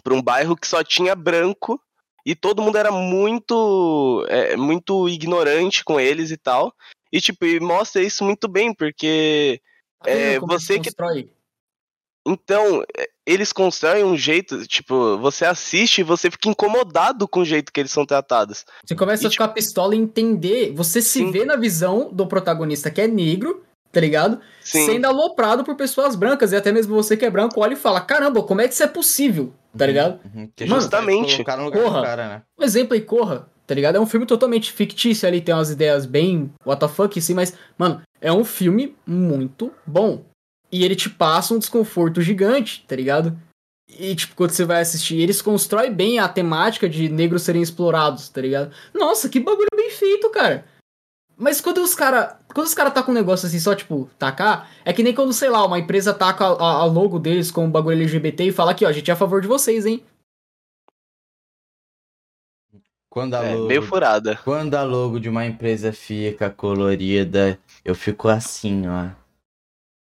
[0.03, 1.81] para um bairro que só tinha branco
[2.23, 6.71] e todo mundo era muito é, muito ignorante com eles e tal.
[7.11, 9.59] E tipo, e mostra isso muito bem, porque
[9.99, 11.31] Tá É, você que- constrói?
[12.27, 17.45] Então é, eles constroem um jeito, tipo, você assiste e você fica incomodado com o
[17.45, 18.65] jeito que eles são tratados.
[18.85, 20.73] Você começa E, a ficar pistola e entender.
[20.73, 21.31] Você se Sim.
[21.31, 24.39] vê na visão do protagonista que é negro, tá ligado?
[24.61, 26.51] Sim, Sendo aloprado por pessoas brancas.
[26.51, 28.83] E até mesmo você que é branco olha e fala: caramba, como é que isso
[28.83, 29.53] é possível?
[29.77, 30.19] Tá ligado?
[30.33, 31.37] Uhum, que Mano, Justamente.
[31.37, 32.41] Do cara, né?
[32.59, 33.97] Um exemplo aí, Corra, tá ligado?
[33.97, 37.53] É um filme totalmente fictício ali, tem umas ideias bem what the fuck, assim, mas,
[37.77, 40.23] mano, é um filme muito bom.
[40.71, 43.37] E ele te passa um desconforto gigante, tá ligado?
[43.89, 48.29] E, tipo, quando você vai assistir, eles constroem bem a temática de negros serem explorados,
[48.29, 48.71] tá ligado?
[48.93, 50.63] Nossa, que bagulho bem feito, cara.
[51.35, 54.69] Mas quando os cara, quando os cara tá com um negócio assim, só, tipo, tacar,
[54.85, 57.65] é que nem quando, sei lá, uma empresa taca a, a- a logo deles com
[57.65, 60.03] um bagulho LGBT e fala aqui, ó, a gente é a favor de vocês, hein?
[63.09, 64.35] Quando a é, logo, meio furada.
[64.43, 69.09] quando a logo de uma empresa fica colorida, eu fico assim, ó.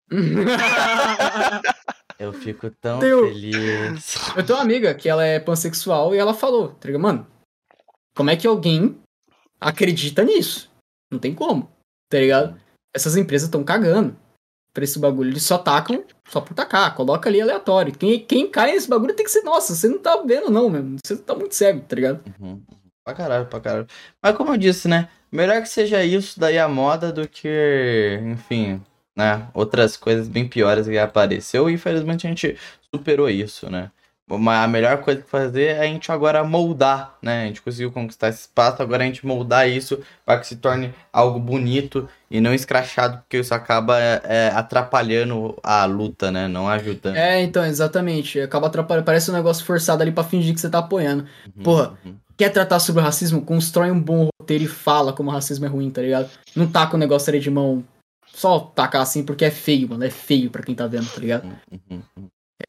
[2.19, 4.15] Eu fico tão Teu- feliz.
[4.35, 7.01] Eu tenho uma amiga que ela é pansexual e ela falou, tá ligado?
[7.01, 7.27] Mano,
[8.15, 8.97] como é que alguém
[9.61, 10.71] acredita nisso?
[11.11, 11.69] Não tem como,
[12.09, 12.59] tá ligado?
[12.95, 14.17] Essas empresas estão cagando
[14.73, 15.29] pra esse bagulho.
[15.29, 17.93] Eles só tacam só por tacar, coloca ali aleatório.
[17.95, 20.95] Quem, quem cai nesse bagulho tem que ser, nossa, você não tá vendo não, mesmo.
[21.05, 22.23] Você tá muito cego, tá ligado?
[22.39, 22.61] Uhum, uhum.
[23.05, 23.87] Pra caralho, pra caralho.
[24.21, 25.07] Mas como eu disse, né?
[25.31, 28.81] Melhor que seja isso daí a moda do que, enfim,
[29.17, 29.47] né?
[29.51, 32.55] Outras coisas bem piores que apareceu e infelizmente a gente
[32.93, 33.89] superou isso, né?
[34.29, 37.43] A melhor coisa que fazer é a gente agora moldar, né?
[37.43, 40.93] A gente conseguiu conquistar esse espaço, agora a gente moldar isso para que se torne
[41.13, 46.45] algo bonito e não escrachado, porque isso acaba é, atrapalhando a luta, né?
[46.45, 47.15] Não ajudando.
[47.15, 48.39] É, então, exatamente.
[48.41, 49.05] Acaba atrapalhando.
[49.05, 51.25] Parece um negócio forçado ali pra fingir que você tá apoiando.
[51.55, 51.97] Uhum, porra.
[52.05, 52.15] uhum.
[52.35, 53.41] Quer tratar sobre o racismo?
[53.41, 56.29] Constrói um bom roteiro e fala como o racismo é ruim, tá ligado?
[56.53, 57.83] Não taca o negócio ali de mão.
[58.37, 60.03] Só tacar assim porque é feio, mano.
[60.03, 61.49] É feio pra quem tá vendo, tá ligado?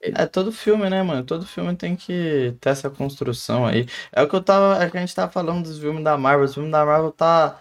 [0.01, 1.23] É, todo filme, né, mano?
[1.25, 3.87] Todo filme tem que ter essa construção aí.
[4.11, 4.83] É o que eu tava.
[4.83, 6.47] É que a gente tava falando dos filmes da Marvel.
[6.47, 7.61] Os filmes da Marvel tá.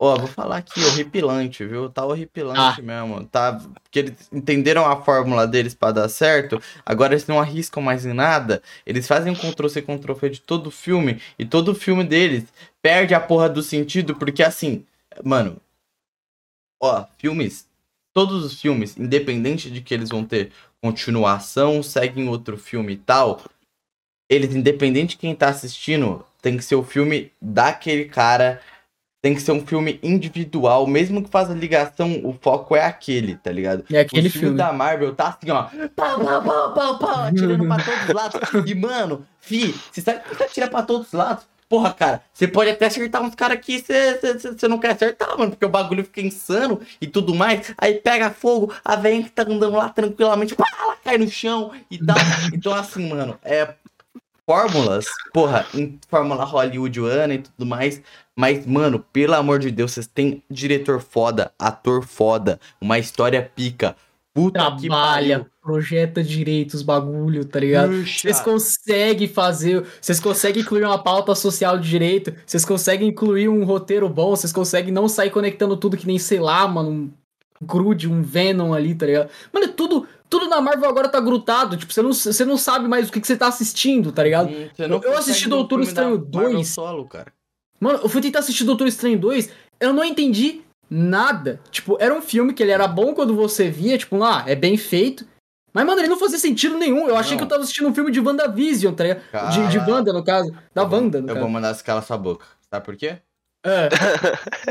[0.00, 1.90] Ó, vou falar aqui, horripilante, viu?
[1.90, 2.82] Tá horripilante Ah.
[2.82, 3.22] mesmo.
[3.26, 3.60] Tá.
[3.82, 6.58] Porque eles entenderam a fórmula deles pra dar certo.
[6.86, 8.62] Agora eles não arriscam mais em nada.
[8.86, 11.20] Eles fazem um Ctrl-C, Ctrl-V de todo filme.
[11.38, 12.44] E todo filme deles
[12.80, 14.14] perde a porra do sentido.
[14.14, 14.86] Porque assim,
[15.22, 15.60] mano.
[16.80, 17.66] Ó, filmes.
[18.12, 20.50] Todos os filmes, independente de que eles vão ter
[20.80, 23.42] continuação, seguem outro filme e tal.
[24.28, 28.60] Eles, independente de quem tá assistindo, tem que ser o filme daquele cara.
[29.22, 33.50] Tem que ser um filme individual, mesmo que faça ligação, o foco é aquele, tá
[33.50, 33.84] ligado?
[33.92, 34.56] É aquele o filme, filme.
[34.56, 35.64] da Marvel tá assim, ó.
[35.96, 38.40] Pau, pau, pau, pau, pau, atirando pra todos os lados.
[38.66, 41.44] E, mano, fi, você sabe que você atira pra todos os lados?
[41.68, 45.64] Porra, cara, você pode até acertar uns caras você você não quer acertar, mano, porque
[45.64, 47.74] o bagulho fica insano e tudo mais.
[47.76, 51.72] Aí pega fogo, a velha que tá andando lá tranquilamente, pá, ela cai no chão
[51.90, 52.16] e tal.
[52.54, 53.74] Então, assim, mano, é.
[54.48, 58.00] Fórmulas, porra, em fórmula hollywoodiana e tudo mais.
[58.36, 63.96] Mas, mano, pelo amor de Deus, vocês têm diretor foda, ator foda, uma história pica.
[64.36, 64.58] Puta
[64.88, 67.92] Trabalha, projeta direitos, bagulho, tá ligado?
[68.04, 73.64] Vocês conseguem fazer, vocês conseguem incluir uma pauta social de direito, vocês conseguem incluir um
[73.64, 77.10] roteiro bom, vocês conseguem não sair conectando tudo que nem, sei lá, mano, um
[77.66, 79.30] grude, um Venom ali, tá ligado?
[79.52, 82.86] Mano, é tudo, tudo na Marvel agora tá grutado, tipo, você não, você não sabe
[82.86, 84.50] mais o que, que você tá assistindo, tá ligado?
[84.50, 86.68] Hum, Eu- eu assisti Doutor Estranho Marvel 2.
[86.68, 87.32] Solo, cara.
[87.80, 89.48] Mano, eu fui tentar assistir Doutor Estranho 2,
[89.80, 91.60] eu não entendi Nada.
[91.70, 94.76] Tipo, era um filme que ele era bom quando você via, tipo, ah, é bem
[94.76, 95.26] feito.
[95.72, 97.06] Mas, mano, ele não fazia sentido nenhum.
[97.06, 97.38] Eu achei Não.
[97.38, 99.50] que eu tava assistindo um filme de WandaVision, tá ligado?
[99.50, 99.78] De, de.
[99.78, 100.50] Wanda, no caso.
[100.74, 101.40] Da Eu Wanda, no Eu caso.
[101.40, 102.46] vou mandar calar sua boca.
[102.70, 103.18] Sabe por quê?
[103.66, 103.88] É.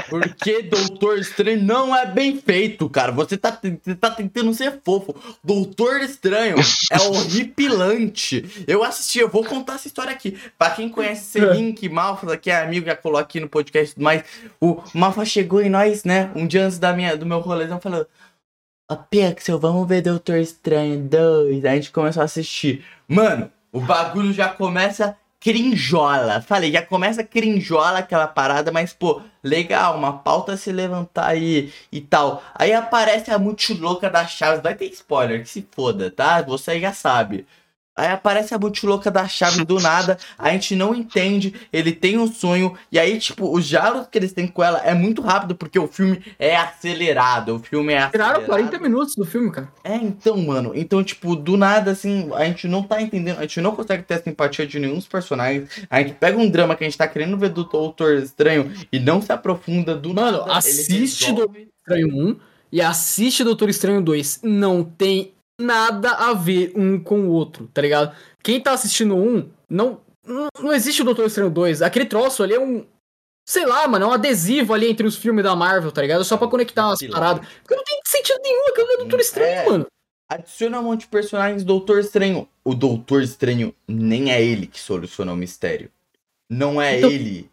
[0.09, 3.11] Porque Doutor Estranho não é bem feito, cara.
[3.11, 5.13] Você tá, você tá tentando ser fofo.
[5.43, 6.55] Doutor Estranho
[6.91, 8.65] é horripilante.
[8.65, 10.39] Eu assisti, eu vou contar essa história aqui.
[10.57, 14.03] Pra quem conhece Selink, Malfa, que é amigo, já colou aqui no podcast e tudo
[14.03, 14.23] mais.
[14.61, 16.31] O Malfa chegou em nós, né?
[16.33, 18.07] Um dia antes da minha, do meu rolezão, falou:
[18.89, 21.65] Ó, Pixel, vamos ver Doutor Estranho 2.
[21.65, 22.85] Aí a gente começou a assistir.
[23.07, 26.41] Mano, o bagulho já começa crinjola.
[26.41, 32.01] Falei, já começa crinjola aquela parada, mas, pô, legal, uma pauta se levantar aí e
[32.01, 32.43] tal.
[32.55, 34.63] Aí aparece a multilouca da Chaves.
[34.63, 36.41] Vai ter spoiler, que se foda, tá?
[36.41, 37.45] Você já sabe.
[37.97, 42.27] Aí aparece a multilouca da chave do nada, a gente não entende, ele tem um
[42.27, 45.79] sonho, e aí, tipo, os diálogos que eles têm com ela é muito rápido, porque
[45.79, 48.33] o filme é acelerado, o filme é acelerado.
[48.41, 49.71] Tiraram 40 minutos do filme, cara.
[49.83, 53.61] É, então, mano, então, tipo, do nada, assim, a gente não tá entendendo, a gente
[53.61, 56.83] não consegue ter a simpatia de nenhum dos personagens, a gente pega um drama que
[56.83, 60.49] a gente tá querendo ver do Doutor Estranho e não se aprofunda do Mano, nada.
[60.49, 62.35] ele assiste resolve- Estranho 1
[62.71, 64.39] e assiste Doutor Estranho 2.
[64.43, 68.15] Não tem nada a ver um com o outro, tá ligado?
[68.43, 71.81] Quem tá assistindo um, não, não, existe o Doutor Estranho 2.
[71.81, 72.85] Aquele troço ali é um.
[73.47, 76.23] Sei lá, mano, é um adesivo ali entre os filmes da Marvel, tá ligado?
[76.23, 77.47] Só pra conectar umas paradas.
[77.61, 79.65] Porque não tem sentido nenhum, aquilo não é Doutor Estranho, É.
[79.69, 79.85] mano.
[80.27, 82.47] Adiciona um monte de personagens Doutor Estranho.
[82.63, 85.91] O Doutor Estranho nem é ele que soluciona o mistério.
[86.49, 87.49] Não é Então, ele.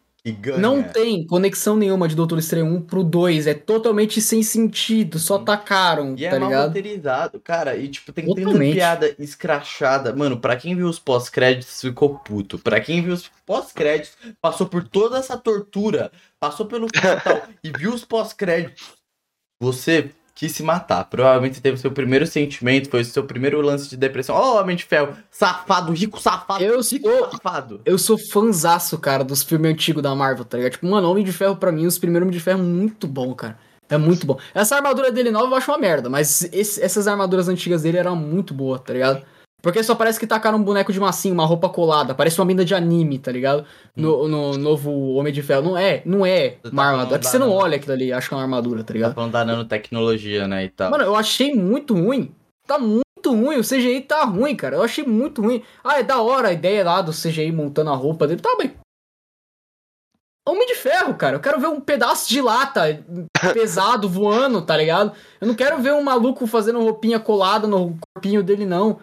[0.58, 3.48] Não tem conexão nenhuma de Doutor Estranho 1 pro 2.
[3.48, 5.18] É totalmente sem sentido.
[5.18, 6.66] Só tacaram, E é tá mal ligado?
[6.68, 7.76] roteirizado, cara.
[7.76, 10.14] E, tipo, tem tanta piada escrachada.
[10.14, 12.56] Mano, pra quem viu os pós-créditos, ficou puto.
[12.56, 17.42] Pra quem viu os pós-créditos, passou por toda essa tortura, passou pelo final e tal,
[17.64, 18.92] e viu os pós-créditos.
[19.60, 21.04] Você quis se matar.
[21.04, 24.34] Provavelmente teve o seu primeiro sentimento, foi o seu primeiro lance de depressão.
[24.34, 27.80] Ó, Homem de Ferro, safado, rico safado, Eu rico sou- safado.
[27.84, 30.72] Eu sou fanzaço, cara, dos filmes antigos da Marvel, tá ligado?
[30.72, 33.58] Tipo, mano, Homem de Ferro pra mim, os primeiros Homem de Ferro, muito bom, cara.
[33.88, 34.38] É muito bom.
[34.54, 38.16] Essa armadura dele nova eu acho uma merda, mas esse- essas armaduras antigas dele eram
[38.16, 39.22] muito boas, tá ligado?
[39.62, 42.64] Porque só parece que tacaram um boneco de massinha, uma roupa colada, parece uma mina
[42.64, 43.64] de anime, tá ligado?
[43.96, 45.62] No, no novo Homem de Ferro.
[45.62, 47.16] Não é, não é tá uma armadura.
[47.16, 49.14] É que você não olha aquilo ali, acha que é uma armadura, tá Tá ligado?
[49.14, 50.90] falando da nanotecnologia, né, e tal.
[50.90, 52.34] Mano, eu achei muito ruim.
[52.66, 54.76] Tá muito ruim, o CGI tá ruim, cara.
[54.76, 55.62] Eu achei muito ruim.
[55.84, 58.40] Ah, é da hora a ideia lá do CGI montando a roupa dele.
[58.42, 58.72] Tá, mas.
[60.48, 61.36] Homem de ferro, cara.
[61.36, 63.00] Eu quero ver um pedaço de lata
[63.54, 65.12] pesado voando, tá ligado?
[65.40, 68.98] Eu não quero ver um maluco fazendo roupinha colada no corpinho dele, não.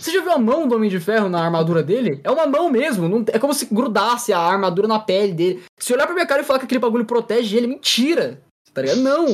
[0.00, 2.20] Você já viu a mão do Homem de Ferro na armadura dele?
[2.24, 3.08] É uma mão mesmo.
[3.08, 5.64] não- é como se grudasse a armadura na pele dele.
[5.78, 8.40] Se olhar pra minha cara e falar que aquele bagulho protege ele, mentira.
[8.72, 9.00] Tá ligado?
[9.00, 9.26] Não.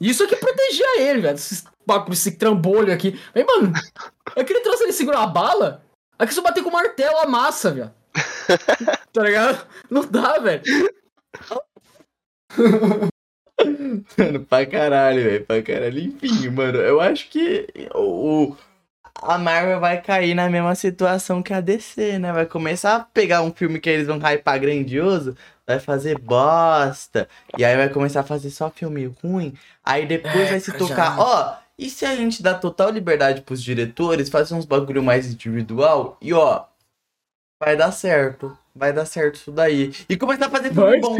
[0.00, 1.34] Isso aqui protegia ele, velho.
[1.34, 1.64] Esse
[2.12, 3.18] esse trambolho aqui.
[3.34, 3.72] Mas, mano,
[4.36, 5.82] aquele troço ele segura a bala.
[6.18, 7.90] Aqui se eu bater com o martelo, amassa, velho.
[9.12, 9.66] tá ligado?
[9.90, 10.62] Não dá, velho.
[14.16, 15.98] Mano, pra caralho, velho, pra caralho.
[16.00, 18.54] Enfim, mano, eu acho que o-
[19.22, 22.32] a Marvel vai cair na mesma situação que a DC, né?
[22.32, 27.64] Vai começar a pegar um filme que eles vão hypar grandioso, vai fazer bosta, e
[27.64, 29.54] aí vai começar a fazer só filme ruim,
[29.84, 33.62] aí depois É, vai se tocar, ó, e se a gente dá total liberdade pros
[33.62, 36.64] diretores, fazer uns bagulho mais individual, e ó,
[37.60, 39.92] vai dar certo, vai dar certo isso daí.
[40.08, 41.18] E começar a fazer filme Vai bom.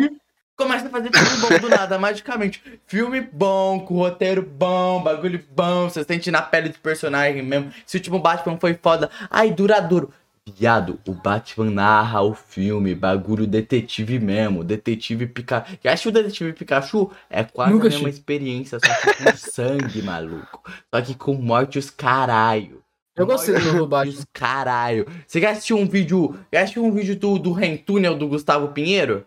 [0.59, 2.61] Começa a fazer filme bom do nada, magicamente.
[2.85, 7.73] Filme bom, com roteiro bom, bagulho bom, você sente na pele do personagem mesmo.
[7.87, 10.13] Se o último Batman foi foda, ai, duradouro.
[10.59, 15.79] Viado, o Batman narra o filme, bagulho detetive mesmo, detetive Pikachu.
[15.85, 17.13] Já assistiu o detetive Pikachu?
[17.31, 18.21] É quase Nunca a mesma assisti.
[18.21, 20.61] experiência, só que com sangue, maluco.
[20.93, 22.83] Só que com morte os caralho.
[23.15, 24.13] Eu gostei do novo Batman.
[24.13, 25.07] os caralho.
[25.25, 29.25] Você já assistiu um vídeo, já assistiu um vídeo do, do Rentúnel do Gustavo Pinheiro?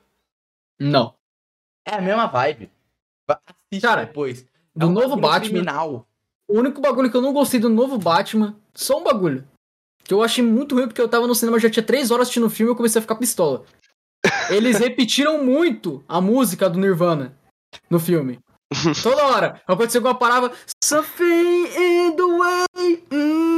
[0.80, 1.14] Não.
[1.86, 2.72] É a mesma vibe.
[3.30, 4.46] Assiste Cara, depois.
[4.76, 6.08] Do É um novo Batman, Criminal.
[6.50, 9.48] o único bagulho que eu não gostei do novo Batman, só um bagulho.
[10.04, 12.46] Que eu achei muito ruim porque eu tava no cinema, já tinha três horas assistindo
[12.48, 13.64] o filme e eu comecei a ficar pistola.
[14.50, 17.38] Eles repetiram muito a música do Nirvana
[17.90, 18.40] no filme.
[19.04, 19.62] Toda hora.
[19.68, 20.52] Aconteceu alguma parada.
[20.84, 23.04] Something in the way.
[23.12, 23.58] hum,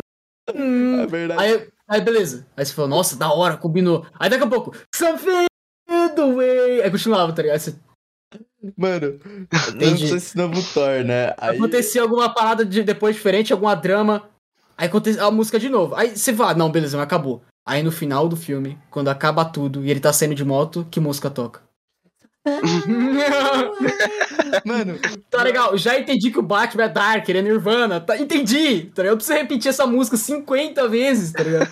[0.55, 1.41] hum." É verdade.
[1.41, 2.47] Aí, aí, beleza.
[2.57, 4.05] Aí você falou, nossa, da hora, combinou.
[4.19, 5.45] Aí daqui a pouco, something
[5.89, 6.81] in the way.
[6.81, 7.55] Aí continuava, tá ligado?
[7.55, 7.75] Aí você-
[8.77, 9.19] Mano,
[9.75, 10.03] Entendi.
[10.03, 11.33] lançou esse novo Thor, né?
[11.37, 14.29] Aí, Acontecia alguma parada de, depois diferente, alguma drama.
[14.77, 15.95] Aí acontecia a música de novo.
[15.95, 17.41] Aí você fala, não, beleza, mas acabou.
[17.65, 20.99] Aí no final do filme, quando acaba tudo e ele tá saindo de moto, que
[20.99, 21.61] música toca?
[24.65, 24.99] Mano,
[25.29, 28.01] tá legal, já entendi que o Batman é Dark, ele é Nirvana.
[28.01, 29.13] Tá, entendi, tá ligado?
[29.13, 31.69] Eu preciso repetir essa música 50 vezes, tá ligado?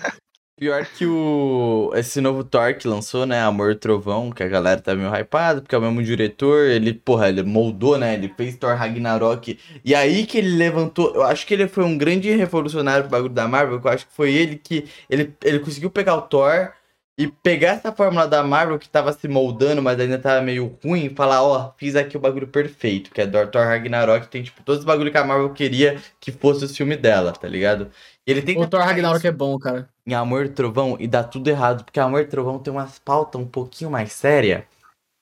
[0.56, 1.90] Pior que o.
[1.94, 3.40] Esse novo Thor que lançou, né?
[3.40, 6.66] Amor Trovão, que a galera tá meio hypada, porque é o mesmo diretor.
[6.66, 8.14] Ele, porra, ele moldou, né?
[8.14, 9.58] Ele fez Thor Ragnarok.
[9.84, 11.14] E aí que ele levantou.
[11.14, 13.80] Eu acho que ele foi um grande revolucionário pro bagulho da Marvel.
[13.80, 14.86] Que eu acho que foi ele que.
[15.10, 16.72] Ele, ele conseguiu pegar o Thor
[17.18, 21.06] e pegar essa fórmula da Marvel que tava se moldando, mas ainda tava meio ruim,
[21.06, 24.62] e falar, ó, oh, fiz aqui o bagulho perfeito, que é Thor Ragnarok, tem, tipo,
[24.62, 27.90] todos os bagulhos que a Marvel queria que fosse o filme dela, tá ligado?
[28.26, 29.88] E ele tem o Thor Ragnarok é bom, cara.
[30.06, 33.90] Em Amor Trovão, e dá tudo errado, porque Amor Trovão tem umas pautas um pouquinho
[33.90, 34.66] mais séria.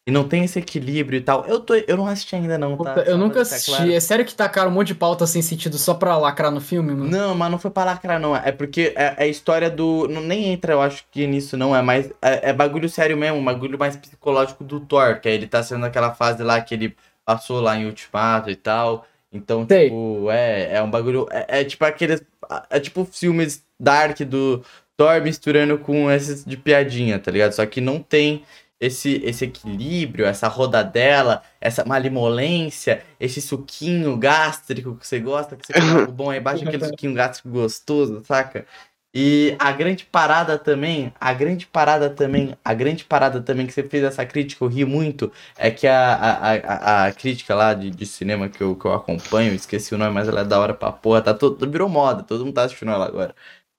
[0.06, 1.44] E não tem esse equilíbrio e tal.
[1.46, 2.94] Eu, tô, eu não assisti ainda, não, tá?
[2.94, 3.70] Puta, eu nunca assisti.
[3.70, 3.92] Claro.
[3.92, 6.92] É sério que tacaram um monte de pauta sem sentido só pra lacrar no filme,
[6.92, 7.10] mano?
[7.10, 8.34] Não, mas não foi pra lacrar, não.
[8.34, 10.08] É porque é, é a história do.
[10.08, 11.76] Não, nem entra, eu acho que nisso, não.
[11.76, 12.10] É mais.
[12.22, 15.84] É, é, bagulho sério mesmo, bagulho mais psicológico do Thor, que é ele tá sendo
[15.84, 19.06] aquela fase lá que ele passou lá em Ultimato e tal.
[19.32, 19.84] Então, Sei.
[19.84, 21.26] tipo, é, é um bagulho.
[21.30, 22.22] É, é tipo aqueles.
[22.68, 24.64] É tipo filmes dark do
[24.96, 27.52] Thor misturando com esses de piadinha, tá ligado?
[27.52, 28.44] Só que não tem
[28.80, 35.74] esse, esse equilíbrio, essa rodadela, essa malimolência, esse suquinho gástrico que você gosta, que você
[35.74, 38.66] coloca o bom aí embaixo, aquele suquinho gástrico gostoso, saca?
[39.12, 43.82] E a grande parada também, a grande parada também, a grande parada também que você
[43.82, 47.90] fez essa crítica, eu ri muito, é que a, a, a, a crítica lá de,
[47.90, 50.74] de cinema que eu, que eu acompanho, esqueci o nome, mas ela é da hora
[50.74, 53.34] pra porra, tá todo, virou moda, todo mundo tá assistindo ela agora.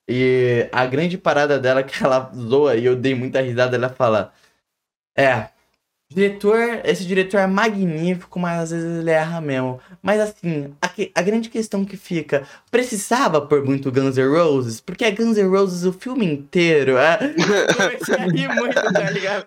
[0.10, 4.34] E a grande parada dela que ela zoa, e eu dei muita risada, ela fala
[5.18, 5.50] é.
[6.14, 9.80] Diretor, esse diretor é magnífico, mas às vezes ele erra mesmo.
[10.04, 14.82] Mas assim, a, a, grande questão que fica, precisava por muito Guns N' Roses?
[14.82, 17.18] Porque é Guns N' Roses o filme inteiro, é?
[17.78, 19.46] Comecei a rir muito, tá ligado?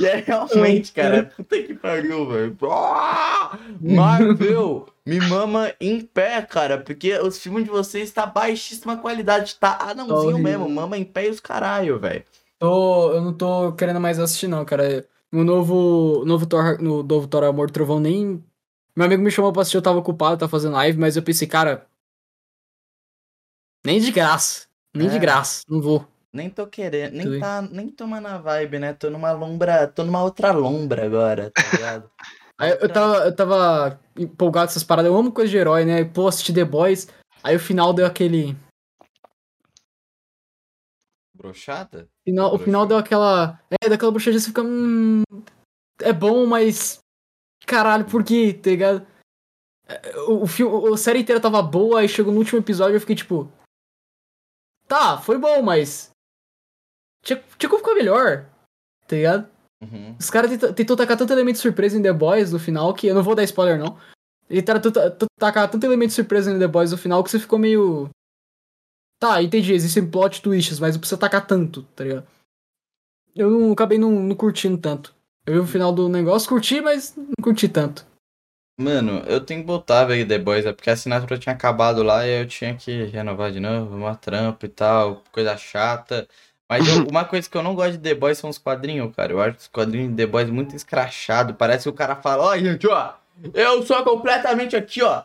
[0.00, 2.56] e é realmente, cara, puta que pariu, velho.
[2.62, 9.56] Oh, Marvel, me mama em pé, cara, porque os filmes de vocês tá baixíssima qualidade,
[9.56, 12.24] tá anãozinho mesmo, mama em pé e os caralho, velho.
[12.58, 15.06] Tô, eu não tô querendo mais assistir, não, cara.
[15.30, 18.44] No novo, novo Thor, no novo Thor Amor Trovão, nem.
[18.96, 21.48] Meu amigo me chamou pra assistir, eu tava ocupado, tá fazendo live, mas eu pensei,
[21.48, 21.86] cara.
[23.84, 24.66] Nem de graça.
[24.94, 25.10] Nem é.
[25.10, 26.06] de graça, não vou.
[26.32, 28.92] Nem tô querendo, nem, tá, nem toma na vibe, né?
[28.92, 32.10] Tô numa lombra, tô numa outra lombra agora, tá ligado?
[32.58, 36.04] Aí eu tava, eu tava empolgado com essas paradas, eu amo coisa de herói, né?
[36.04, 37.08] Pô, assisti The Boys,
[37.42, 38.56] aí o final deu aquele.
[41.44, 42.08] Brochada?
[42.26, 43.60] Final, o final deu aquela.
[43.70, 44.62] É, daquela brochadinha você fica.
[44.62, 45.22] Hum,
[46.00, 47.00] é bom, mas.
[47.66, 48.54] Caralho, por quê?
[48.54, 49.06] Tá ligado?
[49.86, 53.00] É, o, o filme, a série inteira tava boa, aí chegou no último episódio eu
[53.00, 53.52] fiquei tipo.
[54.88, 56.08] Tá, foi bom, mas.
[57.22, 58.48] Tinha, tinha como ficar melhor.
[59.06, 59.50] Tá ligado?
[59.82, 60.16] Uhum.
[60.18, 63.06] Os caras tentou, tentou tacar tanto elemento surpresa em The Boys no final que.
[63.06, 63.98] Eu não vou dar spoiler, não.
[64.48, 68.08] Ele tentou tacar tanto elemento surpresa em The Boys no final que você ficou meio.
[69.24, 72.26] Tá, entendi, existem plot twists, mas não precisa tacar tanto, tá ligado?
[73.34, 75.14] Eu não, acabei não, não curtindo tanto.
[75.46, 78.04] Eu vi o final do negócio, curti, mas não curti tanto.
[78.78, 82.26] Mano, eu tenho que botar, velho, The Boys, é porque a assinatura tinha acabado lá
[82.26, 86.28] e eu tinha que renovar de novo, uma trampa e tal, coisa chata.
[86.68, 89.32] Mas eu, uma coisa que eu não gosto de The Boys são os quadrinhos, cara.
[89.32, 91.54] Eu acho os quadrinhos de The Boys muito escrachado.
[91.54, 93.14] Parece que o cara fala, ó, gente, ó,
[93.54, 95.22] eu sou completamente aqui, ó,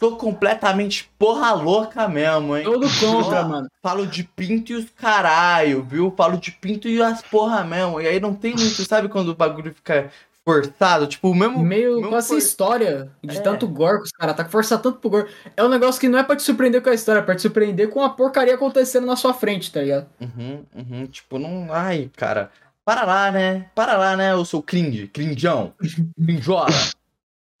[0.00, 2.64] Tô completamente porra louca mesmo, hein?
[2.64, 3.68] Todo contra, mano.
[3.82, 6.10] Falo de pinto e os caralho, viu?
[6.16, 8.00] Falo de pinto e as porra mesmo.
[8.00, 10.10] E aí não tem muito, sabe quando o bagulho fica
[10.42, 11.06] forçado?
[11.06, 11.62] Tipo, o mesmo.
[11.62, 12.38] Meio mesmo com essa for...
[12.38, 13.40] história de é.
[13.42, 15.30] tanto gore que os caras tá forçando tanto pro gore.
[15.54, 17.42] É um negócio que não é pra te surpreender com a história, é pra te
[17.42, 20.06] surpreender com a porcaria acontecendo na sua frente, tá ligado?
[20.18, 21.06] Uhum, uhum.
[21.08, 21.68] Tipo, não.
[21.70, 22.50] Ai, cara.
[22.86, 23.66] Para lá, né?
[23.74, 25.74] Para lá, né, o seu cringe, crinjão,
[26.16, 26.70] crinjola.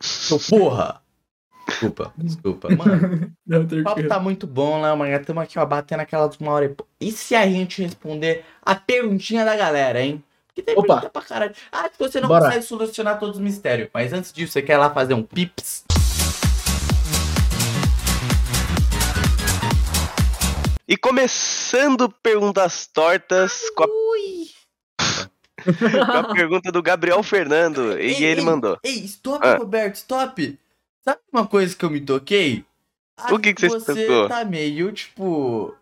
[0.02, 1.02] seu porra.
[1.70, 2.68] Desculpa, desculpa.
[2.74, 5.14] Mano, não, o papo tá muito bom, né, mano?
[5.14, 7.08] Estamos aqui, ó, batendo aquelas uma hora e...
[7.08, 10.22] e se a gente responder a perguntinha da galera, hein?
[10.48, 10.86] Porque tem Opa.
[10.86, 11.54] pergunta pra caralho.
[11.70, 12.46] Ah, você não Bora.
[12.46, 13.88] consegue solucionar todos os mistérios.
[13.94, 15.84] Mas antes disso, você quer lá fazer um pips?
[20.88, 23.86] E começando perguntas tortas com a...
[25.62, 27.96] com a pergunta do Gabriel Fernando.
[27.96, 28.76] Ei, e ele ei, mandou.
[28.82, 29.54] Ei, stop, ah.
[29.54, 30.58] Roberto, stop.
[31.02, 32.64] Sabe uma coisa que eu me toquei?
[33.30, 35.74] o que, que você, você tá meio, tipo.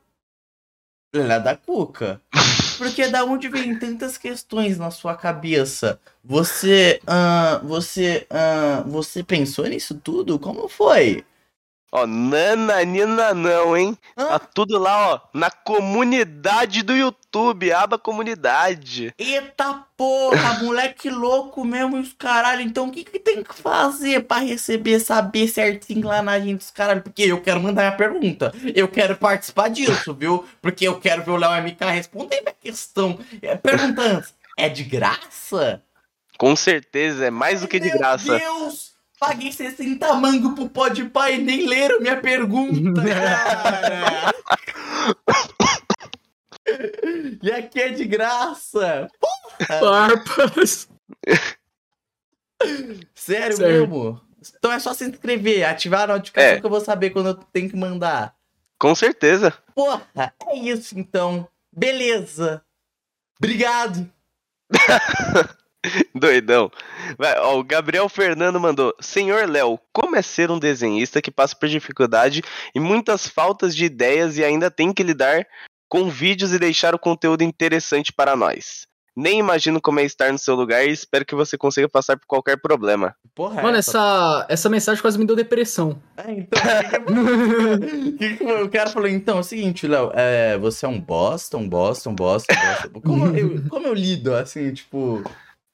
[1.15, 2.21] Olha da cuca.
[2.79, 6.01] Porque da onde vem tantas questões na sua cabeça?
[6.23, 7.01] Você.
[7.05, 8.27] Uh, você.
[8.31, 10.39] Uh, você pensou nisso tudo?
[10.39, 11.25] Como foi?
[11.91, 13.97] Ó, nananina não, hein?
[14.17, 14.27] Hã?
[14.27, 19.15] Tá tudo lá, ó, na comunidade do YouTube, aba comunidade.
[19.19, 22.61] Eita porra, moleque louco mesmo e os caralho.
[22.61, 26.71] Então o que, que tem que fazer pra receber, saber certinho lá na gente dos
[26.71, 27.01] caralho?
[27.01, 28.53] Porque eu quero mandar minha pergunta.
[28.75, 30.47] Eu quero participar disso, viu?
[30.61, 33.19] Porque eu quero ver o Léo MK responder minha questão.
[33.41, 34.25] É, Perguntando,
[34.59, 35.83] é de graça?
[36.37, 38.31] Com certeza, é mais do que de graça.
[38.31, 38.88] Meu Deus!
[39.19, 44.33] Paguei 60 mango pro Podpah e nem leram minha pergunta, cara!
[47.43, 49.09] e aqui é de graça!
[49.81, 50.89] Farpas.
[53.15, 53.61] Sério Certo.
[53.61, 54.21] mesmo?
[54.57, 56.61] Então é só se inscrever, ativar a notificação É.
[56.61, 58.35] que eu vou saber quando eu tenho que mandar.
[58.79, 59.53] Com certeza.
[59.75, 61.49] Porra, é isso então.
[61.73, 62.63] Beleza.
[63.39, 64.09] Obrigado.
[66.15, 66.71] Doidão.
[67.17, 71.55] Vai, ó, o Gabriel Fernando mandou: Senhor Léo, como é ser um desenhista que passa
[71.57, 72.43] por dificuldade
[72.75, 75.47] e muitas faltas de ideias e ainda tem que lidar
[75.89, 78.87] com vídeos e deixar o conteúdo interessante para nós?
[79.17, 82.25] Nem imagino como é estar no seu lugar e espero que você consiga passar por
[82.25, 83.17] qualquer problema.
[83.35, 84.47] Porra, Mano, essa...
[84.49, 86.01] essa, mensagem quase me deu depressão.
[86.17, 86.61] É, então,
[87.09, 90.89] o que que- que o cara falou, então, é o seguinte, Léo, é, você é
[90.89, 92.91] um bosta, um bosta, um bosta, um bosta.
[93.01, 95.25] Como eu, como eu lido, assim, tipo...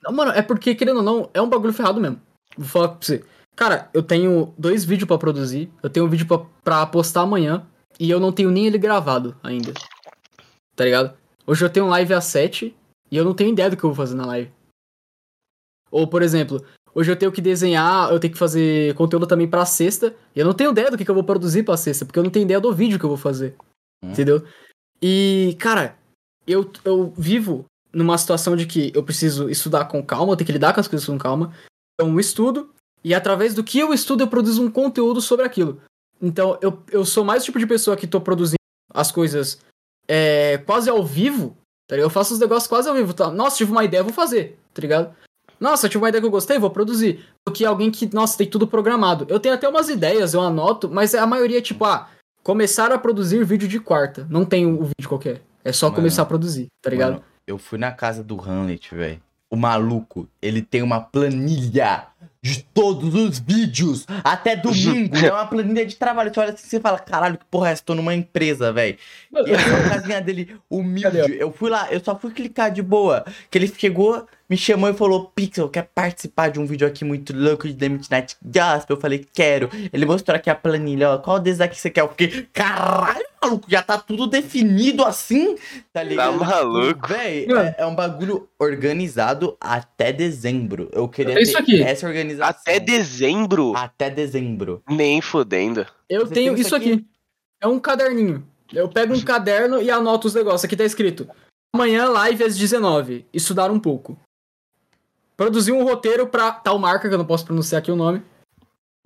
[0.04, 2.20] Não, mano, é porque, querendo ou não, é um bagulho ferrado mesmo.
[2.56, 3.24] Vou falar pra você.
[3.56, 7.66] Cara, eu tenho dois vídeos pra produzir, eu tenho um vídeo pra, pra postar amanhã,
[7.98, 9.72] e eu não tenho nem ele gravado ainda.
[10.74, 11.16] Tá ligado?
[11.46, 12.74] Hoje eu tenho live às 7
[13.10, 14.50] e eu não tenho ideia do que eu vou fazer na live.
[15.90, 16.64] Ou, por exemplo,
[16.94, 20.44] hoje eu tenho que desenhar, eu tenho que fazer conteúdo também pra sexta, e eu
[20.44, 22.44] não tenho ideia do que, que eu vou produzir pra sexta, porque eu não tenho
[22.44, 23.54] ideia do vídeo que eu vou fazer.
[24.02, 24.10] Hum.
[24.10, 24.42] Entendeu?
[25.00, 25.96] E, cara,
[26.46, 27.64] eu, eu vivo
[27.94, 30.88] numa situação de que eu preciso estudar com calma, eu tenho que lidar com as
[30.88, 31.52] coisas com calma.
[31.94, 32.70] Então, eu estudo,
[33.02, 35.80] e através do que eu estudo, eu produzo um conteúdo sobre aquilo.
[36.20, 38.58] Então, eu, eu sou mais o tipo de pessoa que tô produzindo
[38.92, 39.58] as coisas
[40.08, 41.56] é, quase ao vivo,
[41.86, 42.06] tá ligado?
[42.06, 43.12] Eu faço os negócios quase ao vivo.
[43.12, 43.30] Tá?
[43.30, 45.14] Nossa, tive uma ideia, vou fazer, tá ligado?
[45.60, 47.24] Nossa, tive uma ideia que eu gostei, vou produzir.
[47.46, 49.26] Do que alguém que, nossa, tem tudo programado.
[49.28, 52.08] Eu tenho até umas ideias, eu anoto, mas a maioria é tipo, ah,
[52.42, 54.26] começar a produzir vídeo de quarta.
[54.28, 55.42] Não tem o vídeo qualquer.
[55.64, 57.14] É só Mano, começar a produzir, tá ligado?
[57.14, 59.20] Mano, eu fui na casa do Hamlet, velho.
[59.50, 62.06] O maluco, ele tem uma planilha
[62.42, 65.16] de todos os vídeos, até domingo.
[65.16, 66.32] é uma planilha de trabalho.
[66.32, 67.82] Você olha assim e fala, caralho, que porra é essa?
[67.82, 68.98] Tô numa empresa, velho.
[69.32, 71.38] E essa casinha dele, humilde.
[71.38, 73.24] Eu fui lá, eu só fui clicar de boa.
[73.50, 77.36] Que ele chegou, me chamou e falou: Pixel, quer participar de um vídeo aqui muito
[77.36, 78.96] louco de The Midnight Gospel?
[78.96, 79.68] Eu falei, quero.
[79.92, 81.18] Ele mostrou aqui a planilha, ó.
[81.18, 82.02] Qual desses aqui você quer?
[82.02, 85.56] Eu fiquei, caralho, maluco, já tá tudo definido assim,
[85.92, 86.38] tá ligado?
[86.38, 87.08] maluco.
[87.08, 90.88] Véi, é, é um bagulho organizado até dezembro.
[90.92, 91.82] Eu queria É isso ter aqui.
[91.82, 92.48] essa organização.
[92.48, 93.72] Até dezembro?
[93.76, 94.82] Até dezembro.
[94.88, 95.84] Nem fudendo.
[96.08, 97.04] Eu Você tenho isso isso aqui?
[97.60, 98.46] É um caderninho.
[98.72, 100.64] Eu pego um caderno e anoto os negócios.
[100.64, 101.28] Aqui tá escrito:
[101.74, 103.26] amanhã live às 19.
[103.32, 104.16] Estudar um pouco.
[105.36, 108.22] Produzir um roteiro pra tal marca, que eu não posso pronunciar aqui o nome.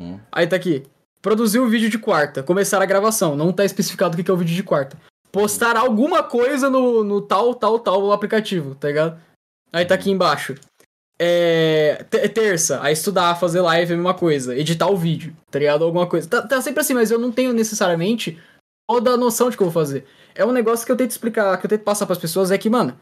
[0.00, 0.18] Hum.
[0.30, 0.84] Aí tá aqui.
[1.22, 2.42] Produzir um vídeo de quarta.
[2.42, 3.34] Começar a gravação.
[3.34, 4.96] Não tá especificado o que é o vídeo de quarta.
[5.32, 9.20] Postar alguma coisa no, no tal, tal, tal aplicativo, tá ligado?
[9.72, 10.54] Aí tá aqui embaixo.
[11.18, 12.04] É.
[12.08, 14.56] te- Terça, aí estudar, fazer live é a mesma coisa.
[14.56, 15.84] Editar o vídeo, tá ligado?
[15.84, 16.28] Alguma coisa.
[16.28, 18.40] Tá, tá sempre assim, mas eu não tenho necessariamente
[18.88, 20.06] toda a noção de que eu vou fazer.
[20.34, 22.70] É um negócio que eu tento explicar, que eu tento passar pras pessoas, é que,
[22.70, 22.96] mano,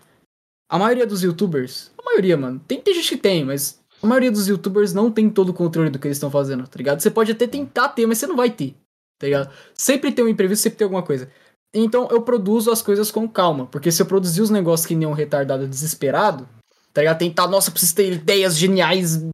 [0.71, 1.93] a maioria dos youtubers.
[2.07, 2.61] Maioria, mano.
[2.67, 5.91] Tem, tem gente que tem, mas a maioria dos youtubers não tem todo o controle
[5.91, 7.01] do que eles estão fazendo, tá ligado?
[7.01, 8.75] Você pode até tentar ter, mas você não vai ter,
[9.19, 9.51] tá ligado?
[9.75, 11.29] Sempre tem um imprevisto, sempre tem alguma coisa.
[11.75, 15.07] Então eu produzo as coisas com calma, porque se eu produzir os negócios que nem
[15.09, 16.49] um retardado desesperado,
[16.93, 17.19] tá ligado?
[17.19, 19.27] Tentar, nossa, preciso ter ideias geniais,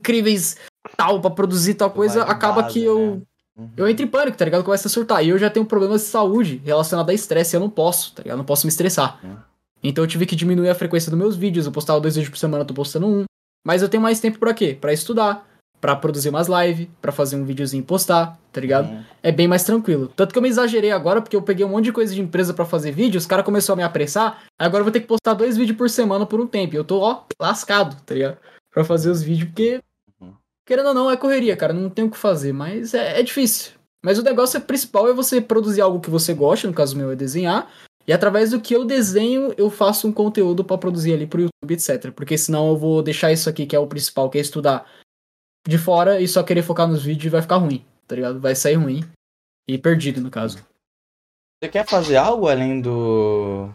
[0.00, 0.56] incríveis,
[0.96, 3.16] tal, pra produzir tal coisa, Vai acaba base, que eu.
[3.16, 3.22] né?
[3.56, 3.70] Uhum.
[3.76, 4.64] Eu entro em pânico, tá ligado?
[4.64, 5.22] Começa a surtar.
[5.22, 7.54] E eu já tenho problemas de saúde relacionados a estresse.
[7.54, 8.36] Eu não posso, tá ligado?
[8.36, 9.20] Eu não posso me estressar.
[9.22, 9.36] Hum.
[9.82, 11.66] Então eu tive que diminuir a frequência dos meus vídeos.
[11.66, 13.24] Eu postava dois vídeos por semana, eu tô postando um.
[13.66, 14.76] Mas eu tenho mais tempo pra quê?
[14.78, 15.46] Pra estudar,
[15.80, 18.90] pra produzir umas lives, pra fazer um videozinho e postar, tá ligado?
[18.90, 19.04] Uhum.
[19.22, 20.08] É bem mais tranquilo.
[20.14, 22.52] Tanto que eu me exagerei agora, porque eu peguei um monte de coisa de empresa
[22.52, 24.42] pra fazer vídeo, os caras começaram a me apressar.
[24.58, 26.74] Agora eu vou ter que postar dois vídeos por semana por um tempo.
[26.74, 28.38] E eu tô, ó, lascado, tá ligado?
[28.72, 29.80] Pra fazer os vídeos, porque.
[30.20, 30.34] Uhum.
[30.66, 31.72] Querendo ou não, é correria, cara.
[31.72, 33.72] Não tem o que fazer, mas é, é difícil.
[34.04, 37.10] Mas o negócio é principal é você produzir algo que você gosta, no caso meu
[37.10, 37.70] é desenhar,
[38.06, 41.74] e através do que eu desenho, eu faço um conteúdo pra produzir ali pro YouTube,
[41.74, 42.10] etc.
[42.12, 44.90] Porque senão eu vou deixar isso aqui, que é o principal, que é estudar
[45.66, 48.40] de fora e só querer focar nos vídeos e vai ficar ruim, tá ligado?
[48.40, 49.04] Vai sair ruim.
[49.68, 50.58] E perdido, no caso.
[51.62, 53.68] Você quer fazer algo além do.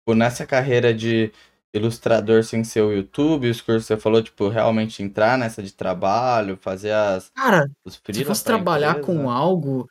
[0.00, 1.32] tipo, nessa carreira de,
[1.74, 5.72] ilustrador sem ser o YouTube, os cursos que você falou, tipo, realmente entrar nessa de
[5.72, 9.06] trabalho, fazer as, Cara, os se fosse trabalhar empresa.
[9.06, 9.88] com algo.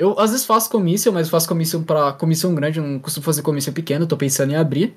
[0.00, 3.42] Eu às vezes faço comissão, mas eu faço comissão pra comissão grande, não costumo fazer
[3.42, 4.96] comissão pequena, tô pensando em abrir.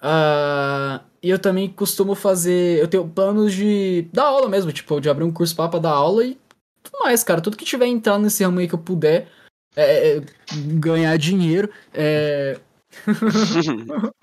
[0.00, 2.80] Ah, e eu também costumo fazer.
[2.80, 6.24] Eu tenho planos de dar aula mesmo, tipo, de abrir um curso pra dar aula
[6.24, 6.38] e
[6.82, 7.42] tudo mais, cara.
[7.42, 9.28] Tudo que tiver entrando nesse ramo aí que eu puder
[9.76, 10.22] é, é,
[10.78, 12.58] ganhar dinheiro, é,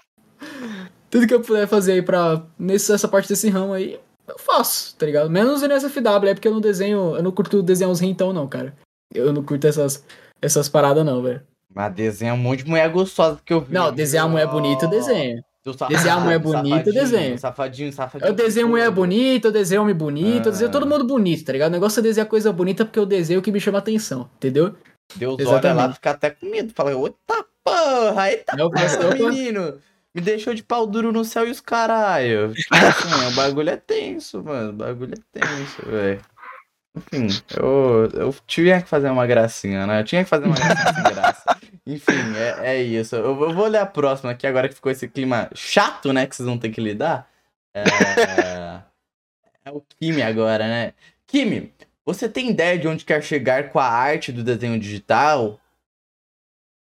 [1.12, 2.44] tudo que eu puder fazer aí pra.
[2.58, 5.30] Nessa essa parte desse ramo aí, eu faço, tá ligado?
[5.30, 7.16] Menos o NSFW, é porque eu não desenho.
[7.16, 8.76] Eu não curto desenhar uns rintão, não, cara.
[9.14, 10.04] Eu não curto essas,
[10.42, 11.42] essas paradas, não, velho.
[11.74, 13.74] Mas desenha um monte de mulher gostosa que eu vi.
[13.74, 15.44] Não, desenhar mulher bonita eu desenho.
[15.90, 17.38] Desenhar mulher Ah, bonita, eu desenho.
[17.38, 18.30] Safadinho, safadinho.
[18.30, 20.72] Eu desenho mulher bonita, eu desenho homem bonito, eu desenho Ah.
[20.72, 21.70] todo mundo bonito, tá ligado?
[21.70, 24.76] O negócio é desenhar coisa bonita porque eu desenho o que me chama atenção, entendeu?
[25.16, 25.88] Deus olha Exatamente.
[25.88, 26.74] lá, fica até com medo.
[26.74, 29.74] Fala, eita porra, eita faço- porra, menino.
[30.16, 32.52] Me deixou de pau duro no céu e os caralho.
[32.72, 34.70] Assim, o bagulho é tenso, mano.
[34.70, 36.20] O bagulho é tenso, velho.
[36.98, 40.02] Enfim, eu, eu tinha que fazer uma gracinha, né?
[40.02, 41.58] Eu tinha que fazer uma gracinha sem graça.
[41.86, 43.16] Enfim, é, é isso.
[43.16, 46.26] Eu, eu vou ler a próxima aqui agora que ficou esse clima chato, né?
[46.26, 47.30] Que vocês vão ter que lidar.
[47.74, 47.84] É,
[49.66, 50.94] é o Kimi agora, né?
[51.26, 51.74] Kimi,
[52.06, 55.60] você tem ideia de onde quer chegar com a arte do desenho digital?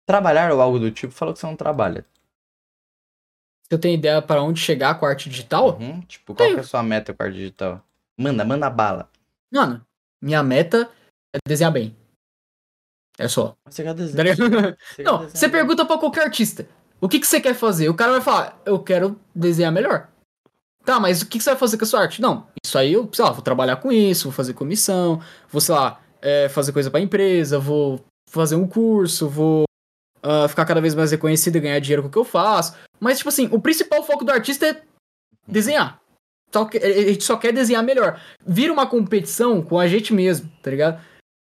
[0.05, 1.13] Trabalhar ou algo do tipo?
[1.13, 2.05] Falou que você não trabalha.
[3.69, 5.77] Eu tenho ideia pra onde chegar com a arte digital?
[5.79, 6.01] Uhum.
[6.01, 7.83] Tipo, qual é a sua meta com a arte digital?
[8.17, 9.09] Manda, manda bala.
[9.51, 9.85] Mano,
[10.25, 10.89] minha meta
[11.35, 11.95] é desenhar bem.
[13.17, 13.53] É só.
[13.69, 14.25] Você quer Tá desenhar?
[14.35, 14.75] ligado?
[14.77, 16.67] Você quer Não, desenhar você pergunta pra qualquer artista:
[16.99, 17.87] o que, que você quer fazer?
[17.89, 20.09] O cara vai falar: eu quero desenhar melhor.
[20.83, 22.21] Tá, mas o que, que você vai fazer com a sua arte?
[22.21, 25.19] Não, isso aí eu, sei lá, vou trabalhar com isso, vou fazer comissão,
[25.49, 29.63] vou, sei lá, é, fazer coisa pra empresa, vou fazer um curso, vou
[30.21, 32.75] ah, ficar cada vez mais reconhecido e ganhar dinheiro com o que eu faço.
[32.99, 34.81] Mas, tipo assim, o principal foco do artista é
[35.47, 35.99] desenhar.
[36.55, 38.17] Só que, a gente só quer desenhar melhor.
[38.47, 41.01] Vira uma competição com a gente mesmo, tá ligado?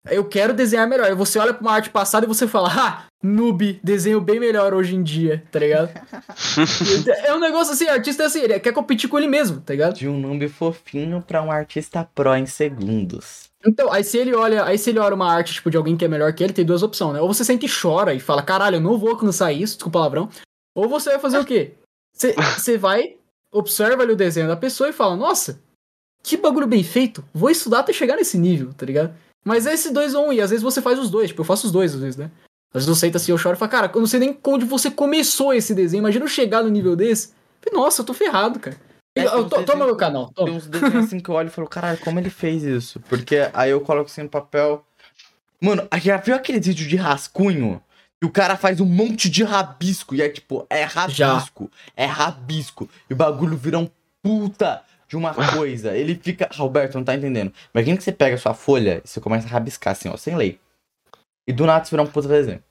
[0.09, 1.07] Eu quero desenhar melhor.
[1.07, 4.73] Aí você olha pra uma arte passada e você fala, ah, noob, desenho bem melhor
[4.73, 5.91] hoje em dia, tá ligado?
[7.27, 9.99] é um negócio assim, artista é assim, ele quer competir com ele mesmo, tá ligado?
[9.99, 13.51] De um nome fofinho pra um artista pro em segundos.
[13.67, 16.07] Então, aí se ele olha, aí se ele olha uma arte tipo de alguém que
[16.07, 17.21] é melhor que ele, tem duas opções, né?
[17.21, 20.01] Ou você sente e chora e fala, caralho, eu não vou alcançar isso, desculpa o
[20.01, 20.31] palavrão.
[20.75, 21.75] Ou você vai fazer o quê?
[22.15, 23.17] Você vai,
[23.53, 25.61] observa ali o desenho da pessoa e fala, nossa,
[26.23, 29.15] que bagulho bem feito, vou estudar até chegar nesse nível, tá ligado?
[29.45, 31.73] Mas esses dois vão ir, às vezes você faz os dois, tipo, eu faço os
[31.73, 32.31] dois às vezes, né?
[32.75, 34.65] Às vezes eu sento assim, eu choro e falo, cara, eu não sei nem onde
[34.65, 37.33] você começou esse desenho, imagina eu chegar no nível desse.
[37.73, 38.77] Nossa, eu tô ferrado, cara.
[39.15, 40.57] É, Eu- tem to- toma meu canal, Tem toma.
[40.57, 42.99] uns desenhos assim que eu olho e falo, caralho, como ele fez isso?
[43.01, 44.83] Porque aí eu coloco assim no papel.
[45.61, 47.83] Mano, já viu aquele vídeo de rascunho?
[48.23, 50.15] E o cara faz um monte de rabisco.
[50.15, 51.71] E é tipo, é rabisco.
[51.97, 52.89] É rabisco.
[53.11, 53.91] E o bagulho vira um
[54.23, 55.97] puta de uma coisa.
[55.97, 56.49] Ele fica.
[56.55, 57.53] Roberto, não tá entendendo.
[57.75, 60.37] Imagina que você pega a sua folha e você começa a rabiscar assim, ó, sem
[60.37, 60.61] lei.
[61.49, 62.63] E do nada você vira um puta desenho.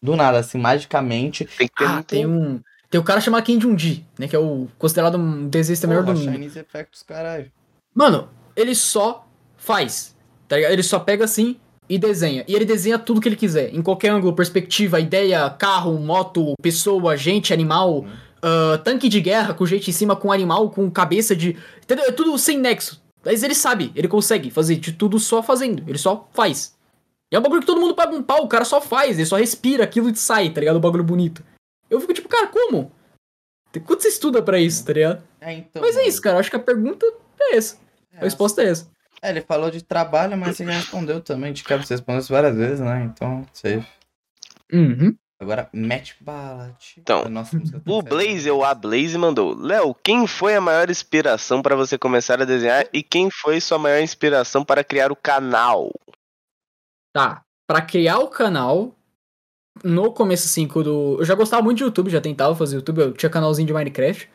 [0.00, 1.44] Do nada, assim, magicamente.
[1.44, 2.60] Tem que ter Ah, muito- tem um.
[2.88, 4.28] Tem o cara chamado Kim Jong-ji, né?
[4.28, 6.30] Que é o considerado um desenhista melhor do mundo.
[6.30, 7.50] Chinese Effects, caralho.
[7.94, 9.26] Mano, ele só
[9.56, 10.14] faz.
[10.46, 10.72] Tá ligado?
[10.72, 11.58] Ele só pega assim
[11.94, 12.44] e desenha.
[12.48, 13.74] E ele desenha tudo que ele quiser.
[13.74, 18.06] Em qualquer ângulo, perspectiva, ideia, carro, moto, pessoa, gente, animal,
[18.42, 21.56] ah, tanque de guerra com gente em cima, com animal, com cabeça de.
[21.82, 22.06] Entendeu?
[22.06, 23.00] É tudo sem nexo.
[23.24, 25.84] Mas ele sabe, ele consegue fazer de tudo só fazendo.
[25.86, 26.74] Ele só faz.
[27.30, 29.26] E é um bagulho que todo mundo paga um pau, o cara só faz, ele
[29.26, 30.76] só respira aquilo e sai, tá ligado?
[30.76, 31.42] O bagulho bonito.
[31.88, 32.90] Eu fico tipo, cara, como?
[33.86, 35.22] Quanto você estuda pra isso, tá ligado?
[35.40, 35.80] É, então.
[35.80, 36.36] Mas é isso, cara.
[36.36, 37.06] Eu acho que a pergunta
[37.40, 37.76] é essa.
[38.14, 38.90] A É, resposta é essa.
[39.22, 41.52] É, ele falou de trabalho, mas você já respondeu também.
[41.52, 43.04] De quebra, você respondeu isso várias vezes, né?
[43.04, 43.86] Então, safe.
[44.72, 45.16] Uhum.
[45.40, 46.74] Agora, mete bala.
[46.78, 47.00] tio.
[47.00, 47.44] Então, tá
[47.86, 48.02] O.
[48.02, 52.44] Blaze ou a Blaze mandou: Léo, quem foi a maior inspiração para você começar a
[52.44, 55.92] desenhar e quem foi sua maior inspiração para criar o canal?
[57.12, 57.42] Tá.
[57.66, 58.94] Pra criar o canal,
[59.82, 61.16] no começo, assim, quando.
[61.18, 64.28] Eu já gostava muito de YouTube, já tentava fazer YouTube, eu tinha canalzinho de Minecraft.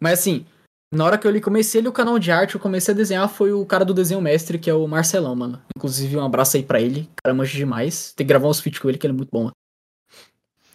[0.00, 0.46] Mas assim,
[0.94, 3.28] na hora que eu li, comecei ali o canal de arte, eu comecei a desenhar,
[3.28, 5.60] foi o cara do desenho mestre, que é o Marcelão, mano.
[5.76, 7.08] Inclusive, um abraço aí pra ele.
[7.22, 8.12] Cara manja demais.
[8.16, 9.44] Tem que gravar uns vídeos com ele, que ele é muito bom.
[9.44, 9.52] mano.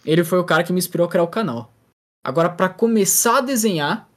[0.05, 1.71] Ele foi o cara que me inspirou a criar o canal.
[2.23, 4.09] Agora, pra começar a desenhar,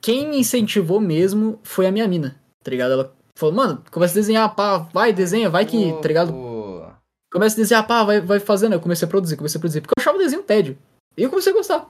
[0.00, 2.92] quem me incentivou mesmo foi a minha mina, tá ligado?
[2.92, 6.32] Ela falou, mano, começa a desenhar, pá, vai, desenha, vai que, tá ligado?
[7.32, 8.74] Começa a desenhar, pá, vai, vai fazendo.
[8.74, 9.80] Eu comecei a produzir, comecei a produzir.
[9.80, 10.78] Porque eu achava o desenho tédio.
[11.16, 11.88] E eu comecei a gostar.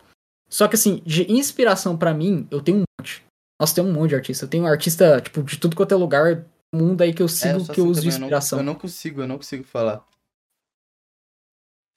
[0.49, 3.23] Só que assim, de inspiração pra mim, eu tenho um monte.
[3.61, 4.45] Nossa, tem um monte de artista.
[4.45, 7.29] Eu tenho artista, tipo, de tudo quanto é lugar do mundo aí que eu é,
[7.29, 8.59] sigo, só que eu uso de também, eu não- inspiração.
[8.59, 10.05] Eu não consigo, eu não consigo falar.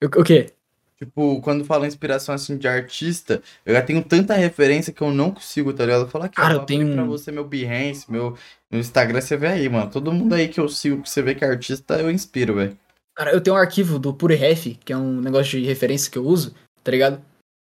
[0.04, 0.54] O, o quê?
[0.98, 5.32] Tipo, quando fala inspiração assim de artista, eu já tenho tanta referência que eu não
[5.32, 6.02] consigo, tá ligado?
[6.02, 8.36] Eu falo aqui, Cara, eu tenho pra você meu Behance, meu,
[8.72, 9.92] meu Instagram, você vê aí, mano.
[9.92, 12.78] Todo mundo aí que eu sigo, que você vê que é artista, eu inspiro, velho.
[13.16, 16.26] Cara, eu tenho um arquivo do PureRef, que é um negócio de referência que eu
[16.26, 17.24] uso, tá ligado?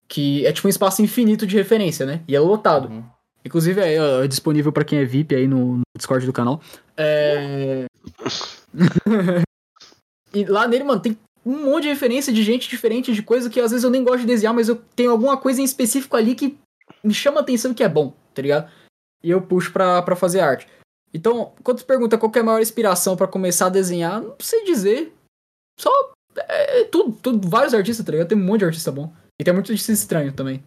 [0.07, 2.23] Que é tipo um espaço infinito de referência, né?
[2.29, 2.89] E é lotado.
[2.89, 3.05] Uhum.
[3.45, 6.63] Inclusive é, é disponível pra quem é VIP aí no, no Discord do canal.
[6.97, 7.85] É...
[10.33, 13.61] e lá nele, mano, tem um monte de referência de gente diferente, de coisa que
[13.61, 16.35] às vezes eu nem gosto de desenhar, mas eu tenho alguma coisa em específico ali
[16.35, 16.57] que
[17.03, 18.71] me chama a atenção que é bom, tá ligado?
[19.23, 20.67] E eu puxo pra, pra fazer arte.
[21.13, 24.35] Então, quando você pergunta qual que é a maior inspiração pra começar a desenhar, não
[24.41, 25.13] sei dizer.
[25.79, 25.91] Só.
[26.49, 27.49] É, é tudo, tudo.
[27.49, 28.29] Vários artistas, tá ligado?
[28.29, 29.13] Tem um monte de artista bom.
[29.41, 30.63] E tem muito artista estranho também.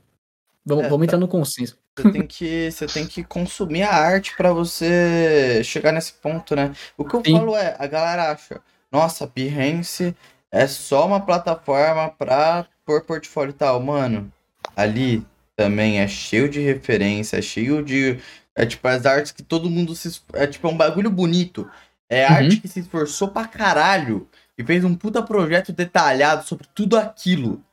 [0.67, 1.05] Vamos, É, vamos tá.
[1.05, 1.77] entrar no consenso.
[1.97, 6.73] Você tem que, você tem que consumir a arte pra você chegar nesse ponto, né?
[6.97, 7.31] O que eu Sim.
[7.31, 8.61] falo é, a galera acha,
[8.91, 10.15] nossa, Behance
[10.51, 13.81] é só uma plataforma pra pôr portfólio e tal.
[13.81, 14.31] Mano,
[14.75, 15.25] ali
[15.55, 18.19] também é cheio de referência, é cheio de.
[18.55, 20.19] É tipo as artes que todo mundo se.
[20.33, 21.69] É tipo é um bagulho bonito.
[22.09, 22.33] É Uhum.
[22.35, 27.63] arte que se esforçou pra caralho e fez um puta projeto detalhado sobre tudo aquilo.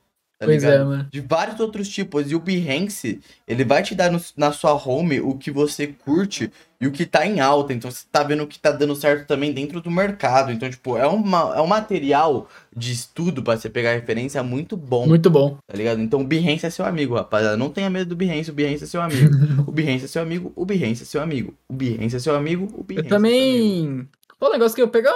[0.45, 0.81] Tá pois ligado?
[0.81, 1.09] é, mano.
[1.11, 2.31] de vários outros tipos.
[2.31, 6.51] E o Behance, ele vai te dar no- na sua home o que você curte
[6.81, 7.73] e o que tá em alta.
[7.73, 10.53] Então você tá vendo o que tá dando certo também dentro do mercado.
[10.53, 15.07] Então, tipo, é, uma, é um material de estudo pra você pegar referência muito bom,
[15.07, 15.57] Muito bom.
[15.66, 16.01] tá ligado?
[16.01, 17.57] Então o Behance é seu amigo, rapaziada.
[17.57, 19.31] Não tenha medo do Behance, o Behance é seu amigo.
[19.66, 21.55] o Behance é seu amigo, o Behance é seu amigo.
[21.69, 23.49] O Behance é seu amigo, o Behance Eu é seu amigo.
[23.49, 24.09] também.
[24.39, 25.09] Pô, o negócio que eu pego.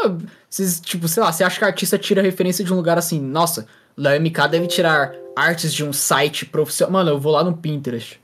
[0.82, 3.66] tipo, sei lá, você acha que o artista tira referência de um lugar assim, nossa,
[3.98, 6.92] Léo MK deve tirar artes de um site profissional.
[6.92, 8.20] Mano, eu vou lá no Pinterest.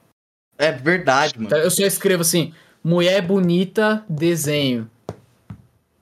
[0.56, 1.54] É verdade, mano.
[1.56, 4.88] Eu só escrevo assim, mulher bonita, desenho.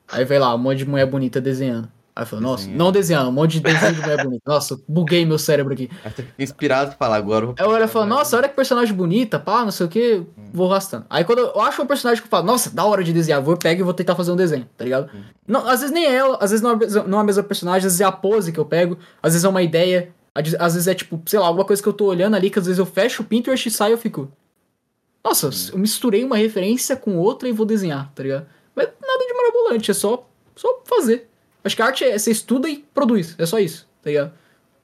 [0.06, 1.90] Aí vai lá, um monte de mulher bonita desenhando.
[2.14, 2.78] Aí eu falo, nossa, Desenhando.
[2.78, 4.42] não desenhando, um monte de desenho de mulher bonita.
[4.46, 5.88] Nossa, buguei meu cérebro aqui.
[6.04, 8.94] Aí inspirado e fala, agora eu Aí eu olho e falo, nossa, olha que personagem
[8.94, 10.22] bonita, pá, não sei o que,
[10.52, 11.06] vou arrastando.
[11.08, 13.44] Aí quando eu acho um personagem que eu falo, nossa, da hora de desenhar, eu
[13.44, 15.08] vou pegar e vou tentar fazer um desenho, tá ligado?
[15.48, 17.24] Não, às vezes nem é ela, às vezes não é, a mesma- não é a
[17.24, 20.12] mesma personagem, às vezes é a pose que eu pego, às vezes é uma ideia,
[20.34, 22.66] às vezes é tipo, sei lá, alguma coisa que eu tô olhando ali, que às
[22.66, 24.30] vezes eu fecho o Pinterest e saio e eu fico.
[25.24, 28.46] Nossa, eu misturei uma referência com outra e vou desenhar, tá ligado?
[28.74, 31.28] Mas nada de marabolante, é só, só fazer.
[31.64, 34.32] Acho que a arte é você estuda e produz, é só isso, tá ligado?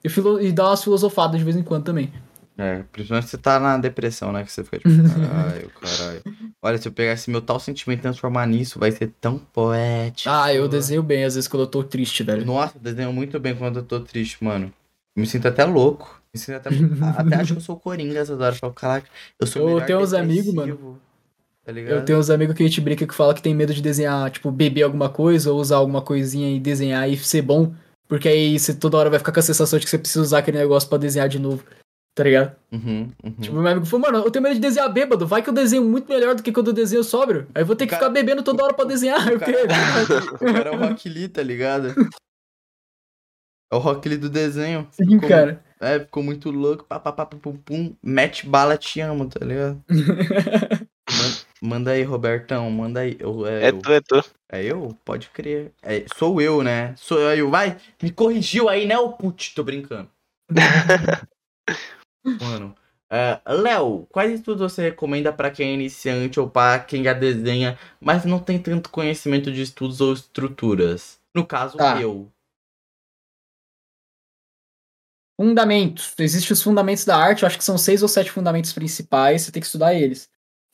[0.03, 2.11] E, filo- e dá umas filosofadas de vez em quando também.
[2.57, 4.43] É, principalmente se você tá na depressão, né?
[4.43, 6.23] Que você fica tipo, caralho, caralho.
[6.61, 10.29] Olha, se eu pegar esse meu tal sentimento e transformar nisso, vai ser tão poético.
[10.29, 12.45] Ah, eu desenho bem às vezes quando eu tô triste, velho.
[12.45, 14.73] Nossa, eu desenho muito bem quando eu tô triste, mano.
[15.17, 16.21] Me sinto até louco.
[16.33, 16.69] Me sinto até.
[17.17, 18.55] até acho que eu sou coringa essas horas.
[18.55, 19.07] Eu falo, caraca,
[19.39, 20.99] eu sou Eu tenho uns amigos, depressivo",
[21.73, 21.79] Tá?
[21.91, 24.29] Eu tenho uns amigos que a gente brinca que fala que tem medo de desenhar,
[24.31, 27.73] tipo, beber alguma coisa ou usar alguma coisinha e desenhar e ser bom.
[28.07, 30.39] Porque aí você toda hora vai ficar com a sensação de que você precisa usar
[30.39, 31.63] aquele negócio pra desenhar de novo.
[32.15, 32.53] Tá ligado?
[32.71, 33.31] Uhum, uhum.
[33.39, 35.25] Tipo, meu amigo falou, mano, eu tenho medo de desenhar bêbado.
[35.27, 37.47] Vai que eu desenho muito melhor do que quando eu desenho sóbrio.
[37.55, 39.25] Aí eu vou ter que cara- ficar bebendo toda hora pra desenhar.
[39.27, 39.57] o Eu cara,
[40.33, 41.93] o cara é o Rock Lee, tá ligado?
[43.71, 44.87] É o Rock Lee do desenho.
[44.91, 45.63] Sim, Ficou- cara.
[45.79, 46.83] É, ficou muito louco.
[46.83, 47.95] Pá, pá, pá, pum, pum, pum.
[48.03, 49.81] Mete bala, te amo, tá ligado?
[51.09, 53.17] Man- Manda aí, Robertão, manda aí.
[53.19, 53.79] Eu, é, É eu.
[53.81, 54.23] tu, é tu.
[54.51, 54.97] É eu?
[55.03, 55.73] Pode crer.
[55.81, 56.95] É, sou eu, né?
[56.95, 57.49] Sou eu.
[57.49, 59.53] Vai, me corrigiu aí, né, o put?
[59.53, 60.09] Tô brincando.
[62.41, 62.75] Mano.
[63.09, 67.77] é, Léo, quais estudos você recomenda pra quem é iniciante ou pra quem já desenha,
[67.99, 71.19] mas não tem tanto conhecimento de estudos ou estruturas?
[71.35, 71.99] No caso, Tá.
[72.01, 72.31] eu.
[75.39, 76.13] Fundamentos.
[76.19, 79.51] Existem os fundamentos da arte, eu acho que são seis ou sete fundamentos principais, você
[79.51, 80.29] tem que estudar eles.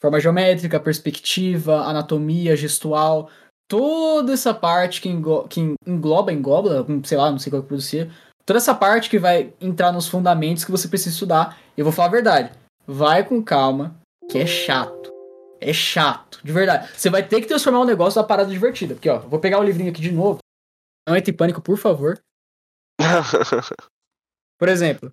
[0.06, 3.28] Forma geométrica, perspectiva, anatomia, gestual,
[3.68, 8.12] toda essa parte que, engo- que engloba, engloba, sei lá, não sei qual que pronuncia,
[8.46, 11.58] toda essa parte que vai entrar nos fundamentos que você precisa estudar.
[11.76, 12.52] Eu vou falar a verdade,
[12.86, 14.00] vai com calma,
[14.30, 15.12] que é chato.
[15.60, 16.88] É chato, de verdade.
[16.96, 18.94] Você vai ter que transformar o negócio numa parada divertida.
[18.94, 20.38] Porque, ó, vou pegar o livrinho aqui de novo.
[21.10, 22.20] Não entre em pânico, por favor.
[24.60, 25.12] Por exemplo,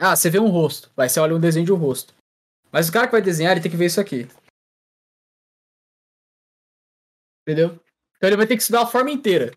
[0.00, 2.12] ah, você vê um rosto, vai, você olha um desenho de um rosto.
[2.72, 4.26] Mas o cara que vai desenhar, ele tem que ver isso aqui.
[7.46, 7.78] Entendeu?
[8.16, 9.52] Então ele vai ter que estudar a forma inteira.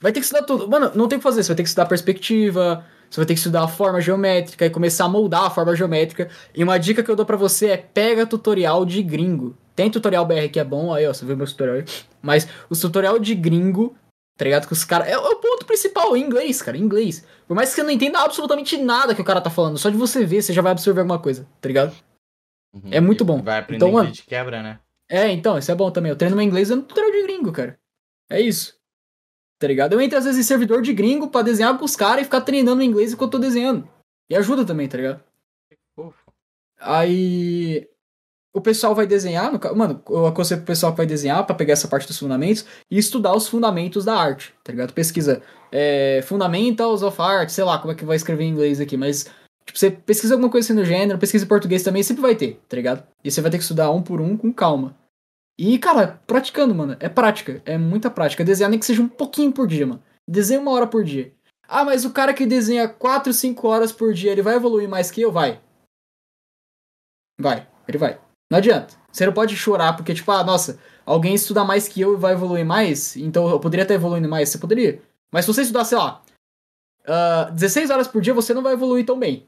[0.00, 0.68] Vai ter que estudar tudo.
[0.68, 3.34] Mano, não tem o que fazer, você vai ter que estudar perspectiva, você vai ter
[3.34, 6.30] que estudar a forma geométrica e começar a moldar a forma geométrica.
[6.54, 9.56] E uma dica que eu dou pra você é pega tutorial de gringo.
[9.74, 11.84] Tem tutorial BR que é bom, aí ó, você viu meu tutorial aí.
[12.22, 13.96] Mas o tutorial de gringo
[14.40, 14.66] Tá ligado?
[14.66, 15.06] Que os caras.
[15.14, 15.49] Ponto
[15.80, 17.24] principal, em inglês, cara, inglês.
[17.46, 19.96] Por mais que você não entenda absolutamente nada que o cara tá falando, só de
[19.96, 21.94] você ver, você já vai absorver alguma coisa, tá ligado?
[22.72, 22.90] Uhum.
[22.90, 23.42] É muito bom.
[23.42, 24.78] Vai aprender Então, inglês de quebra, né?
[25.08, 26.10] É, então, isso é bom também.
[26.10, 27.78] Eu treino meu inglês no tutorial de gringo, cara.
[28.30, 28.78] É isso.
[29.58, 29.92] Tá ligado?
[29.92, 32.42] Eu entro às vezes em servidor de gringo pra desenhar com os caras e ficar
[32.42, 33.88] treinando inglês enquanto eu tô desenhando.
[34.28, 35.22] E ajuda também, tá ligado?
[36.78, 37.88] Aí.
[38.52, 39.52] O pessoal vai desenhar.
[39.52, 39.76] No...
[39.76, 42.98] Mano, eu aconselho pro pessoal que vai desenhar pra pegar essa parte dos fundamentos e
[42.98, 44.92] estudar os fundamentos da arte, tá ligado?
[44.92, 48.96] Pesquisa é, Fundamentals of Art, sei lá como é que vai escrever em inglês aqui,
[48.96, 49.26] mas.
[49.64, 52.60] Tipo, você pesquisa alguma coisa assim no gênero, pesquisa em português também, sempre vai ter,
[52.68, 53.06] tá ligado?
[53.22, 54.96] E você vai ter que estudar um por um com calma.
[55.62, 56.96] E, cara, praticando, mano.
[56.98, 57.60] É prática.
[57.66, 58.42] É muita prática.
[58.42, 60.02] Desenhar nem que seja um pouquinho por dia, mano.
[60.26, 61.34] Desenha uma hora por dia.
[61.68, 65.10] Ah, mas o cara que desenha 4, 5 horas por dia, ele vai evoluir mais
[65.10, 65.30] que eu?
[65.30, 65.60] Vai.
[67.38, 67.68] Vai.
[67.86, 68.18] Ele vai.
[68.50, 68.94] Não adianta.
[69.12, 72.32] Você não pode chorar porque, tipo, ah, nossa, alguém estuda mais que eu e vai
[72.32, 74.48] evoluir mais, então eu poderia estar evoluindo mais.
[74.48, 75.00] Você poderia.
[75.32, 76.22] Mas se você estudar, sei lá,
[77.06, 79.46] uh, 16 horas por dia, você não vai evoluir tão bem.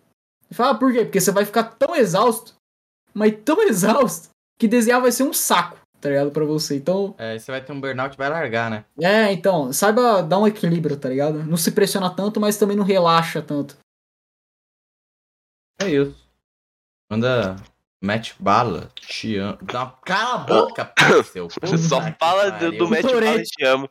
[0.51, 1.05] Fala, ah, por quê?
[1.05, 2.55] Porque você vai ficar tão exausto,
[3.15, 6.33] mas tão exausto, que desenhar vai ser um saco tá ligado?
[6.33, 6.77] Pra você.
[6.77, 7.15] Então.
[7.16, 8.85] É, você vai ter um burnout e vai largar, né?
[9.01, 11.45] É, então, saiba dar um equilíbrio, tá ligado?
[11.45, 13.79] Não se pressiona tanto, mas também não relaxa tanto.
[15.81, 16.29] É isso.
[17.11, 17.57] Manda.
[18.03, 19.59] Mete bala, te amo.
[19.62, 19.93] Dá uma...
[20.05, 20.93] Cala a boca,
[21.31, 21.49] seu.
[21.79, 23.89] Só fala do, do mete bala, te amo.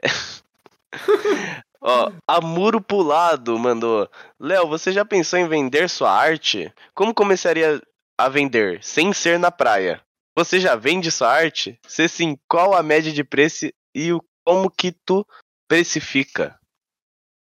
[1.82, 4.08] Ó, Amuro Pulado mandou.
[4.40, 6.72] Léo, você já pensou em vender sua arte?
[6.94, 7.82] Como começaria
[8.16, 8.82] a vender?
[8.82, 10.02] Sem ser na praia.
[10.34, 11.78] Você já vende sua arte?
[11.86, 15.26] Se sim, qual a média de preço e o como que tu
[15.68, 16.58] precifica?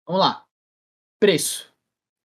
[0.05, 0.45] Vamos lá.
[1.21, 1.73] Preço.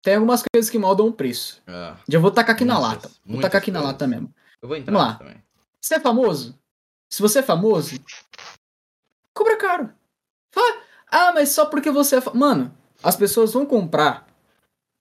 [0.08, 1.62] Tem algumas coisas que moldam o preço.
[1.68, 1.94] É.
[2.08, 3.12] Já vou tacar aqui muitas, na lata.
[3.26, 3.84] Vou tacar aqui coisas.
[3.86, 4.34] na lata mesmo.
[4.62, 5.16] Eu vou entrar Vamos lá.
[5.16, 5.44] também.
[5.82, 6.58] Você é famoso?
[7.10, 8.00] Se você é famoso,
[9.34, 9.90] cobra caro.
[10.50, 10.78] Fala,
[11.12, 12.40] ah, mas só porque você é famoso.
[12.40, 12.74] Mano,
[13.04, 14.26] as pessoas vão comprar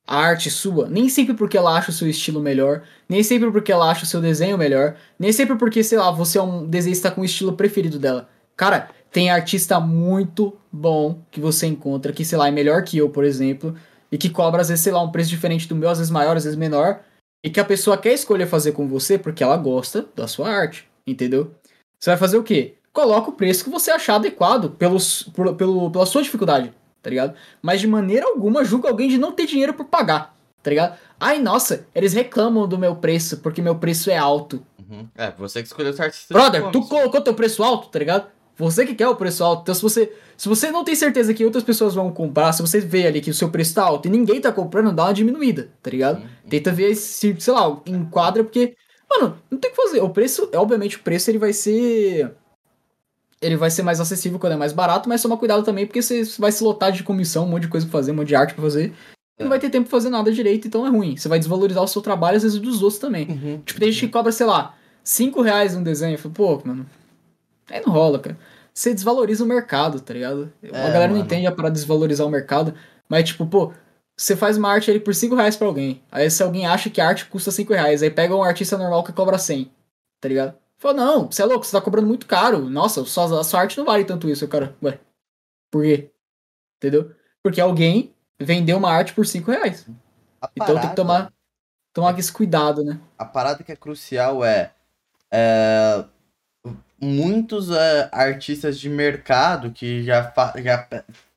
[0.04, 3.70] a arte sua, nem sempre porque ela acha o seu estilo melhor, nem sempre porque
[3.70, 7.12] ela acha o seu desenho melhor, nem sempre porque, sei lá, você é um desenhista
[7.12, 8.28] com o estilo preferido dela.
[8.56, 13.08] Cara, tem artista muito bom que você encontra, que, sei lá, é melhor que eu,
[13.08, 13.72] por exemplo,
[14.10, 16.36] e que cobra, às vezes, sei lá, um preço diferente do meu, às vezes maior,
[16.36, 17.00] às vezes menor,
[17.44, 20.88] e que a pessoa quer escolher fazer com você porque ela gosta da sua arte,
[21.06, 21.54] entendeu?
[21.98, 22.74] Você vai fazer o quê?
[22.92, 26.72] Coloca o preço que você achar adequado pelos, por, pelo, pela sua dificuldade
[27.06, 27.34] tá ligado?
[27.62, 30.98] Mas de maneira alguma julga alguém de não ter dinheiro por pagar, tá ligado?
[31.20, 34.60] Ai, nossa, eles reclamam do meu preço porque meu preço é alto.
[34.76, 35.06] Uhum.
[35.14, 36.36] É, você que escolheu os artistas.
[36.36, 38.26] Brother, tu colocou teu preço alto, tá ligado?
[38.56, 39.62] Você que quer o preço alto.
[39.62, 42.80] Então, se você, se você não tem certeza que outras pessoas vão comprar, se você
[42.80, 45.68] vê ali que o seu preço tá alto e ninguém tá comprando, dá uma diminuída,
[45.82, 46.22] tá ligado?
[46.22, 46.28] Uhum.
[46.48, 48.74] Tenta ver se, sei lá, enquadra, porque,
[49.10, 50.00] mano, não tem o que fazer.
[50.00, 52.34] O preço, obviamente, o preço ele vai ser
[53.40, 56.24] ele vai ser mais acessível quando é mais barato, mas toma cuidado também, porque você
[56.38, 58.54] vai se lotar de comissão, um monte de coisa pra fazer, um monte de arte
[58.54, 58.92] pra fazer.
[59.38, 59.42] É.
[59.42, 61.16] Não vai ter tempo pra fazer nada direito, então é ruim.
[61.16, 63.28] Você vai desvalorizar o seu trabalho, às vezes dos outros também.
[63.28, 63.60] Uhum.
[63.64, 64.74] Tipo, tem gente que cobra, sei lá,
[65.04, 66.16] 5 reais um desenho.
[66.18, 66.86] Falo, pô, mano.
[67.70, 68.38] Aí não rola, cara.
[68.72, 70.52] Você desvaloriza o mercado, tá ligado?
[70.62, 71.14] É, a galera mano.
[71.14, 72.74] não entende a para desvalorizar o mercado.
[73.08, 73.72] Mas, tipo, pô,
[74.16, 76.02] você faz uma arte ali por 5 reais pra alguém.
[76.10, 79.04] Aí se alguém acha que a arte custa 5 reais, aí pega um artista normal
[79.04, 79.70] que cobra 100,
[80.20, 80.54] tá ligado?
[80.78, 82.68] Falou, não, você é louco, você tá cobrando muito caro.
[82.68, 84.76] Nossa, sua, a sua arte não vale tanto isso, cara.
[84.82, 84.98] Ué,
[85.70, 86.10] por quê?
[86.76, 87.12] Entendeu?
[87.42, 89.86] Porque alguém vendeu uma arte por 5 reais.
[90.40, 91.32] A então parada, tem que tomar,
[91.94, 93.00] tomar esse cuidado, né?
[93.18, 94.72] A parada que é crucial é.
[95.30, 96.04] é
[97.00, 100.86] muitos é, artistas de mercado que já, fa já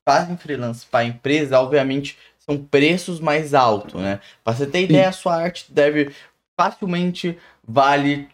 [0.04, 4.20] fazem freelance para empresa, obviamente, são preços mais altos, né?
[4.42, 6.12] Pra você ter ideia, a sua arte deve
[6.56, 8.28] facilmente vale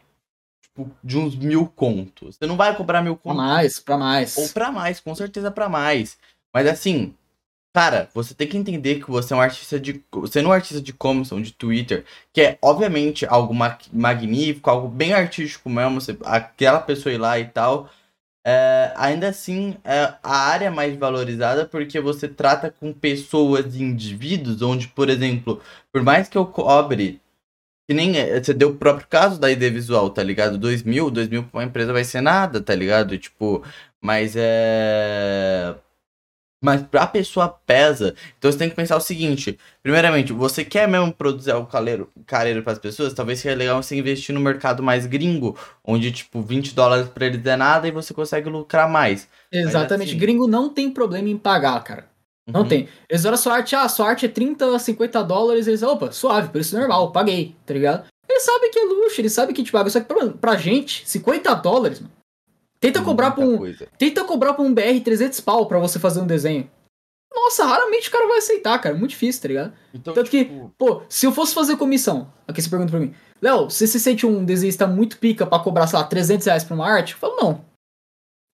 [0.62, 2.36] tipo, de uns mil contos.
[2.36, 3.36] Você não vai cobrar mil contos.
[3.36, 4.36] Pra mais, pra mais.
[4.36, 6.18] Ou pra mais, com certeza pra mais.
[6.52, 7.14] Mas assim,
[7.76, 10.02] cara, você tem que entender que você é um artista de.
[10.36, 14.88] Não é um artista de comissão, de Twitter, que é obviamente algo ma magnífico, algo
[14.88, 17.90] bem artístico mesmo, você, aquela pessoa ir lá e tal.
[18.46, 24.62] É, ainda assim, é a área mais valorizada porque você trata com pessoas e indivíduos,
[24.62, 25.60] onde, por exemplo,
[25.92, 27.20] por mais que eu cobre
[27.88, 30.58] que nem é, você deu o próprio caso da ID Visual, tá ligado?
[30.58, 33.18] 2 mil, 2 mil pra uma empresa vai ser nada, tá ligado?
[33.18, 33.62] Tipo,
[34.00, 35.76] mas é.
[36.62, 38.14] Mas pra pessoa pesa.
[38.38, 42.62] Então você tem que pensar o seguinte: primeiramente, você quer mesmo produzir algo careiro, careiro
[42.62, 43.12] para as pessoas?
[43.12, 47.44] Talvez seja legal você investir no mercado mais gringo, onde, tipo, 20 dólares pra eles
[47.44, 49.28] é nada e você consegue lucrar mais.
[49.52, 50.10] Exatamente.
[50.10, 50.18] Assim...
[50.18, 52.08] Gringo não tem problema em pagar, cara.
[52.46, 52.68] Não uhum.
[52.68, 52.88] tem.
[53.08, 56.48] Eles olham a sua arte, ah, sua arte é 30, 50 dólares, eles, opa, suave,
[56.48, 58.06] preço normal, paguei, tá ligado?
[58.28, 59.90] Eles sabem que é luxo, eles sabem que te paga.
[59.90, 62.12] Só que pra, pra gente, 50 dólares, mano.
[62.86, 63.58] Tenta cobrar pra um.
[63.58, 63.88] Coisa.
[63.98, 66.70] Tenta cobrar pra um BR 300 pau pra você fazer um desenho.
[67.34, 68.94] Nossa, raramente o cara vai aceitar, cara.
[68.94, 69.72] Muito difícil, tá ligado?
[69.92, 70.68] Então, Tanto tipo...
[70.68, 73.98] que, pô, se eu fosse fazer comissão, aqui você pergunta pra mim, Léo, você se
[73.98, 77.12] sente um desenhista muito pica pra cobrar, sei lá, 300 reais pra uma arte?
[77.12, 77.64] Eu falo, não.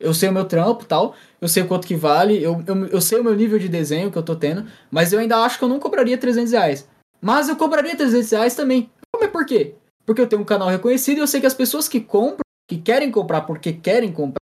[0.01, 3.21] Eu sei o meu trampo tal, eu sei quanto que vale, eu, eu, eu sei
[3.21, 5.69] o meu nível de desenho que eu tô tendo, mas eu ainda acho que eu
[5.69, 6.89] não cobraria 300 reais.
[7.21, 8.91] Mas eu cobraria 300 reais também.
[9.15, 9.77] Mas por quê?
[10.05, 12.42] Porque eu tenho um canal reconhecido e eu sei que as pessoas que compram,
[12.73, 14.41] que querem comprar porque querem comprar,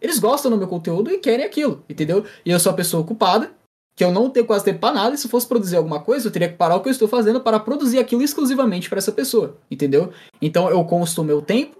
[0.00, 2.24] eles gostam do meu conteúdo e querem aquilo, entendeu?
[2.44, 3.52] E eu sou a pessoa ocupada,
[3.94, 6.32] que eu não tenho quase tempo para nada, e se fosse produzir alguma coisa, eu
[6.32, 9.56] teria que parar o que eu estou fazendo para produzir aquilo exclusivamente para essa pessoa,
[9.70, 10.12] entendeu?
[10.40, 11.76] Então eu consto o meu tempo,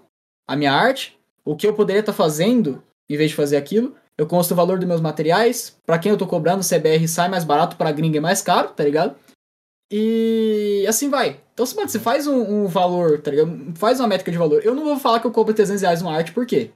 [0.47, 3.95] a minha arte, o que eu poderia estar tá fazendo em vez de fazer aquilo.
[4.17, 7.43] Eu consto o valor dos meus materiais, para quem eu tô cobrando, CBR sai mais
[7.43, 9.15] barato, para gringa é mais caro, tá ligado?
[9.91, 11.39] E assim vai.
[11.61, 13.73] Então, mano, você faz um, um, valor, tá ligado?
[13.75, 14.61] Faz uma métrica de valor.
[14.63, 16.71] Eu não vou falar que eu cobro 300 reais numa arte, por quê?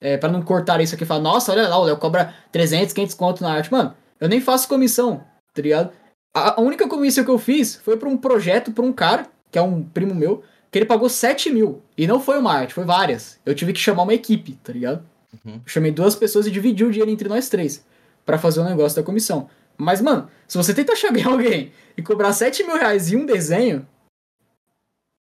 [0.00, 2.92] É, pra não cortar isso aqui e falar, nossa, olha lá, o Léo cobra 300,
[2.92, 3.70] 500 conto na arte.
[3.70, 5.24] Mano, eu nem faço comissão,
[5.54, 5.92] tá ligado?
[6.34, 9.58] A, a única comissão que eu fiz foi pra um projeto, pra um cara, que
[9.58, 11.80] é um primo meu, que ele pagou 7 mil.
[11.96, 13.38] E não foi uma arte, foi várias.
[13.46, 15.04] Eu tive que chamar uma equipe, tá ligado?
[15.44, 15.60] Uhum.
[15.66, 17.84] chamei duas pessoas e dividi o dinheiro entre nós três
[18.24, 19.48] para fazer o negócio da comissão.
[19.76, 23.86] Mas, mano, se você tenta chegar alguém e cobrar 7 mil reais em um desenho,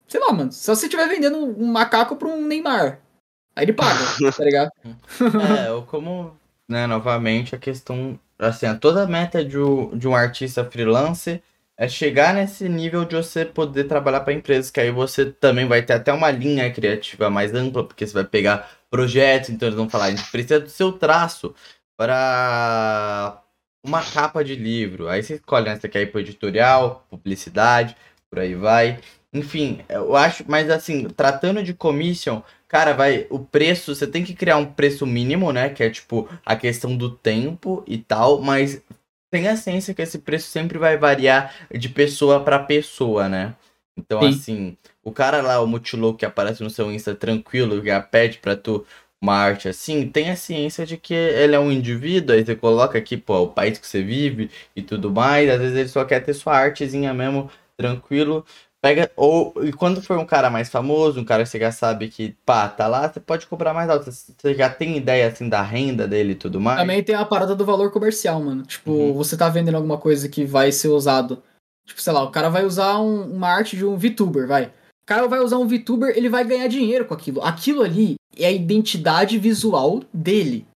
[0.09, 3.01] sei lá, mano, só se você estiver vendendo um macaco pra um Neymar.
[3.55, 4.01] Aí ele paga,
[4.36, 4.70] tá ligado?
[5.59, 6.36] é, ou como,
[6.68, 9.59] né, novamente, a questão, assim, toda a meta de,
[9.94, 11.43] de um artista freelance
[11.76, 15.80] é chegar nesse nível de você poder trabalhar para empresas, que aí você também vai
[15.80, 19.89] ter até uma linha criativa mais ampla, porque você vai pegar projetos, então eles vão
[19.89, 21.55] falar, a gente precisa do seu traço
[21.97, 23.40] para
[23.85, 25.09] uma capa de livro.
[25.09, 25.76] Aí você escolhe, né?
[25.76, 27.97] Você quer ir pro editorial, publicidade,
[28.30, 29.01] por aí vai.
[29.32, 34.34] Enfim, eu acho, mas assim, tratando de commission, cara, vai, o preço, você tem que
[34.34, 35.68] criar um preço mínimo, né?
[35.68, 38.82] Que é tipo a questão do tempo e tal, mas
[39.30, 43.55] tem a ciência que esse preço sempre vai variar de pessoa para pessoa, né?
[43.96, 44.28] Então, Sim.
[44.28, 48.56] assim, o cara lá, o Multiloco que aparece no seu Insta tranquilo, que pede pra
[48.56, 48.86] tu
[49.20, 52.96] uma arte assim, tem a ciência de que ele é um indivíduo, aí você coloca
[52.96, 56.20] aqui, pô, o país que você vive e tudo mais, às vezes ele só quer
[56.20, 58.46] ter sua artezinha mesmo, tranquilo.
[58.80, 62.09] Pega, ou, e quando for um cara mais famoso, um cara que você já sabe
[62.09, 64.10] que, pá, tá lá, você pode cobrar mais alto.
[64.10, 66.78] Você já tem ideia, assim, da renda dele e tudo mais.
[66.78, 68.62] Também tem a parada do valor comercial, mano.
[68.62, 69.14] Tipo, uhum.
[69.14, 71.42] você tá vendendo alguma coisa que vai ser usado.
[71.88, 74.66] Tipo, sei lá, o cara vai usar um, uma arte de um VTuber, vai.
[74.66, 77.42] O cara vai usar um VTuber, ele vai ganhar dinheiro com aquilo.
[77.42, 80.66] Aquilo ali é a identidade visual dele,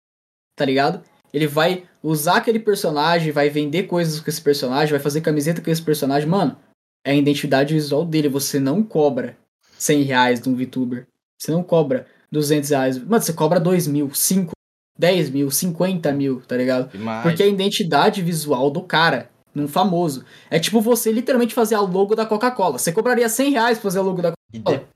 [0.57, 1.05] tá ligado?
[1.33, 5.71] Ele vai usar aquele personagem, vai vender coisas com esse personagem, vai fazer camiseta com
[5.71, 6.29] esse personagem.
[6.29, 6.57] Mano,
[7.05, 8.29] é a identidade visual dele.
[8.29, 9.37] Você não cobra
[9.79, 11.07] 100 reais de um VTuber.
[11.39, 12.99] Você não cobra 200 reais.
[12.99, 14.53] Mano, você cobra 2 mil, 5,
[14.99, 16.91] 10 mil, 50 mil, tá ligado?
[16.91, 17.23] Demais.
[17.23, 20.25] Porque é a identidade visual do cara, num famoso.
[20.51, 22.79] É tipo você literalmente fazer a logo da Coca-Cola.
[22.79, 24.89] Você cobraria 100 reais pra fazer a logo da Coca-Cola.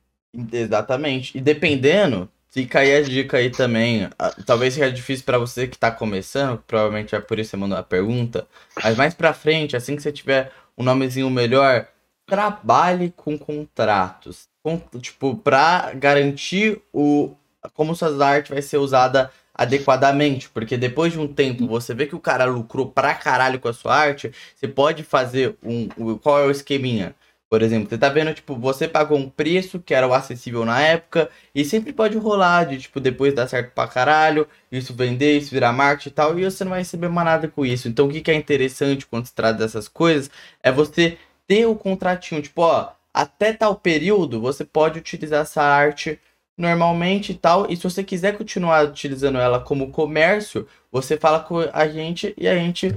[0.53, 1.37] Exatamente.
[1.37, 4.09] E dependendo, Fica aí a dica aí também.
[4.47, 7.77] Talvez seja difícil para você que tá começando, provavelmente é por isso que você mandou
[7.77, 8.47] a pergunta.
[8.83, 11.87] Mas mais pra frente, assim que você tiver um nomezinho melhor,
[12.27, 14.49] trabalhe com contratos.
[14.63, 17.35] Com, tipo, pra garantir o
[17.75, 22.15] como suas artes vai ser usada adequadamente, porque depois de um tempo você vê que
[22.15, 26.39] o cara lucrou pra caralho com a sua arte, você pode fazer um, um qual
[26.39, 27.15] é o esqueminha?
[27.49, 30.81] Por exemplo, você tá vendo, tipo, você pagou um preço que era o acessível na
[30.81, 35.53] época, e sempre pode rolar de, tipo, depois dar certo pra caralho, isso vender, isso
[35.53, 37.89] virar marketing e tal, e você não vai receber mais nada com isso.
[37.89, 40.29] Então, o que, que é interessante quando se trata dessas coisas
[40.61, 46.21] é você ter o contratinho, tipo, ó, até tal período você pode utilizar essa arte
[46.59, 51.59] normalmente e tal, e se você quiser continuar utilizando ela como comércio, você fala com
[51.73, 52.95] a gente e a gente.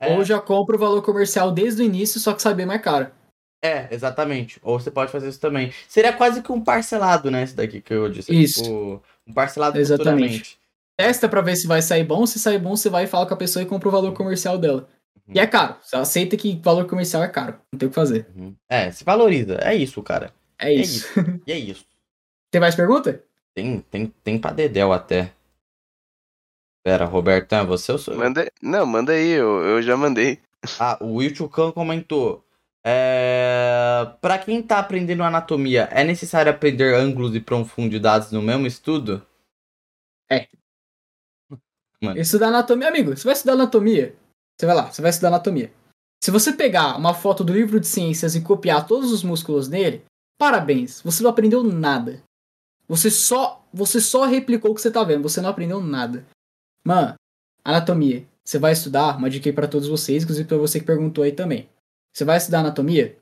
[0.00, 0.14] É...
[0.14, 3.10] Ou já compra o valor comercial desde o início, só que saber mais caro.
[3.64, 4.58] É, exatamente.
[4.62, 5.72] Ou você pode fazer isso também.
[5.88, 7.44] Seria quase que um parcelado, né?
[7.44, 8.34] Esse daqui que eu disse.
[8.34, 8.64] Isso.
[8.64, 10.58] Tipo, um parcelado Exatamente.
[10.98, 12.26] Testa pra ver se vai sair bom.
[12.26, 14.88] Se sair bom, você vai falar com a pessoa e compra o valor comercial dela.
[15.26, 15.34] Uhum.
[15.34, 15.76] E é caro.
[15.80, 17.58] Você aceita que valor comercial é caro.
[17.72, 18.26] Não tem o que fazer.
[18.34, 18.54] Uhum.
[18.68, 19.58] É, se valoriza.
[19.62, 20.32] É isso, cara.
[20.58, 21.08] É, é isso.
[21.08, 21.40] isso.
[21.46, 21.84] e é isso.
[22.50, 23.24] Tem mais pergunta?
[23.54, 25.32] Tem, tem, tem pra Dedel até.
[26.84, 30.38] Pera, Roberto, é você ou sou manda, Não, manda aí, eu, eu já mandei.
[30.78, 32.44] Ah, o Will Khan comentou.
[32.84, 34.06] É...
[34.20, 39.24] Para quem está aprendendo anatomia, é necessário aprender ângulos e profundidades no mesmo estudo?
[40.30, 40.48] É.
[42.02, 42.18] Mano.
[42.18, 44.16] Estudar anatomia, amigo, você vai estudar anatomia.
[44.58, 45.72] Você vai lá, você vai estudar anatomia.
[46.22, 50.04] Se você pegar uma foto do livro de ciências e copiar todos os músculos nele,
[50.38, 52.22] parabéns, você não aprendeu nada.
[52.88, 56.24] Você só, você só replicou o que você tá vendo, você não aprendeu nada.
[56.84, 57.14] Mano,
[57.64, 58.26] anatomia.
[58.44, 61.32] Você vai estudar, uma dica aí pra todos vocês, inclusive pra você que perguntou aí
[61.32, 61.68] também.
[62.12, 63.16] Você vai estudar anatomia?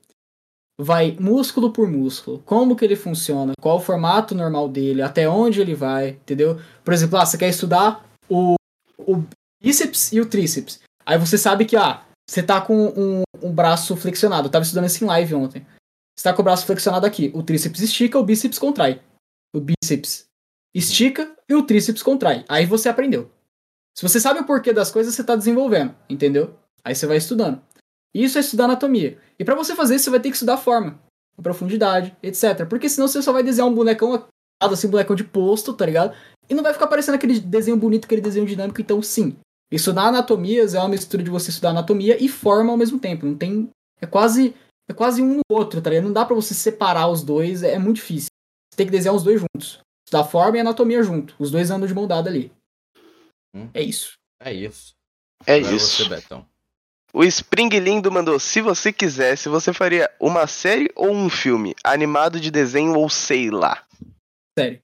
[0.79, 5.61] Vai músculo por músculo, como que ele funciona, qual o formato normal dele, até onde
[5.61, 6.59] ele vai, entendeu?
[6.83, 8.55] Por exemplo, ah, você quer estudar o,
[8.97, 9.23] o
[9.61, 10.79] bíceps e o tríceps.
[11.05, 14.47] Aí você sabe que, ah, você tá com um, um braço flexionado.
[14.47, 15.65] Eu tava estudando isso em live ontem.
[16.17, 17.31] Você tá com o braço flexionado aqui.
[17.33, 19.01] O tríceps estica, o bíceps contrai.
[19.53, 20.25] O bíceps
[20.73, 22.45] estica e o tríceps contrai.
[22.47, 23.29] Aí você aprendeu.
[23.97, 26.55] Se você sabe o porquê das coisas, você tá desenvolvendo, entendeu?
[26.83, 27.61] Aí você vai estudando.
[28.13, 29.17] Isso é estudar anatomia.
[29.37, 30.99] E para você fazer isso, você vai ter que estudar forma,
[31.41, 32.65] profundidade, etc.
[32.67, 34.27] Porque senão você só vai desenhar um bonecão
[34.61, 36.15] assim, um bonecão de posto, tá ligado?
[36.49, 38.79] E não vai ficar parecendo aquele desenho bonito, aquele desenho dinâmico.
[38.79, 39.37] Então, sim,
[39.75, 43.25] estudar anatomias é uma mistura de você estudar anatomia e forma ao mesmo tempo.
[43.25, 43.69] Não tem.
[43.99, 44.55] É quase.
[44.89, 46.05] É quase um no outro, tá ligado?
[46.05, 48.27] Não dá pra você separar os dois, é muito difícil.
[48.71, 49.79] Você tem que desenhar os dois juntos.
[50.05, 51.33] Estudar forma e anatomia junto.
[51.39, 52.51] Os dois andam de mão dada ali.
[53.55, 53.69] Hum.
[53.73, 54.13] É isso.
[54.41, 54.91] É isso.
[55.45, 56.03] É isso.
[56.03, 56.45] Você,
[57.13, 61.75] o Spring Lindo mandou: se você quisesse, você faria uma série ou um filme?
[61.83, 63.85] Animado de desenho ou sei lá?
[64.57, 64.81] Série.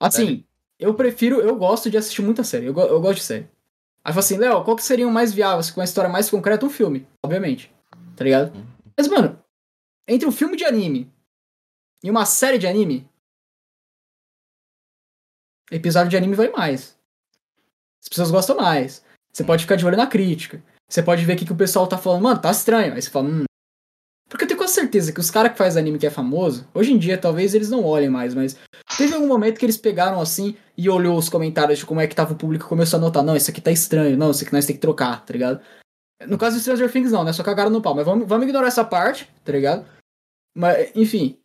[0.00, 0.44] Assim.
[0.80, 2.66] Eu prefiro, eu gosto de assistir muita série.
[2.66, 3.48] Eu, eu gosto de série.
[4.02, 6.64] Aí fala assim, Léo, qual que seria o mais viável, com uma história mais concreta?
[6.64, 7.72] Um filme, obviamente.
[8.16, 8.54] Tá ligado?
[8.56, 8.66] Uhum.
[8.96, 9.38] Mas, mano,
[10.08, 11.12] entre um filme de anime
[12.02, 13.08] e uma série de anime,
[15.70, 16.98] episódio de anime vai mais.
[18.02, 19.04] As pessoas gostam mais.
[19.32, 20.62] Você pode ficar de olho na crítica.
[20.88, 22.94] Você pode ver o que, que o pessoal tá falando, mano, tá estranho.
[22.94, 23.44] Aí você fala, hum.
[24.28, 26.92] Porque eu tenho quase certeza que os caras que faz anime que é famoso, hoje
[26.92, 28.58] em dia talvez eles não olhem mais, mas
[28.98, 32.14] teve algum momento que eles pegaram assim e olhou os comentários de como é que
[32.14, 34.52] tava o público e começou a notar, não, isso aqui tá estranho, não, isso aqui
[34.52, 35.60] nós tem que trocar, tá ligado?
[36.26, 37.32] No caso do Stranger Things não, né?
[37.32, 39.86] Só cagaram no pau, mas vamos, vamos ignorar essa parte, tá ligado?
[40.54, 41.38] Mas, enfim.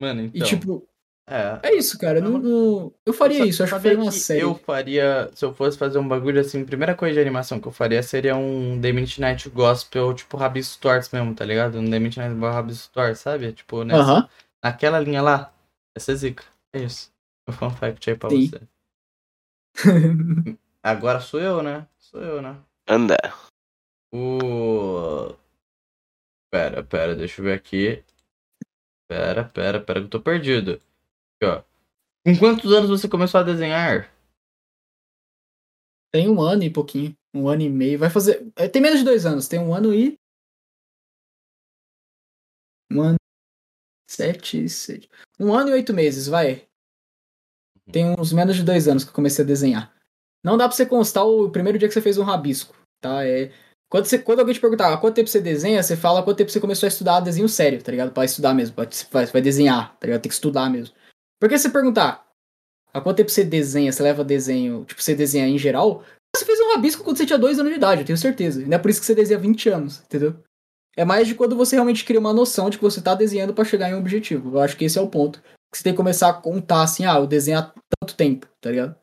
[0.00, 0.46] Mano, então.
[0.46, 0.88] E tipo,
[1.28, 1.58] é.
[1.62, 2.20] É isso, cara.
[2.20, 2.92] Não, não...
[3.04, 4.40] Eu faria isso, acho que faria uma série.
[4.40, 7.66] Eu faria, se eu fosse fazer um bagulho assim, a primeira coisa de animação que
[7.66, 11.78] eu faria seria um The Midnight Gospel, tipo Rabisco Torts mesmo, tá ligado?
[11.78, 13.52] Um The Midnight Rabisco Torts, sabe?
[13.52, 14.28] Tipo, nessa, uh -huh.
[14.62, 15.52] naquela linha lá.
[15.96, 16.44] Essa é zica.
[16.72, 17.10] É isso.
[17.48, 18.48] O fun fact aí pra Sim.
[18.48, 18.60] você.
[20.82, 21.86] Agora sou eu, né?
[21.98, 22.56] Sou eu, né?
[22.88, 23.16] Anda.
[24.14, 25.34] O.
[26.52, 28.04] Pera, pera, deixa eu ver aqui.
[29.08, 30.80] Pera, pera, pera, que eu tô perdido.
[31.42, 31.62] Ó.
[32.24, 34.12] Com quantos anos você começou a desenhar?
[36.12, 37.14] Tem um ano e pouquinho.
[37.34, 37.98] Um ano e meio.
[37.98, 38.50] Vai fazer.
[38.56, 39.48] É, tem menos de dois anos.
[39.48, 40.18] Tem um ano e.
[42.90, 43.16] Um ano.
[44.08, 45.10] Sete, sete.
[45.38, 46.66] Um ano e oito meses, vai.
[47.86, 47.92] Uhum.
[47.92, 49.94] Tem uns menos de dois anos que eu comecei a desenhar.
[50.44, 53.26] Não dá pra você constar o primeiro dia que você fez um rabisco, tá?
[53.26, 53.52] É.
[53.88, 56.50] Quando, você, quando alguém te perguntar há quanto tempo você desenha, você fala quanto tempo
[56.50, 58.12] você começou a estudar desenho sério, tá ligado?
[58.12, 58.74] Pra estudar mesmo.
[59.10, 60.22] Vai, vai desenhar, tá ligado?
[60.22, 60.94] Tem que estudar mesmo.
[61.40, 62.26] Porque se perguntar
[62.92, 66.02] há quanto tempo você desenha, você leva desenho, tipo, você desenha em geral,
[66.34, 68.64] você fez um rabisco quando você tinha dois anos de idade, eu tenho certeza.
[68.66, 70.42] Não é por isso que você desenha 20 anos, entendeu?
[70.96, 73.64] É mais de quando você realmente cria uma noção de que você tá desenhando para
[73.64, 74.56] chegar em um objetivo.
[74.56, 75.42] Eu acho que esse é o ponto.
[75.70, 78.70] Que você tem que começar a contar assim, ah, eu desenho há tanto tempo, tá
[78.70, 78.96] ligado?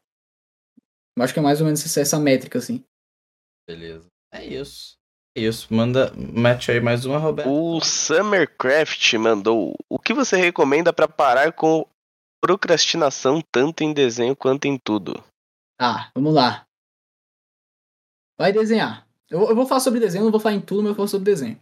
[1.15, 2.83] Eu acho que é mais ou menos essa métrica, assim.
[3.67, 4.07] Beleza.
[4.33, 4.95] É isso.
[5.37, 5.71] É isso.
[5.71, 7.51] Manda, mete aí mais uma, Roberto.
[7.51, 9.75] O Summercraft mandou.
[9.87, 11.87] O que você recomenda para parar com
[12.43, 15.23] procrastinação tanto em desenho quanto em tudo.
[15.79, 16.67] Tá, vamos lá.
[18.37, 19.07] Vai desenhar.
[19.29, 21.07] Eu, eu vou falar sobre desenho, não vou falar em tudo, mas eu vou falar
[21.07, 21.57] sobre desenho.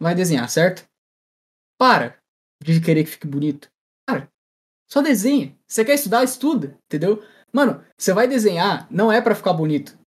[0.00, 0.88] Vai desenhar, certo?
[1.78, 2.18] Para
[2.64, 3.68] de querer que fique bonito.
[4.08, 4.30] Cara,
[4.90, 5.54] só desenha.
[5.66, 7.22] Você quer estudar, estuda, entendeu?
[7.52, 9.98] Mano, você vai desenhar, não é para ficar bonito.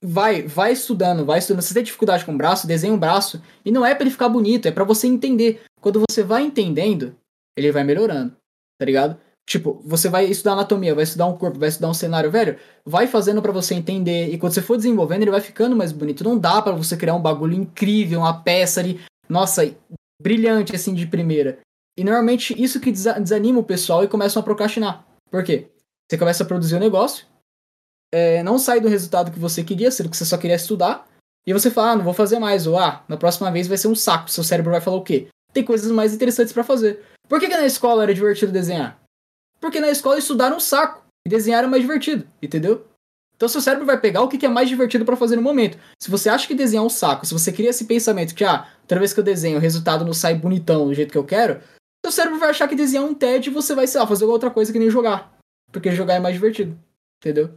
[0.00, 1.62] Vai, vai estudando, vai estudando.
[1.62, 3.42] Se você tem dificuldade com o braço, desenha um braço.
[3.64, 5.64] E não é para ele ficar bonito, é para você entender.
[5.80, 7.18] Quando você vai entendendo,
[7.56, 8.36] ele vai melhorando,
[8.78, 9.20] tá ligado?
[9.48, 13.06] Tipo, você vai estudar anatomia, vai estudar um corpo, vai estudar um cenário, velho, vai
[13.06, 16.24] fazendo para você entender e quando você for desenvolvendo, ele vai ficando mais bonito.
[16.24, 19.68] Não dá para você criar um bagulho incrível, uma peça ali, nossa,
[20.20, 21.58] brilhante assim de primeira.
[21.98, 25.04] E normalmente isso que desanima o pessoal e começam a procrastinar.
[25.30, 25.70] Por quê?
[26.08, 27.26] Você começa a produzir um negócio,
[28.12, 31.08] é, não sai do resultado que você queria, sendo que você só queria estudar,
[31.46, 33.88] e você fala, ah, não vou fazer mais, ou ah, na próxima vez vai ser
[33.88, 34.30] um saco.
[34.30, 35.28] Seu cérebro vai falar o quê?
[35.52, 37.02] Tem coisas mais interessantes para fazer.
[37.28, 39.01] Por que, que na escola era divertido desenhar?
[39.62, 42.84] Porque na escola estudaram um saco e desenhar é mais divertido, entendeu?
[43.36, 45.78] Então seu cérebro vai pegar o que é mais divertido para fazer no momento.
[46.02, 48.68] Se você acha que desenhar é um saco, se você cria esse pensamento que, ah,
[48.88, 51.60] toda vez que eu desenho o resultado não sai bonitão do jeito que eu quero,
[52.04, 54.24] seu cérebro vai achar que desenhar é um TED e você vai, sei lá, fazer
[54.24, 55.32] outra coisa que nem jogar.
[55.70, 56.76] Porque jogar é mais divertido,
[57.20, 57.54] entendeu?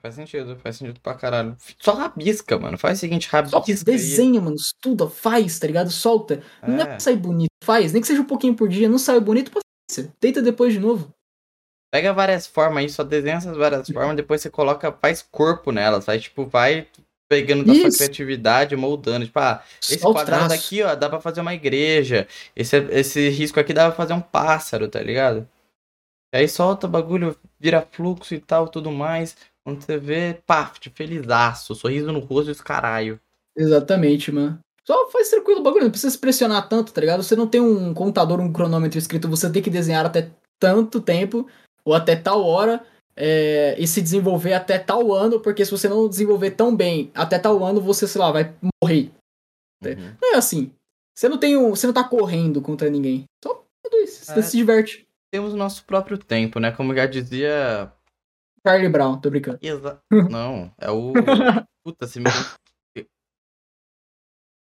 [0.00, 1.56] Faz sentido, faz sentido pra caralho.
[1.78, 2.76] Só rabisca, mano.
[2.76, 3.56] Faz o seguinte, rabisca.
[3.56, 4.56] Só desenha, mano.
[4.56, 5.90] Estuda, faz, tá ligado?
[5.92, 6.42] Solta.
[6.60, 6.68] É.
[6.68, 7.50] Não é pra sair bonito.
[7.62, 7.92] Faz.
[7.92, 8.88] Nem que seja um pouquinho por dia.
[8.88, 9.52] Não sai bonito,
[10.18, 11.12] Tenta depois de novo.
[11.92, 16.08] Pega várias formas aí, só desenha essas várias formas, depois você coloca, faz corpo nelas,
[16.08, 16.88] aí tipo, vai
[17.28, 19.24] pegando da sua criatividade, moldando.
[19.24, 22.26] Tipo, ah, esse Só quadrado aqui, ó, dá pra fazer uma igreja.
[22.54, 25.48] Esse, esse risco aqui dá pra fazer um pássaro, tá ligado?
[26.34, 29.36] Aí solta o bagulho, vira fluxo e tal, tudo mais.
[29.64, 33.20] Quando você vê, pá, de felizaço, sorriso no rosto e os caralho.
[33.56, 34.58] Exatamente, mano.
[34.86, 37.22] Só faz tranquilo o bagulho, não precisa se pressionar tanto, tá ligado?
[37.22, 40.30] Você não tem um contador, um cronômetro escrito, você tem que desenhar até
[40.60, 41.46] tanto tempo,
[41.84, 42.84] ou até tal hora,
[43.16, 47.38] é, e se desenvolver até tal ano, porque se você não desenvolver tão bem até
[47.38, 49.10] tal ano, você, sei lá, vai morrer.
[49.84, 50.16] Uhum.
[50.20, 50.72] Não é assim.
[51.16, 51.70] Você não tem um.
[51.70, 53.24] Você não tá correndo contra ninguém.
[53.44, 54.24] Só tudo isso.
[54.24, 54.42] Você É.
[54.42, 55.06] se diverte.
[55.32, 56.72] Temos o nosso próprio tempo, né?
[56.72, 57.92] Como já dizia.
[58.66, 59.58] Charlie Brown, tô brincando.
[59.60, 59.98] Exa...
[60.30, 61.12] Não, é o.
[61.84, 62.26] Puta, você me.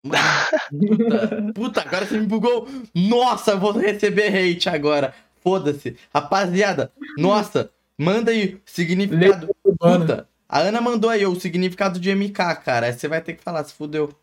[0.05, 2.69] Puta, puta, agora você me bugou.
[2.95, 5.15] Nossa, vou receber hate agora.
[5.43, 5.97] Foda-se.
[6.13, 9.49] Rapaziada, nossa, manda aí o significado.
[9.63, 12.87] Puta, a Ana mandou aí o significado de MK, cara.
[12.87, 14.15] Aí você vai ter que falar, se fudeu.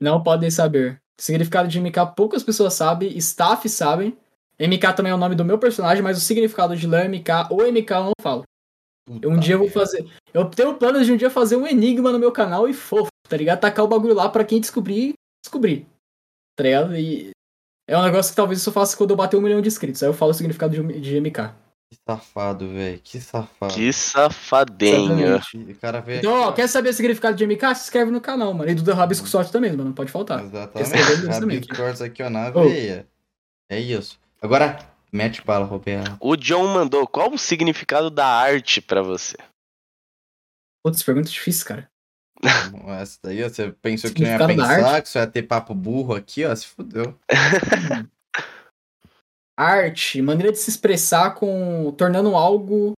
[0.00, 1.00] não podem saber.
[1.18, 4.16] O significado de MK poucas pessoas sabem, staff sabem.
[4.58, 7.70] MK também é o nome do meu personagem, mas o significado de Léo MK ou
[7.70, 8.44] MK eu não falo.
[9.06, 10.08] Puta um dia eu vou fazer.
[10.32, 13.36] Eu tenho planos de um dia fazer um enigma no meu canal e fofo, tá
[13.38, 13.60] ligado?
[13.60, 15.86] Tacar o bagulho lá pra quem descobrir, descobrir.
[16.54, 16.94] Tá ligado?
[16.94, 17.30] E
[17.88, 20.02] é um negócio que talvez eu só faça quando eu bater um milhão de inscritos.
[20.02, 21.54] Aí eu falo o significado de, de MK.
[21.90, 23.00] Que safado, velho.
[23.02, 23.72] Que safado.
[23.72, 23.84] Que.
[23.84, 25.56] Exatamente.
[25.56, 27.74] O cara veio Então, ó, quer saber o significado de MK?
[27.74, 28.70] Se inscreve no canal, mano.
[28.70, 29.84] E do Rabisco Sorte também, mano.
[29.84, 30.44] Não pode faltar.
[30.44, 31.28] Exatamente.
[31.28, 33.08] Rabisco cortes aqui, ó, na veia.
[33.70, 34.20] É isso.
[34.42, 34.78] Agora,
[35.10, 36.18] mete bala, Roberto.
[36.20, 39.38] O John mandou qual o significado da arte pra você?
[40.84, 41.91] Putz, pergunta difícil, cara.
[43.00, 46.44] Essa daí, você pensou que não ia pensar, que você ia ter papo burro aqui,
[46.44, 47.16] ó, se fudeu.
[49.56, 51.92] Arte, maneira de se expressar com.
[51.92, 52.94] tornando algo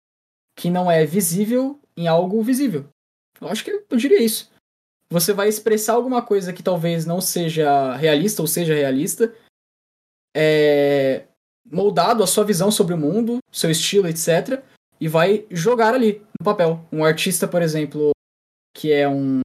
[0.56, 2.86] que não é visível em algo visível.
[3.40, 4.50] Eu acho que eu diria isso.
[5.10, 9.34] Você vai expressar alguma coisa que talvez não seja realista ou seja realista,
[10.34, 11.24] é,
[11.70, 14.62] moldado a sua visão sobre o mundo, seu estilo, etc.
[15.00, 16.84] E vai jogar ali no papel.
[16.90, 18.13] Um artista, por exemplo,
[18.74, 19.40] que é um,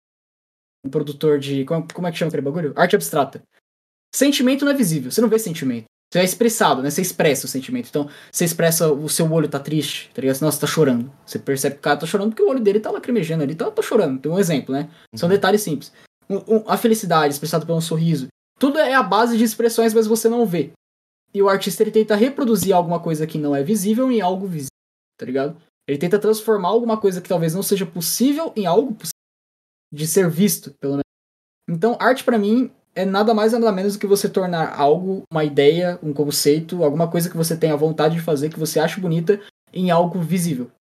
[0.86, 1.64] um produtor de.
[1.66, 2.74] Como, como é que chama aquele bagulho?
[2.76, 3.42] Arte abstrata.
[4.14, 5.86] Sentimento não é visível, você não vê sentimento.
[6.12, 6.90] Você é expressado, né?
[6.90, 7.88] Você expressa o sentimento.
[7.88, 10.42] Então, você expressa o seu olho tá triste, tá ligado?
[10.42, 11.12] Nossa, tá chorando.
[11.24, 13.70] Você percebe que o cara tá chorando porque o olho dele tá lacrimejando ali, tá,
[13.70, 14.20] tá chorando.
[14.20, 14.90] Tem um exemplo, né?
[15.16, 15.36] São Uhum.
[15.36, 15.94] detalhes simples.
[16.28, 18.28] Um- um- a felicidade expressada por um sorriso.
[18.60, 20.72] Tudo é a base de expressões, mas você não vê.
[21.32, 24.70] E o artista ele tenta reproduzir alguma coisa que não é visível em algo visível,
[25.16, 25.56] tá ligado?
[25.88, 29.12] Ele tenta transformar alguma coisa que talvez não seja possível em algo possível
[29.92, 31.04] de ser visto, pelo menos.
[31.70, 35.44] Então, arte pra mim é nada mais nada menos do que você tornar algo, uma
[35.44, 39.40] ideia, um conceito, alguma coisa que você tenha vontade de fazer, que você acha bonita,
[39.72, 40.72] em algo visível.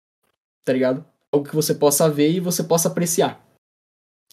[0.65, 1.05] Tá ligado?
[1.31, 3.39] Algo que você possa ver e você possa apreciar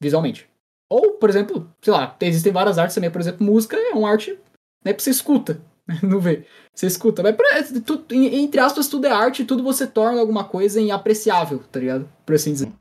[0.01, 0.49] visualmente.
[0.91, 4.39] Ou, por exemplo, sei lá, existem várias artes também, por exemplo, música é uma arte,
[4.85, 5.61] né, que você escuta,
[6.03, 6.47] não vê.
[6.75, 10.81] Você escuta, mas pra- tu- entre aspas tudo é arte, tudo você torna alguma coisa
[10.95, 12.09] apreciável, tá ligado?
[12.25, 12.73] Por assim dizer.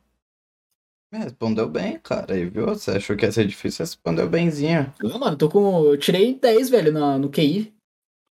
[1.18, 2.34] Respondeu bem, cara.
[2.34, 2.66] Aí, viu?
[2.68, 4.94] Você achou que ia ser difícil, respondeu benzinho.
[5.02, 5.86] Não, mano, tô com.
[5.86, 7.74] Eu tirei 10, velho, na, no QI,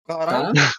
[0.05, 0.53] Caralho.
[0.53, 0.71] tá?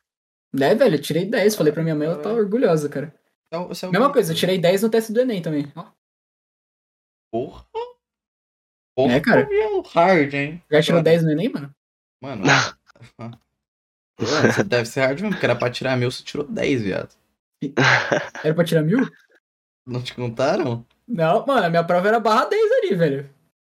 [0.53, 0.95] né, velho?
[0.97, 1.55] Eu tirei 10.
[1.57, 3.15] Falei pra minha mãe, ela tá orgulhosa, cara.
[3.49, 5.71] Então, é Mesma coisa, eu tirei 10 no teste do Enem também.
[5.77, 5.87] Ó,
[7.33, 7.65] Porra.
[8.97, 9.49] Porra, É, cara.
[9.51, 10.63] é hard, hein?
[10.71, 11.11] Já tirou Foda.
[11.11, 11.75] 10 no Enem, mano?
[12.23, 12.43] Mano.
[13.21, 17.13] Mano, Você deve ser hard mesmo, porque era pra tirar mil, você tirou 10, viado.
[18.45, 19.01] Era pra tirar mil?
[19.85, 20.87] Não te contaram?
[21.07, 23.31] Não, mano, a minha prova era barra 10 ali, velho.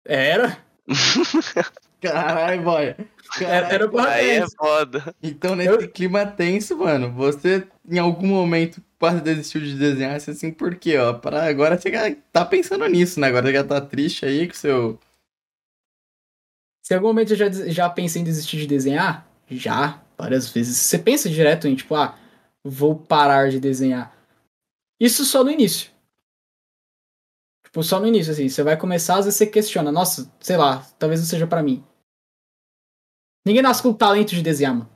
[0.05, 0.57] Era.
[2.01, 2.95] Caralho, boy.
[3.41, 4.53] Era, era barra Aí é 10.
[4.55, 5.15] foda.
[5.21, 10.75] Então, nesse clima tenso, mano, você em algum momento quase desistiu de desenhar, assim, por
[10.75, 11.13] quê, ó?
[11.13, 13.27] Para agora você já tá pensando nisso, né?
[13.27, 14.99] Agora você já tá triste aí com seu.
[16.83, 20.77] Se em algum momento eu já, já pensei em desistir de desenhar, já, várias vezes.
[20.77, 22.17] Você pensa direto em, tipo, ah,
[22.63, 24.15] vou parar de desenhar.
[24.99, 25.91] Isso só no início.
[27.77, 28.49] Tipo, só no início, assim.
[28.49, 31.83] Você vai começar, às vezes você questiona, nossa, sei lá, talvez não seja pra mim.
[33.45, 34.89] Ninguém nasce com o talento de desenhar, mano.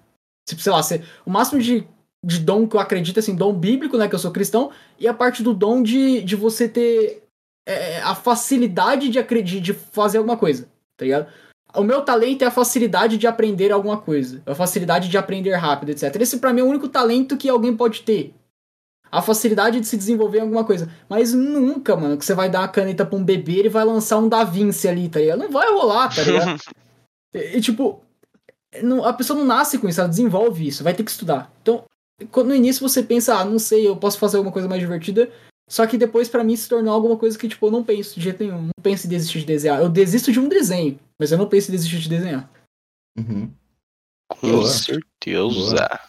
[0.49, 1.87] Tipo, sei lá, você, o máximo de,
[2.25, 5.13] de dom que eu acredito, assim, dom bíblico, né, que eu sou cristão, e a
[5.13, 7.23] parte do dom de, de você ter
[7.67, 10.67] é, a facilidade de, acredi- de fazer alguma coisa,
[10.97, 11.31] tá ligado?
[11.75, 14.41] O meu talento é a facilidade de aprender alguma coisa.
[14.43, 16.15] A facilidade de aprender rápido, etc.
[16.19, 18.33] Esse pra mim é o único talento que alguém pode ter.
[19.11, 20.89] A facilidade de se desenvolver em alguma coisa.
[21.09, 23.83] Mas nunca, mano, que você vai dar uma caneta pra um bebê e ele vai
[23.83, 25.39] lançar um Da Vinci ali, tá ligado?
[25.39, 26.57] Não vai rolar, tá ligado?
[27.35, 28.01] e, e, tipo,
[28.81, 31.51] não- a pessoa não nasce com isso, ela desenvolve isso, vai ter que estudar.
[31.61, 31.83] Então,
[32.31, 35.29] quando- no início você pensa, ah, não sei, eu posso fazer alguma coisa mais divertida.
[35.69, 38.21] Só que depois pra mim se tornou alguma coisa que, tipo, eu não penso de
[38.21, 38.63] jeito nenhum.
[38.63, 39.79] Não penso em desistir de desenhar.
[39.79, 42.49] Eu desisto de um desenho, mas eu não penso em desistir de desenhar.
[43.17, 43.49] Uhum.
[44.39, 44.67] Com Boa.
[44.67, 45.99] certeza.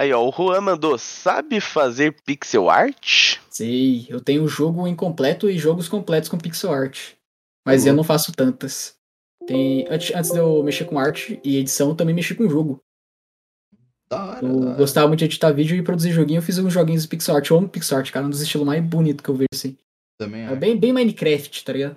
[0.00, 3.36] Aí, ó, o Juan mandou, sabe fazer pixel art?
[3.50, 7.10] Sei, eu tenho jogo incompleto e jogos completos com pixel art.
[7.66, 8.94] Mas eu não faço tantas.
[9.46, 12.80] Tem, antes, antes de eu mexer com arte e edição, eu também mexi com jogo.
[14.10, 14.76] Da hora, Eu da hora.
[14.78, 16.38] gostava muito de editar vídeo e produzir joguinho.
[16.38, 17.50] Eu fiz uns joguinhos de pixel art.
[17.50, 18.24] Eu amo pixel art, cara.
[18.24, 19.76] Um dos estilos mais bonitos que eu vejo, assim.
[20.18, 20.56] Também É é.
[20.56, 21.96] bem, bem Minecraft, tá ligado?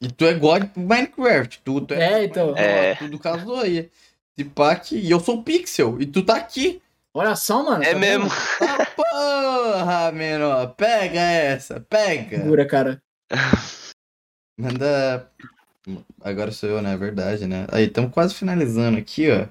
[0.00, 1.60] E tu é God Minecraft.
[1.64, 2.56] Tu, tu É, então.
[2.56, 2.94] É.
[2.94, 3.90] Tudo casou aí.
[4.38, 4.96] Se pá aqui.
[4.96, 6.00] E eu sou Pixel.
[6.00, 6.80] E tu tá aqui.
[7.14, 7.82] Olha só, mano.
[7.82, 8.28] É tá mesmo.
[8.60, 10.74] Ah, porra, menor.
[10.74, 11.80] Pega essa.
[11.80, 12.38] Pega.
[12.38, 13.02] Figura, cara.
[14.58, 15.30] Manda.
[16.20, 16.92] Agora sou eu, né?
[16.94, 17.66] É verdade, né?
[17.72, 19.48] Aí, estamos quase finalizando aqui, ó.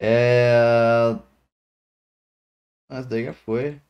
[0.00, 1.18] É.
[2.88, 3.80] Mas daí já foi.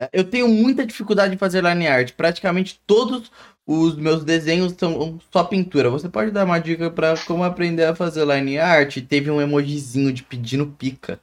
[0.00, 2.12] É, Eu tenho muita dificuldade em fazer line art.
[2.12, 3.30] Praticamente todos
[3.66, 5.90] os meus desenhos são só pintura.
[5.90, 8.96] Você pode dar uma dica pra como aprender a fazer line art?
[9.08, 11.20] Teve um emojizinho de pedindo pica.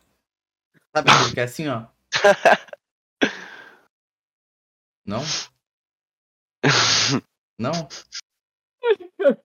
[0.95, 1.85] Sabe que é assim, ó?
[5.05, 5.21] Não?
[7.59, 7.71] Não?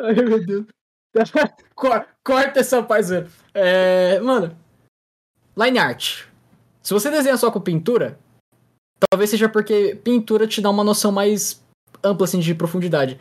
[0.00, 0.66] Ai, meu Deus.
[1.74, 3.28] Cor- Corta essa paisana.
[3.54, 4.56] É, mano,
[5.56, 6.24] line art.
[6.82, 8.18] Se você desenha só com pintura,
[9.08, 11.62] talvez seja porque pintura te dá uma noção mais
[12.02, 13.18] ampla assim, de profundidade.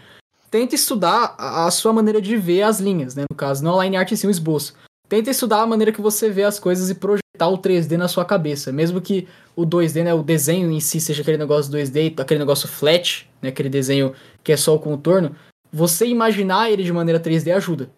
[0.52, 3.26] Tenta estudar a sua maneira de ver as linhas, né?
[3.30, 4.74] No caso, não a line art, sim o esboço.
[5.08, 8.26] Tenta estudar a maneira que você vê as coisas e projetar o 3D na sua
[8.26, 8.72] cabeça.
[8.72, 12.68] Mesmo que o 2D, né, o desenho em si seja aquele negócio 2D, aquele negócio
[12.68, 15.36] flat, né, aquele desenho que é só o contorno,
[15.72, 17.90] você imaginar ele de maneira 3D ajuda.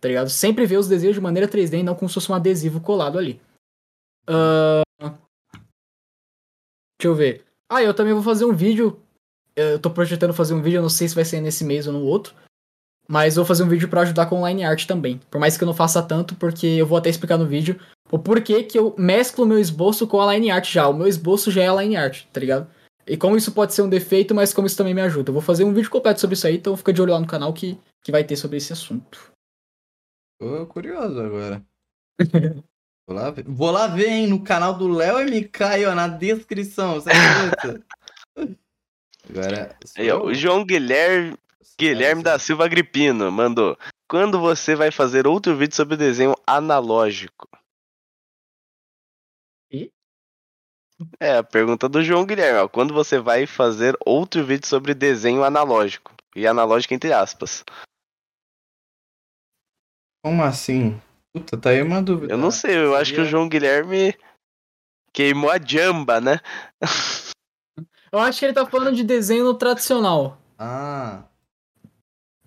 [0.00, 0.28] Tá ligado?
[0.28, 3.18] Sempre ver os desenhos de maneira 3D e não como se fosse um adesivo colado
[3.18, 3.40] ali.
[4.28, 4.82] Ahn,
[7.04, 7.44] Deixa eu ver.
[7.68, 8.98] Ah, eu também vou fazer um vídeo.
[9.54, 11.92] Eu tô projetando fazer um vídeo, eu não sei se vai ser nesse mês ou
[11.92, 12.34] no outro.
[13.06, 15.20] Mas vou fazer um vídeo pra ajudar com line art também.
[15.30, 17.78] Por mais que eu não faça tanto, porque eu vou até explicar no vídeo
[18.10, 20.88] o porquê que eu mesclo meu esboço com a line art já.
[20.88, 22.66] O meu esboço já é a line art, tá ligado?
[23.06, 25.28] E como isso pode ser um defeito, mas como isso também me ajuda.
[25.28, 27.26] Eu vou fazer um vídeo completo sobre isso aí, então fica de olho lá no
[27.26, 29.30] canal que, que vai ter sobre esse assunto.
[30.40, 31.62] Tô curioso agora.
[33.06, 36.08] Vou lá ver, Vou lá ver, hein, no canal do Léo MK aí, ó, na
[36.08, 36.96] descrição?
[39.28, 39.78] Agora.
[39.96, 41.36] Aí, ó, o João Guilherme,
[41.78, 43.76] Guilherme da Silva Agripino mandou.
[44.08, 47.48] Quando você vai fazer outro vídeo sobre desenho analógico?
[49.70, 49.90] E?
[51.20, 52.68] É, a pergunta do João Guilherme, ó.
[52.68, 56.14] Quando você vai fazer outro vídeo sobre desenho analógico?
[56.34, 57.64] E analógico entre aspas.
[60.22, 61.00] Como assim?
[61.34, 62.32] Puta, tá aí uma dúvida.
[62.32, 64.14] Eu não sei, eu acho que o João Guilherme
[65.12, 66.40] queimou a jamba, né?
[68.12, 70.38] Eu acho que ele tá falando de desenho no tradicional.
[70.56, 71.24] Ah,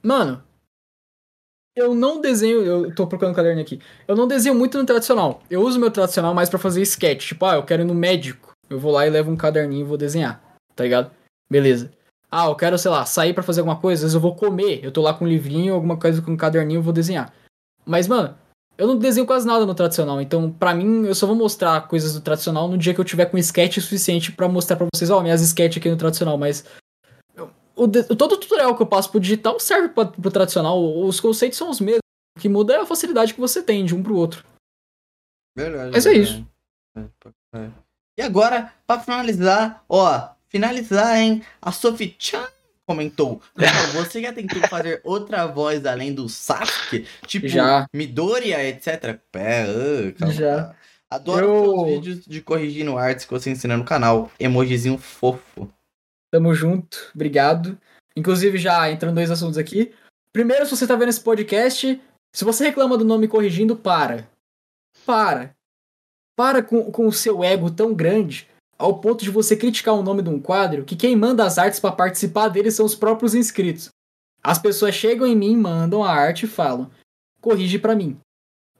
[0.02, 0.42] Mano,
[1.76, 2.64] eu não desenho.
[2.64, 3.82] Eu tô procurando um caderno aqui.
[4.08, 5.44] Eu não desenho muito no tradicional.
[5.50, 7.28] Eu uso meu tradicional mais pra fazer sketch.
[7.28, 8.54] Tipo, ah, eu quero ir no médico.
[8.70, 10.42] Eu vou lá e levo um caderninho e vou desenhar.
[10.74, 11.12] Tá ligado?
[11.52, 11.92] Beleza.
[12.32, 14.00] Ah, eu quero, sei lá, sair pra fazer alguma coisa.
[14.00, 14.80] Às vezes eu vou comer.
[14.84, 17.34] Eu tô lá com um livrinho, alguma coisa com um caderninho, eu vou desenhar.
[17.86, 18.38] Mas, mano,
[18.78, 20.22] eu não desenho quase nada no tradicional.
[20.22, 23.26] Então, pra mim, eu só vou mostrar coisas do tradicional no dia que eu tiver
[23.26, 26.38] com sketch suficiente pra mostrar pra vocês, ó, minhas sketch aqui no tradicional.
[26.38, 26.64] Mas
[27.76, 30.80] o todo o tutorial que eu passo pro digital serve pra, pro tradicional.
[31.06, 32.02] Os conceitos são os mesmos.
[32.38, 34.46] O que muda é a facilidade que você tem de um pro outro.
[35.56, 35.92] verdade.
[35.94, 36.46] Mas é isso.
[36.96, 37.06] É,
[37.52, 37.72] crer.
[38.20, 41.44] E agora, pra finalizar, ó, finalizar, hein?
[41.62, 42.48] A Sophie Chan
[42.88, 43.42] comentou.
[43.56, 47.06] "Léo, Você já tentou fazer outra voz além do Sasuke?
[47.28, 47.86] Tipo, Já.
[47.94, 49.20] Midoriya, etc.
[49.32, 50.34] Pé, ah, calma.
[50.34, 50.76] Já.
[51.10, 54.32] Adoro Eu- seus vídeos de corrigindo artes que você ensina no canal.
[54.40, 55.70] Emojizinho fofo.
[56.32, 57.12] Tamo junto.
[57.14, 57.78] Obrigado.
[58.16, 59.94] Inclusive, já entrando dois assuntos aqui.
[60.34, 62.02] Primeiro, se você tá vendo esse podcast,
[62.34, 64.28] se você reclama do nome corrigindo, para.
[65.06, 65.56] Para.
[66.36, 68.48] Para com, com o seu ego tão grande
[68.78, 71.80] ao ponto de você criticar o nome de um quadro que quem manda as artes
[71.80, 73.90] pra participar dele são os próprios inscritos.
[74.44, 76.90] As pessoas chegam em mim, mandam a arte e falam:
[77.42, 78.18] corrige pra mim.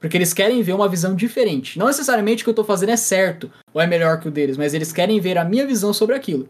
[0.00, 1.78] Porque eles querem ver uma visão diferente.
[1.78, 4.56] Não necessariamente o que eu tô fazendo é certo ou é melhor que o deles,
[4.56, 6.48] mas eles querem ver a minha visão sobre aquilo.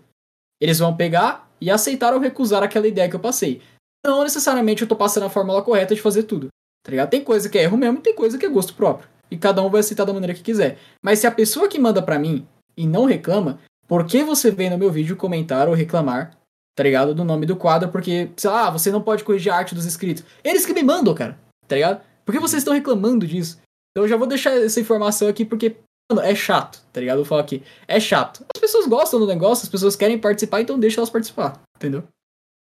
[0.60, 3.62] Eles vão pegar e aceitar ou recusar aquela ideia que eu passei.
[4.04, 6.48] Não necessariamente eu tô passando a fórmula correta de fazer tudo.
[6.84, 7.10] Tá ligado?
[7.10, 9.08] Tem coisa que é erro mesmo tem coisa que é gosto próprio.
[9.30, 10.78] E cada um vai aceitar da maneira que quiser.
[11.02, 12.46] Mas se a pessoa que manda pra mim
[12.78, 16.38] e não reclama, por que você vem no meu vídeo comentar ou reclamar,
[16.76, 17.14] tá ligado?
[17.14, 20.24] Do nome do quadro, porque, sei lá, você não pode corrigir a arte dos inscritos.
[20.44, 21.36] Eles que me mandam, cara,
[21.66, 22.00] tá ligado?
[22.24, 23.60] Por que vocês estão reclamando disso?
[23.90, 25.76] Então eu já vou deixar essa informação aqui porque,
[26.10, 27.16] mano, é chato, tá ligado?
[27.16, 28.46] Eu vou falar aqui, é chato.
[28.54, 32.04] As pessoas gostam do negócio, as pessoas querem participar, então deixa elas participar, entendeu?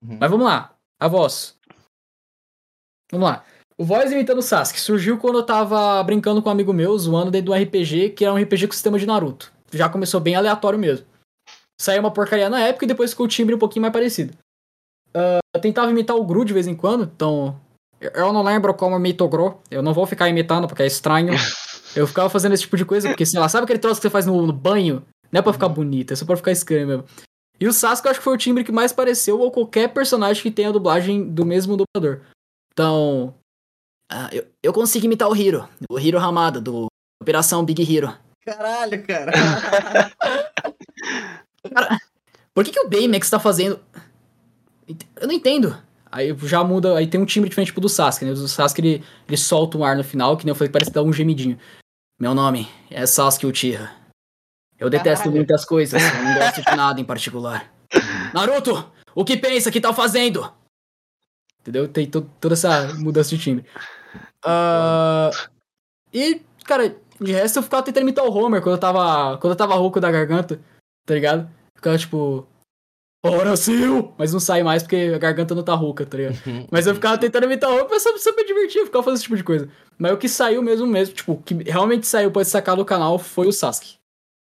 [0.04, 0.18] Uhum.
[0.20, 1.56] Mas vamos lá, a voz.
[3.10, 3.44] Vamos lá.
[3.76, 7.32] O Voz imitando o Sasuke surgiu quando eu tava brincando com um amigo meu, zoando
[7.32, 9.52] dentro do RPG, que era um RPG com sistema de Naruto.
[9.74, 11.06] Já começou bem aleatório mesmo.
[11.80, 14.32] Saiu uma porcaria na época e depois ficou o timbre um pouquinho mais parecido.
[15.10, 17.58] Uh, eu tentava imitar o Gru de vez em quando, então.
[18.00, 19.60] Eu não lembro como imito o Gru.
[19.70, 21.32] Eu não vou ficar imitando porque é estranho.
[21.96, 24.10] Eu ficava fazendo esse tipo de coisa, porque, sei lá, sabe aquele troço que você
[24.10, 25.04] faz no, no banho?
[25.30, 27.04] Não é pra ficar bonito, é só pra ficar estranho mesmo.
[27.60, 30.42] E o Sasuke eu acho que foi o timbre que mais pareceu ou qualquer personagem
[30.42, 32.20] que tenha a dublagem do mesmo dublador.
[32.72, 33.32] Então.
[34.12, 36.86] Uh, eu, eu consigo imitar o Hiro, o Hiro Hamada, do
[37.22, 38.12] Operação Big Hero.
[38.44, 39.32] Caralho, cara.
[41.72, 42.00] cara
[42.54, 43.80] por que, que o Baymax tá fazendo.
[45.16, 45.76] Eu não entendo.
[46.10, 48.30] Aí já muda, aí tem um timbre diferente tipo do Sasuke, né?
[48.30, 50.94] O Sasuke ele, ele solta um ar no final, que nem eu falei, parece que
[50.94, 51.58] dá um gemidinho.
[52.20, 53.90] Meu nome é Sasuke Uchiha.
[54.78, 55.36] Eu detesto Caralho.
[55.36, 57.72] muitas coisas, eu não gosto de nada em particular.
[58.32, 60.52] Naruto, o que pensa que tá fazendo?
[61.60, 61.88] Entendeu?
[61.88, 63.64] Tem to toda essa mudança de timbre.
[64.44, 65.34] Uh,
[66.12, 66.94] e, cara,
[67.24, 69.38] de resto eu ficava tentando imitar o Homer quando eu tava.
[69.38, 70.60] Quando eu tava rouco da garganta,
[71.06, 71.48] tá ligado?
[71.74, 72.46] Ficava tipo.
[73.26, 74.12] Horacio!
[74.18, 76.36] Mas não sai mais porque a garganta não tá rouca, tá ligado?
[76.70, 79.24] Mas eu ficava tentando imitar o Homer só, só pra divertir, eu ficava fazendo esse
[79.24, 79.68] tipo de coisa.
[79.98, 83.18] Mas o que saiu mesmo, mesmo, tipo, o que realmente saiu pra sacar do canal
[83.18, 83.94] foi o Sasuke.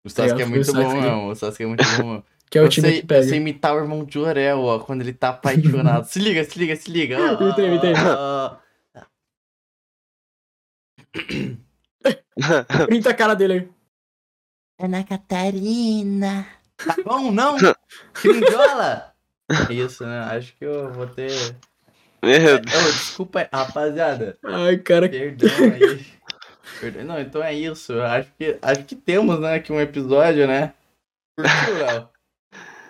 [0.06, 1.28] O Sasuke tá é muito bom, não.
[1.28, 2.24] O Sasuke é muito bom.
[2.50, 3.24] que é o time que pega.
[3.24, 6.06] Você imitar o irmão de Orel, ó, quando ele tá apaixonado.
[6.10, 7.18] se liga, se liga, se liga.
[7.40, 7.94] Imitei, imitei.
[12.88, 13.70] Printa a cara dele aí.
[14.80, 16.48] Ana Catarina.
[16.78, 17.58] Tá bom, não?
[18.14, 19.14] Crinjola?
[19.70, 20.20] Isso, né?
[20.32, 21.32] Acho que eu vou ter.
[22.24, 22.76] Meu Deus.
[22.76, 24.38] Oh, desculpa, rapaziada.
[24.44, 25.10] Ai, cara.
[25.10, 26.06] Perdão aí.
[26.80, 27.04] Perdão.
[27.04, 28.00] Não, então é isso.
[28.02, 30.74] Acho que, acho que temos, né, aqui um episódio, né?
[31.36, 32.10] Curtiu, Léo?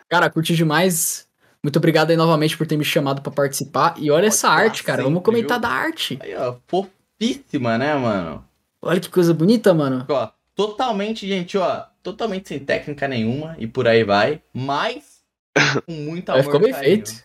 [0.09, 1.27] Cara, curti demais.
[1.63, 3.93] Muito obrigado aí novamente por ter me chamado para participar.
[3.97, 4.97] E olha Pode essa arte, cara.
[4.97, 5.69] Sempre, Vamos comentar viu?
[5.69, 6.17] da arte.
[6.21, 8.43] Aí, ó, fofíssima, né, mano?
[8.81, 10.05] Olha que coisa bonita, mano.
[10.09, 15.21] Ó, totalmente, gente, ó, totalmente sem técnica nenhuma e por aí vai, mas
[15.85, 16.43] com muita amor.
[16.43, 17.05] ficou bem carinho.
[17.05, 17.23] feito.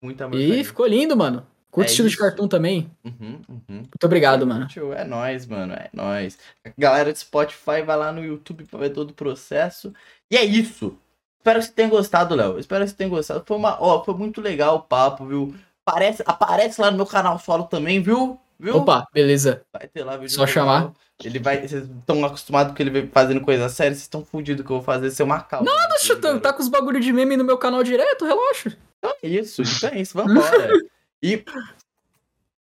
[0.00, 0.38] Muito amor.
[0.38, 0.64] E carinho.
[0.64, 1.46] ficou lindo, mano.
[1.70, 2.16] Curto é estilo isso.
[2.16, 2.90] de cartoon também.
[3.02, 3.62] Uhum, uhum.
[3.68, 4.66] Muito obrigado, mano.
[4.94, 5.72] É nóis, mano.
[5.72, 6.38] É nóis.
[6.66, 9.90] A galera de Spotify vai lá no YouTube pra ver todo o processo.
[10.30, 10.98] E é isso.
[11.38, 12.58] Espero que você tenha gostado, Léo.
[12.58, 13.42] Espero que você tenha gostado.
[13.46, 15.54] Foi uma, ó, foi muito legal o papo, viu?
[15.84, 18.38] Aparece, aparece lá no meu canal solo também, viu?
[18.62, 18.76] Viu?
[18.76, 19.66] Opa, beleza.
[19.72, 20.30] Vai ter lá vídeo.
[20.30, 20.54] Só legal.
[20.54, 20.92] chamar.
[21.24, 21.66] Ele vai.
[21.66, 25.10] Vocês estão acostumados com ele fazendo coisa séria, vocês estão fudidos que eu vou fazer
[25.10, 25.68] ser uma calma.
[25.68, 26.40] Nada, chutando.
[26.40, 28.78] Tá com os bagulho de meme no meu canal direto, relaxa.
[28.98, 30.68] Então é isso, então é isso, vambora.
[31.20, 31.44] e.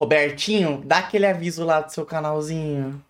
[0.02, 3.02] Robertinho, dá aquele aviso lá do seu canalzinho.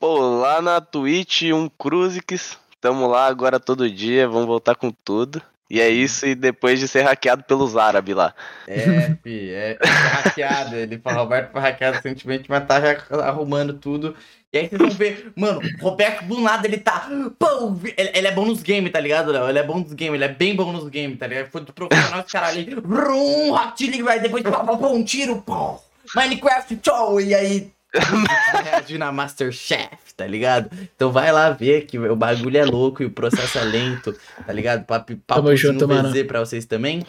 [0.00, 2.58] Pô, lá na Twitch, um Cruzix.
[2.80, 5.40] Tamo lá agora todo dia, vamos voltar com tudo.
[5.70, 8.34] E é isso, e depois de ser hackeado pelos árabes lá.
[8.66, 10.74] É, fi, é, é hackeado.
[10.74, 12.80] Ele falou, Roberto foi hackeado recentemente, mas tá
[13.22, 14.16] arrumando tudo.
[14.52, 17.08] E aí vocês vão ver, mano, Roberto do nada ele tá.
[17.38, 19.48] Pô, ele, ele é bom nos games, tá ligado, Léo?
[19.48, 21.50] Ele é bom nos games, ele é bem bom nos games, tá ligado?
[21.52, 22.74] Foi do profissional esse cara ali.
[22.74, 25.78] Vrum, Rock vai depois pá, pá, pá, um tiro, pô.
[26.16, 27.70] Minecraft, tchau, e aí
[28.62, 30.70] reagir na Masterchef, tá ligado?
[30.94, 34.14] Então vai lá ver que o bagulho é louco e o processo é lento,
[34.46, 34.84] tá ligado?
[34.84, 36.12] Papo, papo junto, mano.
[36.26, 37.04] pra vocês também.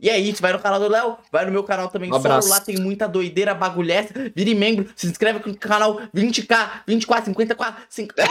[0.00, 2.48] E é isso, vai no canal do Léo, vai no meu canal também um solo,
[2.48, 8.24] lá tem muita doideira, bagulhessa, vire membro, se inscreve no canal 20k, 24, 54, 50...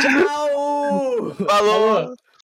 [0.00, 1.36] Tchau!
[1.46, 2.14] Falou!